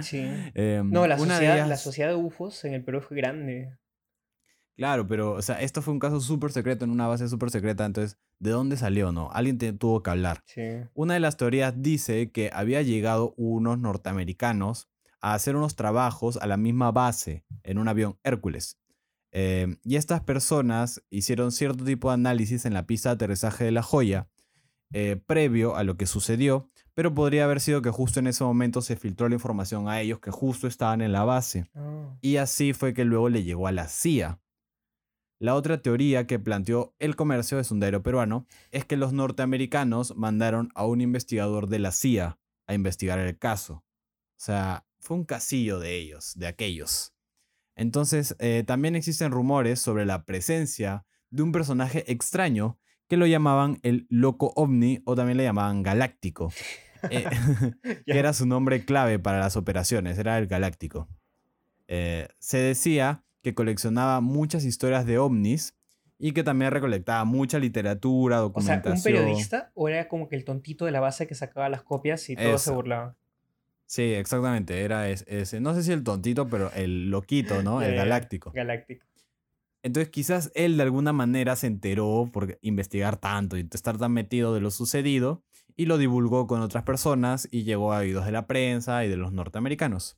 Sí. 0.00 0.22
Em, 0.54 0.90
No, 0.90 1.06
la 1.06 1.18
sociedad 1.18 2.10
de 2.10 2.14
UFOs 2.14 2.64
en 2.64 2.74
el 2.74 2.84
Perú 2.84 3.00
fue 3.00 3.16
grande. 3.16 3.76
Claro, 4.76 5.06
pero, 5.06 5.32
o 5.32 5.42
sea, 5.42 5.60
esto 5.60 5.82
fue 5.82 5.92
un 5.92 6.00
caso 6.00 6.20
súper 6.20 6.50
secreto 6.52 6.84
en 6.84 6.90
una 6.90 7.06
base 7.06 7.28
súper 7.28 7.50
secreta, 7.50 7.84
entonces, 7.84 8.18
¿de 8.38 8.50
dónde 8.50 8.76
salió, 8.76 9.12
no? 9.12 9.30
Alguien 9.32 9.58
te 9.58 9.72
tuvo 9.72 10.02
que 10.02 10.10
hablar. 10.10 10.42
Sí. 10.46 10.62
Una 10.94 11.14
de 11.14 11.20
las 11.20 11.36
teorías 11.36 11.74
dice 11.76 12.30
que 12.30 12.50
había 12.52 12.82
llegado 12.82 13.34
unos 13.36 13.78
norteamericanos 13.78 14.88
a 15.20 15.34
hacer 15.34 15.56
unos 15.56 15.76
trabajos 15.76 16.36
a 16.38 16.46
la 16.46 16.56
misma 16.56 16.90
base 16.90 17.44
en 17.62 17.78
un 17.78 17.88
avión 17.88 18.18
Hércules. 18.24 18.78
Eh, 19.30 19.76
y 19.84 19.96
estas 19.96 20.20
personas 20.20 21.02
hicieron 21.08 21.52
cierto 21.52 21.84
tipo 21.84 22.08
de 22.08 22.14
análisis 22.14 22.66
en 22.66 22.74
la 22.74 22.86
pista 22.86 23.10
de 23.10 23.14
aterrizaje 23.14 23.64
de 23.64 23.72
La 23.72 23.82
Joya 23.82 24.28
eh, 24.92 25.16
previo 25.26 25.74
a 25.74 25.84
lo 25.84 25.96
que 25.96 26.06
sucedió, 26.06 26.68
pero 26.92 27.14
podría 27.14 27.44
haber 27.44 27.60
sido 27.60 27.80
que 27.80 27.88
justo 27.88 28.20
en 28.20 28.26
ese 28.26 28.44
momento 28.44 28.82
se 28.82 28.96
filtró 28.96 29.26
la 29.28 29.36
información 29.36 29.88
a 29.88 30.00
ellos 30.02 30.20
que 30.20 30.30
justo 30.30 30.66
estaban 30.66 31.00
en 31.00 31.12
la 31.12 31.24
base. 31.24 31.64
Ah, 31.74 32.14
Y 32.20 32.36
así 32.36 32.74
fue 32.74 32.92
que 32.92 33.06
luego 33.06 33.30
le 33.30 33.42
llegó 33.42 33.66
a 33.66 33.72
la 33.72 33.88
CIA. 33.88 34.38
La 35.42 35.56
otra 35.56 35.82
teoría 35.82 36.28
que 36.28 36.38
planteó 36.38 36.94
el 37.00 37.16
comercio 37.16 37.56
de 37.56 37.64
sondero 37.64 38.00
peruano 38.00 38.46
es 38.70 38.84
que 38.84 38.96
los 38.96 39.12
norteamericanos 39.12 40.14
mandaron 40.14 40.68
a 40.76 40.86
un 40.86 41.00
investigador 41.00 41.66
de 41.66 41.80
la 41.80 41.90
CIA 41.90 42.38
a 42.68 42.74
investigar 42.74 43.18
el 43.18 43.36
caso. 43.36 43.74
O 43.74 43.84
sea, 44.36 44.86
fue 45.00 45.16
un 45.16 45.24
casillo 45.24 45.80
de 45.80 45.96
ellos, 45.96 46.34
de 46.36 46.46
aquellos. 46.46 47.12
Entonces, 47.74 48.36
eh, 48.38 48.62
también 48.64 48.94
existen 48.94 49.32
rumores 49.32 49.80
sobre 49.80 50.06
la 50.06 50.24
presencia 50.24 51.06
de 51.30 51.42
un 51.42 51.50
personaje 51.50 52.04
extraño 52.12 52.78
que 53.08 53.16
lo 53.16 53.26
llamaban 53.26 53.80
el 53.82 54.06
loco 54.10 54.52
ovni 54.54 55.02
o 55.06 55.16
también 55.16 55.38
le 55.38 55.42
llamaban 55.42 55.82
galáctico. 55.82 56.52
eh, 57.10 57.28
que 58.06 58.16
era 58.16 58.32
su 58.32 58.46
nombre 58.46 58.84
clave 58.84 59.18
para 59.18 59.40
las 59.40 59.56
operaciones, 59.56 60.16
era 60.18 60.38
el 60.38 60.46
Galáctico. 60.46 61.08
Eh, 61.88 62.28
se 62.38 62.58
decía 62.58 63.24
que 63.42 63.54
coleccionaba 63.54 64.20
muchas 64.20 64.64
historias 64.64 65.04
de 65.06 65.18
ovnis 65.18 65.74
y 66.18 66.32
que 66.32 66.44
también 66.44 66.70
recolectaba 66.70 67.24
mucha 67.24 67.58
literatura, 67.58 68.36
O 68.36 68.38
sea, 68.38 68.76
documentación. 68.76 68.94
¿un 68.96 69.02
periodista 69.02 69.70
o 69.74 69.88
era 69.88 70.08
como 70.08 70.28
que 70.28 70.36
el 70.36 70.44
tontito 70.44 70.84
de 70.84 70.92
la 70.92 71.00
base 71.00 71.26
que 71.26 71.34
sacaba 71.34 71.68
las 71.68 71.82
copias 71.82 72.28
y 72.30 72.36
todos 72.36 72.62
se 72.62 72.70
burlaban? 72.70 73.16
Sí, 73.86 74.02
exactamente, 74.14 74.80
era 74.82 75.08
es- 75.10 75.24
ese. 75.28 75.60
No 75.60 75.74
sé 75.74 75.82
si 75.82 75.92
el 75.92 76.02
tontito, 76.04 76.48
pero 76.48 76.70
el 76.72 77.10
loquito, 77.10 77.62
¿no? 77.62 77.82
El 77.82 77.90
ya. 77.90 77.96
galáctico. 78.04 78.52
Galáctico. 78.54 79.04
Entonces 79.82 80.10
quizás 80.10 80.52
él 80.54 80.76
de 80.76 80.84
alguna 80.84 81.12
manera 81.12 81.56
se 81.56 81.66
enteró 81.66 82.30
por 82.32 82.56
investigar 82.62 83.16
tanto 83.16 83.56
y 83.58 83.68
estar 83.70 83.98
tan 83.98 84.12
metido 84.12 84.54
de 84.54 84.60
lo 84.60 84.70
sucedido 84.70 85.42
y 85.76 85.86
lo 85.86 85.98
divulgó 85.98 86.46
con 86.46 86.60
otras 86.60 86.84
personas 86.84 87.48
y 87.50 87.64
llegó 87.64 87.92
a 87.92 87.98
oídos 87.98 88.24
de 88.24 88.30
la 88.32 88.46
prensa 88.46 89.04
y 89.04 89.08
de 89.08 89.16
los 89.16 89.32
norteamericanos. 89.32 90.16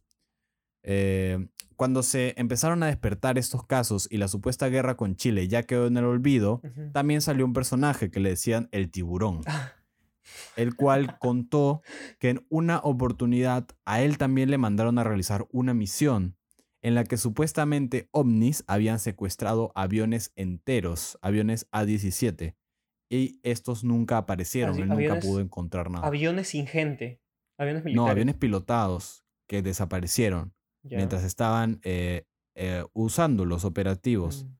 Eh, 0.87 1.49
cuando 1.77 2.03
se 2.03 2.35
empezaron 2.37 2.83
a 2.83 2.87
despertar 2.87 3.37
estos 3.39 3.67
casos 3.67 4.07
y 4.11 4.19
la 4.19 4.29
supuesta 4.29 4.69
guerra 4.69 4.97
con 4.97 5.17
Chile 5.17 5.49
ya 5.49 5.63
quedó 5.65 5.87
en 5.87 5.97
el 5.97 6.05
olvido, 6.05 6.61
también 6.93 7.21
salió 7.21 7.45
un 7.45 7.53
personaje 7.53 8.11
que 8.11 8.21
le 8.21 8.29
decían 8.31 8.69
el 8.71 8.91
tiburón, 8.91 9.41
Ah, 9.47 9.73
el 10.57 10.77
cual 10.77 11.19
contó 11.19 11.83
que 12.21 12.31
en 12.31 12.47
una 12.49 12.79
oportunidad 12.79 13.67
a 13.85 14.03
él 14.03 14.19
también 14.19 14.51
le 14.51 14.59
mandaron 14.59 14.99
a 14.99 15.05
realizar 15.05 15.47
una 15.51 15.75
misión 15.75 16.37
en 16.83 16.95
la 16.95 17.05
que 17.05 17.17
supuestamente 17.17 18.09
ovnis 18.13 18.63
habían 18.67 18.99
secuestrado 19.01 19.73
aviones 19.75 20.33
enteros, 20.37 21.19
aviones 21.23 21.67
A-17, 21.73 22.55
y 23.09 23.41
estos 23.43 23.85
nunca 23.85 24.19
aparecieron, 24.19 24.79
él 24.79 24.89
nunca 24.89 25.19
pudo 25.19 25.41
encontrar 25.41 25.91
nada. 25.91 26.07
aviones 26.07 26.49
sin 26.49 26.67
gente. 26.67 27.21
Aviones 27.59 27.83
No, 27.85 27.87
militares. 27.87 28.11
aviones 28.13 28.35
pilotados 28.37 29.25
que 29.49 29.63
desaparecieron 29.63 30.53
Ya. 30.85 30.99
mientras 30.99 31.25
estaban 31.25 31.81
eh, 31.83 32.25
eh, 32.55 32.85
usando 32.93 33.45
los 33.45 33.65
operativos. 33.65 34.45
Mm. 34.45 34.55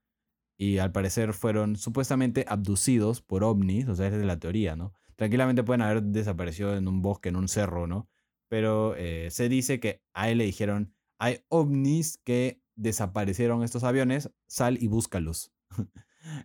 y 0.57 0.79
al 0.79 0.93
parecer 0.93 1.35
fueron 1.35 1.77
supuestamente 1.77 2.45
abducidos 2.49 3.21
por 3.21 3.43
ovnis, 3.45 3.89
o 3.89 3.95
sea, 3.95 4.07
es 4.07 4.13
de 4.13 4.25
la 4.25 4.39
teoría, 4.39 4.77
¿no? 4.77 4.93
Tranquilamente 5.17 5.65
pueden 5.65 5.83
haber 5.83 6.03
desaparecido 6.03 6.77
en 6.77 6.89
un 6.89 7.03
bosque, 7.03 7.29
en 7.29 7.37
un 7.37 7.49
cerro, 7.49 7.87
¿no? 7.87 8.09
Pero 8.49 8.95
eh, 8.97 9.31
se 9.31 9.49
dice 9.49 9.81
que 9.81 10.01
a 10.13 10.31
él 10.31 10.39
le 10.39 10.45
dijeron, 10.45 10.95
hay 11.19 11.41
ovnis 11.49 12.19
que 12.19 12.61
desaparecieron 12.77 13.63
estos 13.63 13.85
aviones, 13.85 14.31
sal 14.47 14.79
y 14.81 14.89
búscalos. 14.89 15.53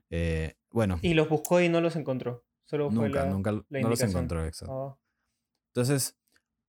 Eh, 0.09 0.55
bueno, 0.71 0.99
Y 1.01 1.13
los 1.13 1.29
buscó 1.29 1.61
y 1.61 1.69
no 1.69 1.79
los 1.79 1.95
encontró. 1.95 2.43
Solo 2.65 2.91
nunca, 2.91 3.23
la, 3.23 3.29
nunca 3.29 3.53
la 3.53 3.79
no 3.79 3.87
los 3.87 4.01
encontró, 4.01 4.45
exacto. 4.45 4.75
Oh, 4.75 4.99
Entonces, 5.69 6.17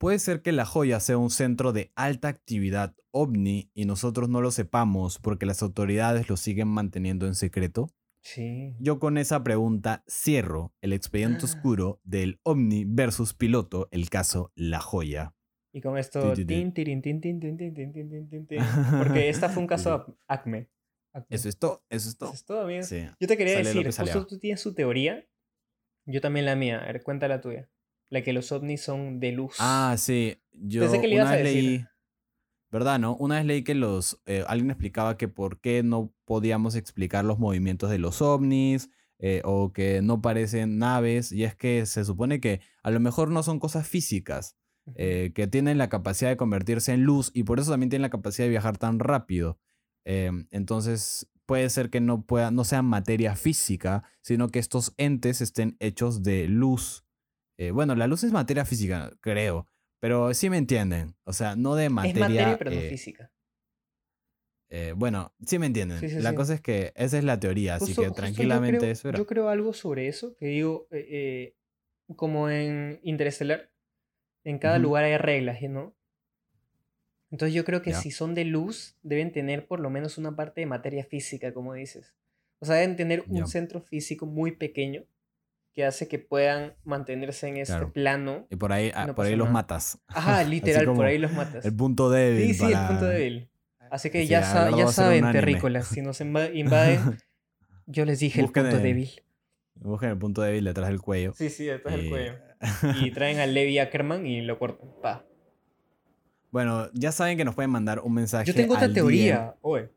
Puede 0.00 0.18
ser 0.18 0.40
que 0.40 0.52
La 0.52 0.64
Joya 0.64 0.98
sea 0.98 1.18
un 1.18 1.28
centro 1.28 1.74
de 1.74 1.92
alta 1.94 2.28
actividad 2.28 2.96
ovni 3.10 3.70
y 3.74 3.84
nosotros 3.84 4.30
no 4.30 4.40
lo 4.40 4.50
sepamos 4.50 5.18
porque 5.18 5.44
las 5.44 5.62
autoridades 5.62 6.30
lo 6.30 6.38
siguen 6.38 6.68
manteniendo 6.68 7.26
en 7.26 7.34
secreto. 7.34 7.90
Sí. 8.22 8.74
Yo 8.80 8.98
con 8.98 9.18
esa 9.18 9.44
pregunta 9.44 10.02
cierro 10.08 10.72
el 10.80 10.94
expediente 10.94 11.40
ah. 11.42 11.44
oscuro 11.44 12.00
del 12.02 12.40
ovni 12.44 12.86
versus 12.86 13.34
piloto, 13.34 13.88
el 13.90 14.08
caso 14.08 14.52
La 14.54 14.80
Joya. 14.80 15.34
Y 15.70 15.82
con 15.82 15.98
esto, 15.98 16.32
porque 18.98 19.28
esta 19.28 19.50
fue 19.50 19.62
un 19.62 19.66
caso 19.68 20.16
acme. 20.26 20.70
Eso 21.28 21.46
es 21.46 21.58
todo, 21.58 21.84
eso 21.90 22.08
es 22.08 22.16
todo. 22.16 22.30
Eso 22.30 22.36
es 22.36 22.44
todo, 22.46 22.62
amigo. 22.62 22.84
Sí. 22.84 23.04
Yo 23.20 23.28
te 23.28 23.36
quería 23.36 23.62
sale 23.62 23.84
decir, 23.84 23.86
justo 23.94 24.26
tú 24.26 24.38
tienes 24.38 24.62
su 24.62 24.72
teoría, 24.72 25.28
yo 26.06 26.22
también 26.22 26.46
la 26.46 26.56
mía. 26.56 26.78
A 26.78 26.86
ver, 26.86 27.02
cuenta 27.02 27.28
la 27.28 27.42
tuya. 27.42 27.68
La 28.10 28.22
que 28.22 28.32
los 28.32 28.52
ovnis 28.52 28.80
son 28.82 29.20
de 29.20 29.32
luz. 29.32 29.54
Ah, 29.58 29.94
sí. 29.98 30.36
Yo 30.52 30.82
Pensé 30.82 31.00
que 31.00 31.08
le 31.08 31.14
ibas 31.14 31.26
una 31.26 31.32
a 31.32 31.36
vez 31.36 31.44
decir. 31.44 31.64
leí, 31.64 31.84
¿verdad? 32.70 32.98
No? 32.98 33.16
Una 33.16 33.36
vez 33.36 33.44
leí 33.46 33.62
que 33.62 33.74
los, 33.74 34.20
eh, 34.26 34.44
alguien 34.46 34.70
explicaba 34.70 35.16
que 35.16 35.28
por 35.28 35.60
qué 35.60 35.82
no 35.82 36.12
podíamos 36.24 36.74
explicar 36.74 37.24
los 37.24 37.38
movimientos 37.38 37.88
de 37.90 37.98
los 37.98 38.20
ovnis 38.20 38.90
eh, 39.18 39.42
o 39.44 39.72
que 39.72 40.02
no 40.02 40.20
parecen 40.20 40.78
naves. 40.78 41.32
Y 41.32 41.44
es 41.44 41.54
que 41.54 41.86
se 41.86 42.04
supone 42.04 42.40
que 42.40 42.60
a 42.82 42.90
lo 42.90 43.00
mejor 43.00 43.30
no 43.30 43.42
son 43.42 43.58
cosas 43.60 43.86
físicas, 43.88 44.56
eh, 44.96 45.30
que 45.34 45.46
tienen 45.46 45.78
la 45.78 45.88
capacidad 45.88 46.30
de 46.30 46.36
convertirse 46.36 46.92
en 46.92 47.04
luz 47.04 47.30
y 47.32 47.44
por 47.44 47.60
eso 47.60 47.70
también 47.70 47.90
tienen 47.90 48.02
la 48.02 48.10
capacidad 48.10 48.46
de 48.46 48.50
viajar 48.50 48.76
tan 48.76 48.98
rápido. 48.98 49.58
Em, 50.04 50.48
entonces 50.50 51.28
puede 51.46 51.68
ser 51.70 51.90
que 51.90 52.00
no, 52.00 52.22
pueda, 52.22 52.50
no 52.50 52.64
sean 52.64 52.86
materia 52.86 53.36
física, 53.36 54.02
sino 54.22 54.48
que 54.48 54.58
estos 54.58 54.94
entes 54.96 55.40
estén 55.40 55.76
hechos 55.80 56.22
de 56.22 56.48
luz. 56.48 57.04
Eh, 57.60 57.72
bueno, 57.72 57.94
la 57.94 58.06
luz 58.06 58.24
es 58.24 58.32
materia 58.32 58.64
física, 58.64 59.12
creo, 59.20 59.66
pero 59.98 60.32
sí 60.32 60.48
me 60.48 60.56
entienden. 60.56 61.14
O 61.24 61.34
sea, 61.34 61.56
no 61.56 61.74
de 61.74 61.90
materia. 61.90 62.14
es 62.24 62.30
materia, 62.30 62.58
pero 62.58 62.70
no 62.70 62.76
eh, 62.80 62.88
física. 62.88 63.30
eh, 64.70 64.94
bueno, 64.96 65.34
sí 65.44 65.58
me 65.58 65.66
entienden. 65.66 65.98
Sí, 66.00 66.08
sí, 66.08 66.20
la 66.20 66.30
sí. 66.30 66.36
cosa 66.36 66.54
es 66.54 66.62
que 66.62 66.92
esa 66.96 67.18
es 67.18 67.24
la 67.24 67.38
teoría, 67.38 67.74
así 67.74 67.86
Justo- 67.92 68.02
que 68.02 68.10
tranquilamente 68.12 68.78
creo- 68.78 68.90
eso 68.92 69.08
era. 69.10 69.18
Yo 69.18 69.26
creo 69.26 69.48
algo 69.50 69.74
sobre 69.74 70.08
eso, 70.08 70.34
que 70.36 70.46
digo, 70.46 70.88
eh, 70.90 71.06
eh, 71.10 71.56
como 72.16 72.48
en 72.48 72.98
Interestelar, 73.02 73.70
en 74.44 74.58
cada 74.58 74.78
lugar 74.78 75.04
hay 75.04 75.18
reglas, 75.18 75.60
¿no? 75.62 75.94
Entonces 77.30 77.54
yo 77.54 77.64
creo 77.66 77.82
que 77.82 77.92
si 77.92 78.10
son 78.10 78.34
de 78.34 78.44
luz, 78.46 78.96
deben 79.02 79.32
tener 79.32 79.66
por 79.66 79.80
lo 79.80 79.90
menos 79.90 80.16
una 80.16 80.34
parte 80.34 80.62
de 80.62 80.66
materia 80.66 81.04
física, 81.04 81.52
como 81.52 81.74
dices. 81.74 82.14
O 82.58 82.64
sea, 82.64 82.76
deben 82.76 82.96
tener 82.96 83.22
un 83.28 83.46
centro 83.46 83.82
físico 83.82 84.24
muy 84.24 84.52
pequeño 84.52 85.04
que 85.72 85.84
hace 85.84 86.08
que 86.08 86.18
puedan 86.18 86.74
mantenerse 86.84 87.48
en 87.48 87.56
este 87.58 87.74
Claro. 87.74 87.92
plano. 87.92 88.46
Y 88.50 88.56
por 88.56 88.72
ahí, 88.72 88.90
ah, 88.94 89.06
no 89.06 89.14
por 89.14 89.26
ahí 89.26 89.36
los 89.36 89.50
matas. 89.50 89.98
Ajá, 90.08 90.42
literal, 90.44 90.84
por 90.86 91.04
ahí 91.06 91.18
los 91.18 91.32
matas. 91.32 91.64
El 91.64 91.74
punto 91.76 92.10
débil. 92.10 92.48
Sí, 92.48 92.54
sí, 92.54 92.72
el 92.72 92.86
punto 92.88 93.04
débil. 93.06 93.48
Así 93.90 94.10
que 94.10 94.22
Sí, 94.22 94.28
ya, 94.28 94.42
sa- 94.42 94.70
ya 94.76 94.86
saben, 94.88 95.30
terrícolas, 95.32 95.86
si 95.88 96.00
nos 96.02 96.20
inva- 96.20 96.50
invaden, 96.54 97.18
yo 97.86 98.04
les 98.04 98.20
dije 98.20 98.42
Busquen 98.42 98.66
el 98.66 98.70
punto 98.72 98.84
débil. 98.84 99.10
Buscan 99.74 100.10
el 100.10 100.18
punto 100.18 100.42
débil 100.42 100.64
detrás 100.64 100.88
del 100.88 101.00
cuello. 101.00 101.32
Sí, 101.34 101.50
sí, 101.50 101.64
detrás 101.64 101.96
del 101.96 102.06
y- 102.06 102.08
cuello. 102.10 102.34
Y 103.02 103.10
traen 103.12 103.38
a 103.40 103.46
Levi 103.46 103.78
Ackerman 103.78 104.26
y 104.26 104.42
lo 104.42 104.58
cortan. 104.58 104.90
Pa. 105.02 105.24
Bueno, 106.50 106.90
ya 106.94 107.12
saben 107.12 107.36
que 107.38 107.44
nos 107.44 107.54
pueden 107.54 107.70
mandar 107.70 108.00
un 108.00 108.12
mensaje. 108.12 108.44
Yo 108.44 108.54
tengo 108.54 108.74
otra 108.74 108.92
teoría. 108.92 109.54
DM. 109.62 109.88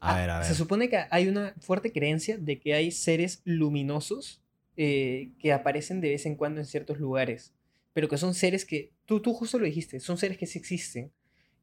A 0.00 0.14
Ah, 0.14 0.16
ver, 0.20 0.30
a 0.30 0.38
ver. 0.38 0.46
Se 0.46 0.54
supone 0.54 0.88
que 0.88 1.04
hay 1.10 1.26
una 1.26 1.54
fuerte 1.60 1.90
creencia 1.90 2.38
de 2.38 2.60
que 2.60 2.74
hay 2.74 2.90
seres 2.92 3.40
luminosos 3.44 4.40
eh, 4.78 5.32
que 5.38 5.52
aparecen 5.52 6.00
de 6.00 6.10
vez 6.10 6.24
en 6.24 6.36
cuando 6.36 6.60
en 6.60 6.66
ciertos 6.66 6.98
lugares. 6.98 7.52
Pero 7.92 8.08
que 8.08 8.16
son 8.16 8.32
seres 8.32 8.64
que. 8.64 8.92
Tú, 9.04 9.20
tú 9.20 9.34
justo 9.34 9.58
lo 9.58 9.64
dijiste. 9.66 9.98
Son 10.00 10.16
seres 10.16 10.38
que 10.38 10.46
sí 10.46 10.58
existen. 10.58 11.12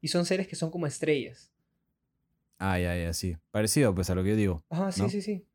Y 0.02 0.10
son 0.10 0.26
seres 0.26 0.48
que 0.48 0.56
son 0.56 0.70
como 0.70 0.86
estrellas. 0.86 1.52
Ah, 2.60 2.78
ya, 2.80 2.96
ya, 2.98 3.14
sí. 3.14 3.36
Parecido 3.52 3.96
pues 3.96 4.10
a 4.10 4.16
lo 4.16 4.24
que 4.24 4.30
yo 4.32 4.36
digo. 4.36 4.64
Ajá, 4.70 4.92
sí, 4.92 5.02
¿No? 5.02 5.10
sí, 5.10 5.22
sí. 5.22 5.46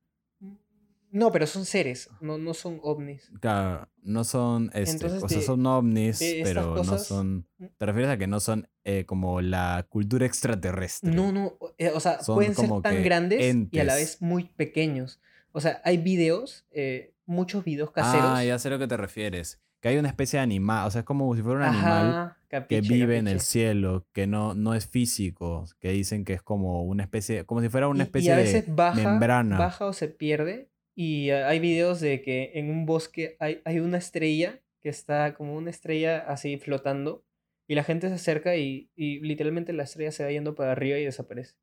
No, 1.13 1.33
pero 1.33 1.47
son 1.47 1.65
seres. 1.65 2.09
No, 2.21 2.39
no 2.39 2.55
son 2.55 2.79
ovnis. 2.85 3.31
Claro, 3.41 3.89
no 4.03 4.23
son, 4.23 4.71
este, 4.75 4.93
Entonces, 4.93 5.23
o 5.25 5.29
sea, 5.29 5.41
son 5.43 5.67
ovnis, 5.67 6.21
pero 6.45 6.63
no 6.69 6.75
cosas- 6.77 7.07
son, 7.07 7.49
¿te 7.79 7.85
refieres 7.87 8.11
a 8.13 8.17
que 8.17 8.29
no 8.29 8.39
son 8.39 8.69
eh, 8.85 9.05
como 9.07 9.41
la 9.41 9.87
cultura 9.89 10.25
extraterrestre? 10.25 11.11
No, 11.11 11.33
no. 11.33 11.59
eh, 11.79 11.91
o 11.93 11.99
sea, 11.99 12.23
Son 12.23 12.37
pueden 12.37 12.55
ser 12.55 12.71
tan 12.83 12.97
que 12.97 13.03
grandes 13.03 13.41
y 13.73 13.79
a 13.81 13.85
la 13.85 13.95
entes. 13.99 14.13
vez 14.19 14.23
muy 14.23 14.45
pequeños. 14.45 15.21
O 15.53 15.61
sea, 15.61 15.81
hay 15.85 15.97
videos, 15.99 16.67
eh, 16.71 17.13
muchos 17.27 17.65
videos 17.65 17.91
caseros. 17.91 18.27
Ah, 18.27 18.45
ya 18.45 18.59
sé 18.59 18.69
a 18.69 18.73
lo 18.73 18.79
que 18.79 18.87
te 18.89 18.97
refieres. 18.97 19.61
Que 19.81 19.89
hay 19.89 19.97
una 19.97 20.09
especie 20.09 20.39
de 20.39 20.43
animal, 20.43 20.87
o 20.87 20.91
sea, 20.91 21.01
es 21.01 21.05
como 21.07 21.35
si 21.35 21.43
fuera 21.43 21.61
un 21.61 21.65
animal 21.75 22.35
que 22.51 22.57
capiche, 22.59 22.81
vive 22.83 23.17
en 23.17 23.29
el 23.29 23.41
cielo, 23.41 24.07
que 24.13 24.27
no, 24.27 24.55
no 24.55 24.75
es 24.75 24.87
físico, 24.87 25.65
que 25.79 25.91
dicen 25.91 26.25
que 26.27 26.35
es 26.35 26.43
como 26.43 26.85
una 26.85 27.03
especie, 27.03 27.45
como 27.47 27.63
si 27.63 27.71
fuera 27.71 27.87
Y- 27.87 27.91
una 27.91 28.01
y, 28.01 28.03
especie 28.03 28.33
a 28.33 28.37
veces 28.37 28.67
de 28.67 28.73
baja, 28.73 29.01
membrana. 29.11 29.59
baja 29.59 29.87
o 29.87 29.93
se 29.95 30.09
pierde. 30.09 30.69
Y 30.95 31.31
eh, 31.31 31.45
hay 31.45 31.61
videos 31.61 32.01
de 32.01 32.21
que 32.21 32.53
en 32.55 32.69
un 32.71 32.85
bosque 32.85 33.37
hay, 33.41 33.63
hay 33.65 33.81
una 33.81 33.97
estrella 33.97 34.61
que 34.83 34.91
está 34.91 35.35
como 35.35 35.55
una 35.57 35.71
estrella 35.71 36.19
así 36.29 36.59
flotando. 36.59 37.25
Y 37.67 37.75
la 37.77 37.85
gente 37.85 38.09
se 38.09 38.15
acerca 38.15 38.57
y, 38.57 38.91
y 38.97 39.21
literalmente 39.21 39.73
la 39.73 39.85
estrella 39.85 40.11
se 40.13 40.25
va 40.25 40.31
yendo 40.31 40.55
para 40.55 40.73
arriba 40.73 40.99
y 40.99 41.05
desaparece. 41.05 41.55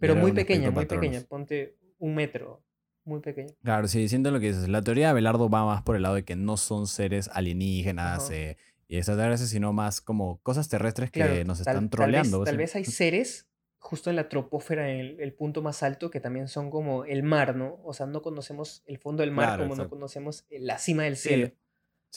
Pero 0.00 0.14
Era 0.14 0.22
muy 0.22 0.32
pequeña, 0.32 0.70
muy 0.70 0.86
pequeña. 0.86 1.20
Ponte 1.28 1.76
un 1.98 2.14
metro. 2.14 2.64
Muy 3.10 3.20
pequeña. 3.20 3.52
Claro, 3.64 3.88
sí, 3.88 4.08
siento 4.08 4.30
lo 4.30 4.38
que 4.40 4.46
dices. 4.52 4.68
La 4.68 4.82
teoría 4.82 5.06
de 5.06 5.10
Abelardo 5.10 5.50
va 5.50 5.64
más 5.66 5.82
por 5.82 5.96
el 5.96 6.02
lado 6.02 6.14
de 6.14 6.24
que 6.24 6.36
no 6.36 6.56
son 6.56 6.86
seres 6.86 7.28
alienígenas 7.32 8.30
eh, 8.30 8.56
y 8.88 8.96
extraterrestres, 8.98 9.50
sino 9.50 9.72
más 9.72 10.00
como 10.00 10.38
cosas 10.42 10.68
terrestres 10.68 11.10
que 11.10 11.20
Claro, 11.20 11.44
nos 11.44 11.58
tal- 11.58 11.74
están 11.74 11.74
tal 11.74 11.82
vez- 11.82 11.90
troleando. 11.90 12.44
Tal 12.44 12.56
vez, 12.56 12.76
hay 12.76 12.84
seres 12.84 13.48
justo 13.78 14.10
en 14.10 14.16
la 14.16 14.28
tropósfera, 14.28 14.90
en 14.92 15.00
el, 15.00 15.20
el 15.20 15.32
punto 15.32 15.60
más 15.62 15.82
alto, 15.82 16.10
que 16.10 16.20
también 16.20 16.46
son 16.48 16.70
como 16.70 17.04
el 17.04 17.22
mar, 17.22 17.56
¿no? 17.56 17.80
O 17.82 17.92
sea, 17.94 18.06
no 18.06 18.22
conocemos 18.22 18.82
el 18.86 18.98
fondo 18.98 19.22
del 19.22 19.32
mar 19.32 19.46
Claro, 19.48 19.62
como 19.64 19.74
no 19.74 19.88
conocemos 19.88 20.44
la 20.50 20.78
cima 20.78 21.02
del 21.04 21.16
cielo. 21.16 21.48
sí 21.48 21.54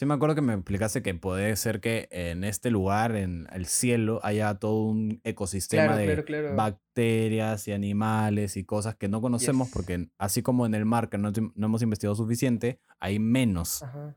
me 0.06 0.14
acuerdo 0.14 0.34
que 0.34 0.40
me 0.40 0.54
explicaste 0.54 1.02
que 1.02 1.14
puede 1.14 1.54
ser 1.56 1.80
que 1.80 2.08
en 2.10 2.42
este 2.44 2.70
lugar, 2.70 3.14
en 3.14 3.46
el 3.52 3.66
cielo, 3.66 4.18
haya 4.24 4.54
todo 4.56 4.82
un 4.86 5.20
ecosistema 5.22 5.84
Claro, 5.84 5.98
de 5.98 6.06
claro, 6.06 6.24
claro. 6.24 6.56
bacterias 6.56 7.68
y 7.68 7.72
animales 7.72 8.56
y 8.56 8.64
cosas 8.64 8.96
que 8.96 9.08
no 9.08 9.20
conocemos 9.20 9.68
Yes. 9.68 9.72
porque 9.74 10.08
así 10.18 10.42
como 10.42 10.66
en 10.66 10.74
el 10.74 10.84
mar 10.84 11.08
que 11.10 11.18
no, 11.18 11.30
no 11.54 11.66
hemos 11.66 11.82
investigado 11.82 12.16
suficiente, 12.16 12.80
hay 12.98 13.18
menos. 13.18 13.82
Ajá. 13.82 14.16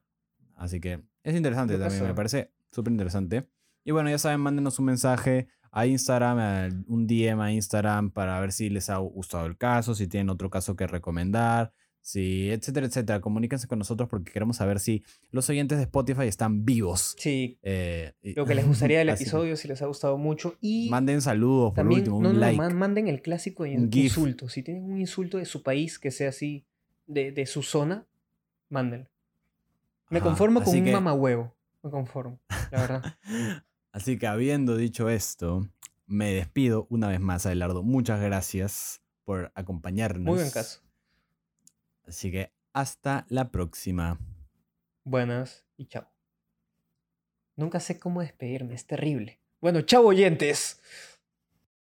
Así 0.55 0.79
que 0.79 1.03
es 1.23 1.35
interesante 1.35 1.73
¿Qué 1.73 1.79
también, 1.79 2.01
me 2.01 2.07
pasó? 2.09 2.15
parece 2.15 2.51
súper 2.71 2.91
interesante. 2.91 3.47
Y 3.83 3.91
bueno, 3.91 4.09
ya 4.09 4.17
saben, 4.17 4.39
mándenos 4.41 4.79
un 4.79 4.85
mensaje 4.85 5.47
a 5.71 5.85
Instagram, 5.85 6.39
a- 6.39 6.69
un 6.87 7.05
DM 7.05 7.39
a 7.41 7.51
Instagram 7.51 8.09
para 8.11 8.39
ver 8.39 8.51
si 8.51 8.69
les 8.69 8.89
ha 8.89 8.97
gustado 8.97 9.45
el 9.45 9.57
caso, 9.57 9.93
si 9.93 10.07
tienen 10.07 10.29
otro 10.29 10.49
caso 10.49 10.75
que 10.75 10.87
recomendar, 10.87 11.71
si, 12.09 12.49
etcétera, 12.51 12.85
etcétera. 12.87 13.19
Comuníquense 13.19 13.67
con 13.67 13.79
nosotros 13.79 14.07
porque 14.07 14.31
queremos 14.31 14.55
saber 14.55 14.79
si 14.79 15.03
los 15.31 15.49
oyentes 15.49 15.77
de 15.77 15.83
Spotify 15.83 16.23
están 16.23 16.63
vivos. 16.63 17.15
Sí, 17.19 17.57
Eh, 17.63 18.13
lo 18.35 18.45
que 18.45 18.55
les 18.55 18.65
gustaría 18.65 18.99
del 18.99 19.09
episodio, 19.41 19.57
si 19.57 19.67
les 19.67 19.81
ha 19.81 19.87
gustado 19.87 20.17
mucho. 20.17 20.55
Y 20.61 20.89
Manden 20.89 21.21
saludos, 21.21 21.71
por 21.71 21.75
también, 21.75 21.99
último, 21.99 22.21
no, 22.21 22.29
un 22.29 22.35
no, 22.35 22.39
like. 22.41 22.57
man- 22.57 22.77
manden 22.77 23.09
el 23.09 23.21
clásico 23.21 23.65
insulto. 23.65 24.47
Si 24.47 24.63
tienen 24.63 24.85
un 24.85 25.01
insulto 25.01 25.37
de 25.37 25.43
su 25.43 25.63
país 25.63 25.99
que 25.99 26.11
sea 26.11 26.29
así, 26.29 26.63
de, 27.07 27.33
de 27.33 27.45
su 27.45 27.61
zona, 27.61 28.05
mándenlo. 28.69 29.09
Me 30.09 30.19
Ajá, 30.19 30.27
conformo 30.29 30.63
con 30.63 30.77
un 30.77 30.83
que- 30.85 30.91
mamahuevo. 30.93 31.53
Me 31.83 31.89
conformo, 31.91 32.39
la 32.71 32.81
verdad. 32.81 33.17
Así 33.91 34.17
que 34.17 34.27
habiendo 34.27 34.77
dicho 34.77 35.09
esto, 35.09 35.67
me 36.05 36.31
despido 36.33 36.87
una 36.89 37.09
vez 37.09 37.19
más, 37.19 37.45
Abelardo. 37.45 37.83
Muchas 37.83 38.21
gracias 38.21 39.01
por 39.25 39.51
acompañarnos. 39.55 40.23
Muy 40.25 40.35
buen 40.35 40.51
caso. 40.51 40.79
Así 42.07 42.31
que 42.31 42.51
hasta 42.73 43.25
la 43.29 43.51
próxima. 43.51 44.19
Buenas 45.03 45.65
y 45.75 45.87
chao. 45.87 46.07
Nunca 47.55 47.79
sé 47.79 47.99
cómo 47.99 48.21
despedirme, 48.21 48.75
es 48.75 48.85
terrible. 48.85 49.39
Bueno, 49.59 49.81
chao 49.81 50.05
oyentes. 50.05 50.81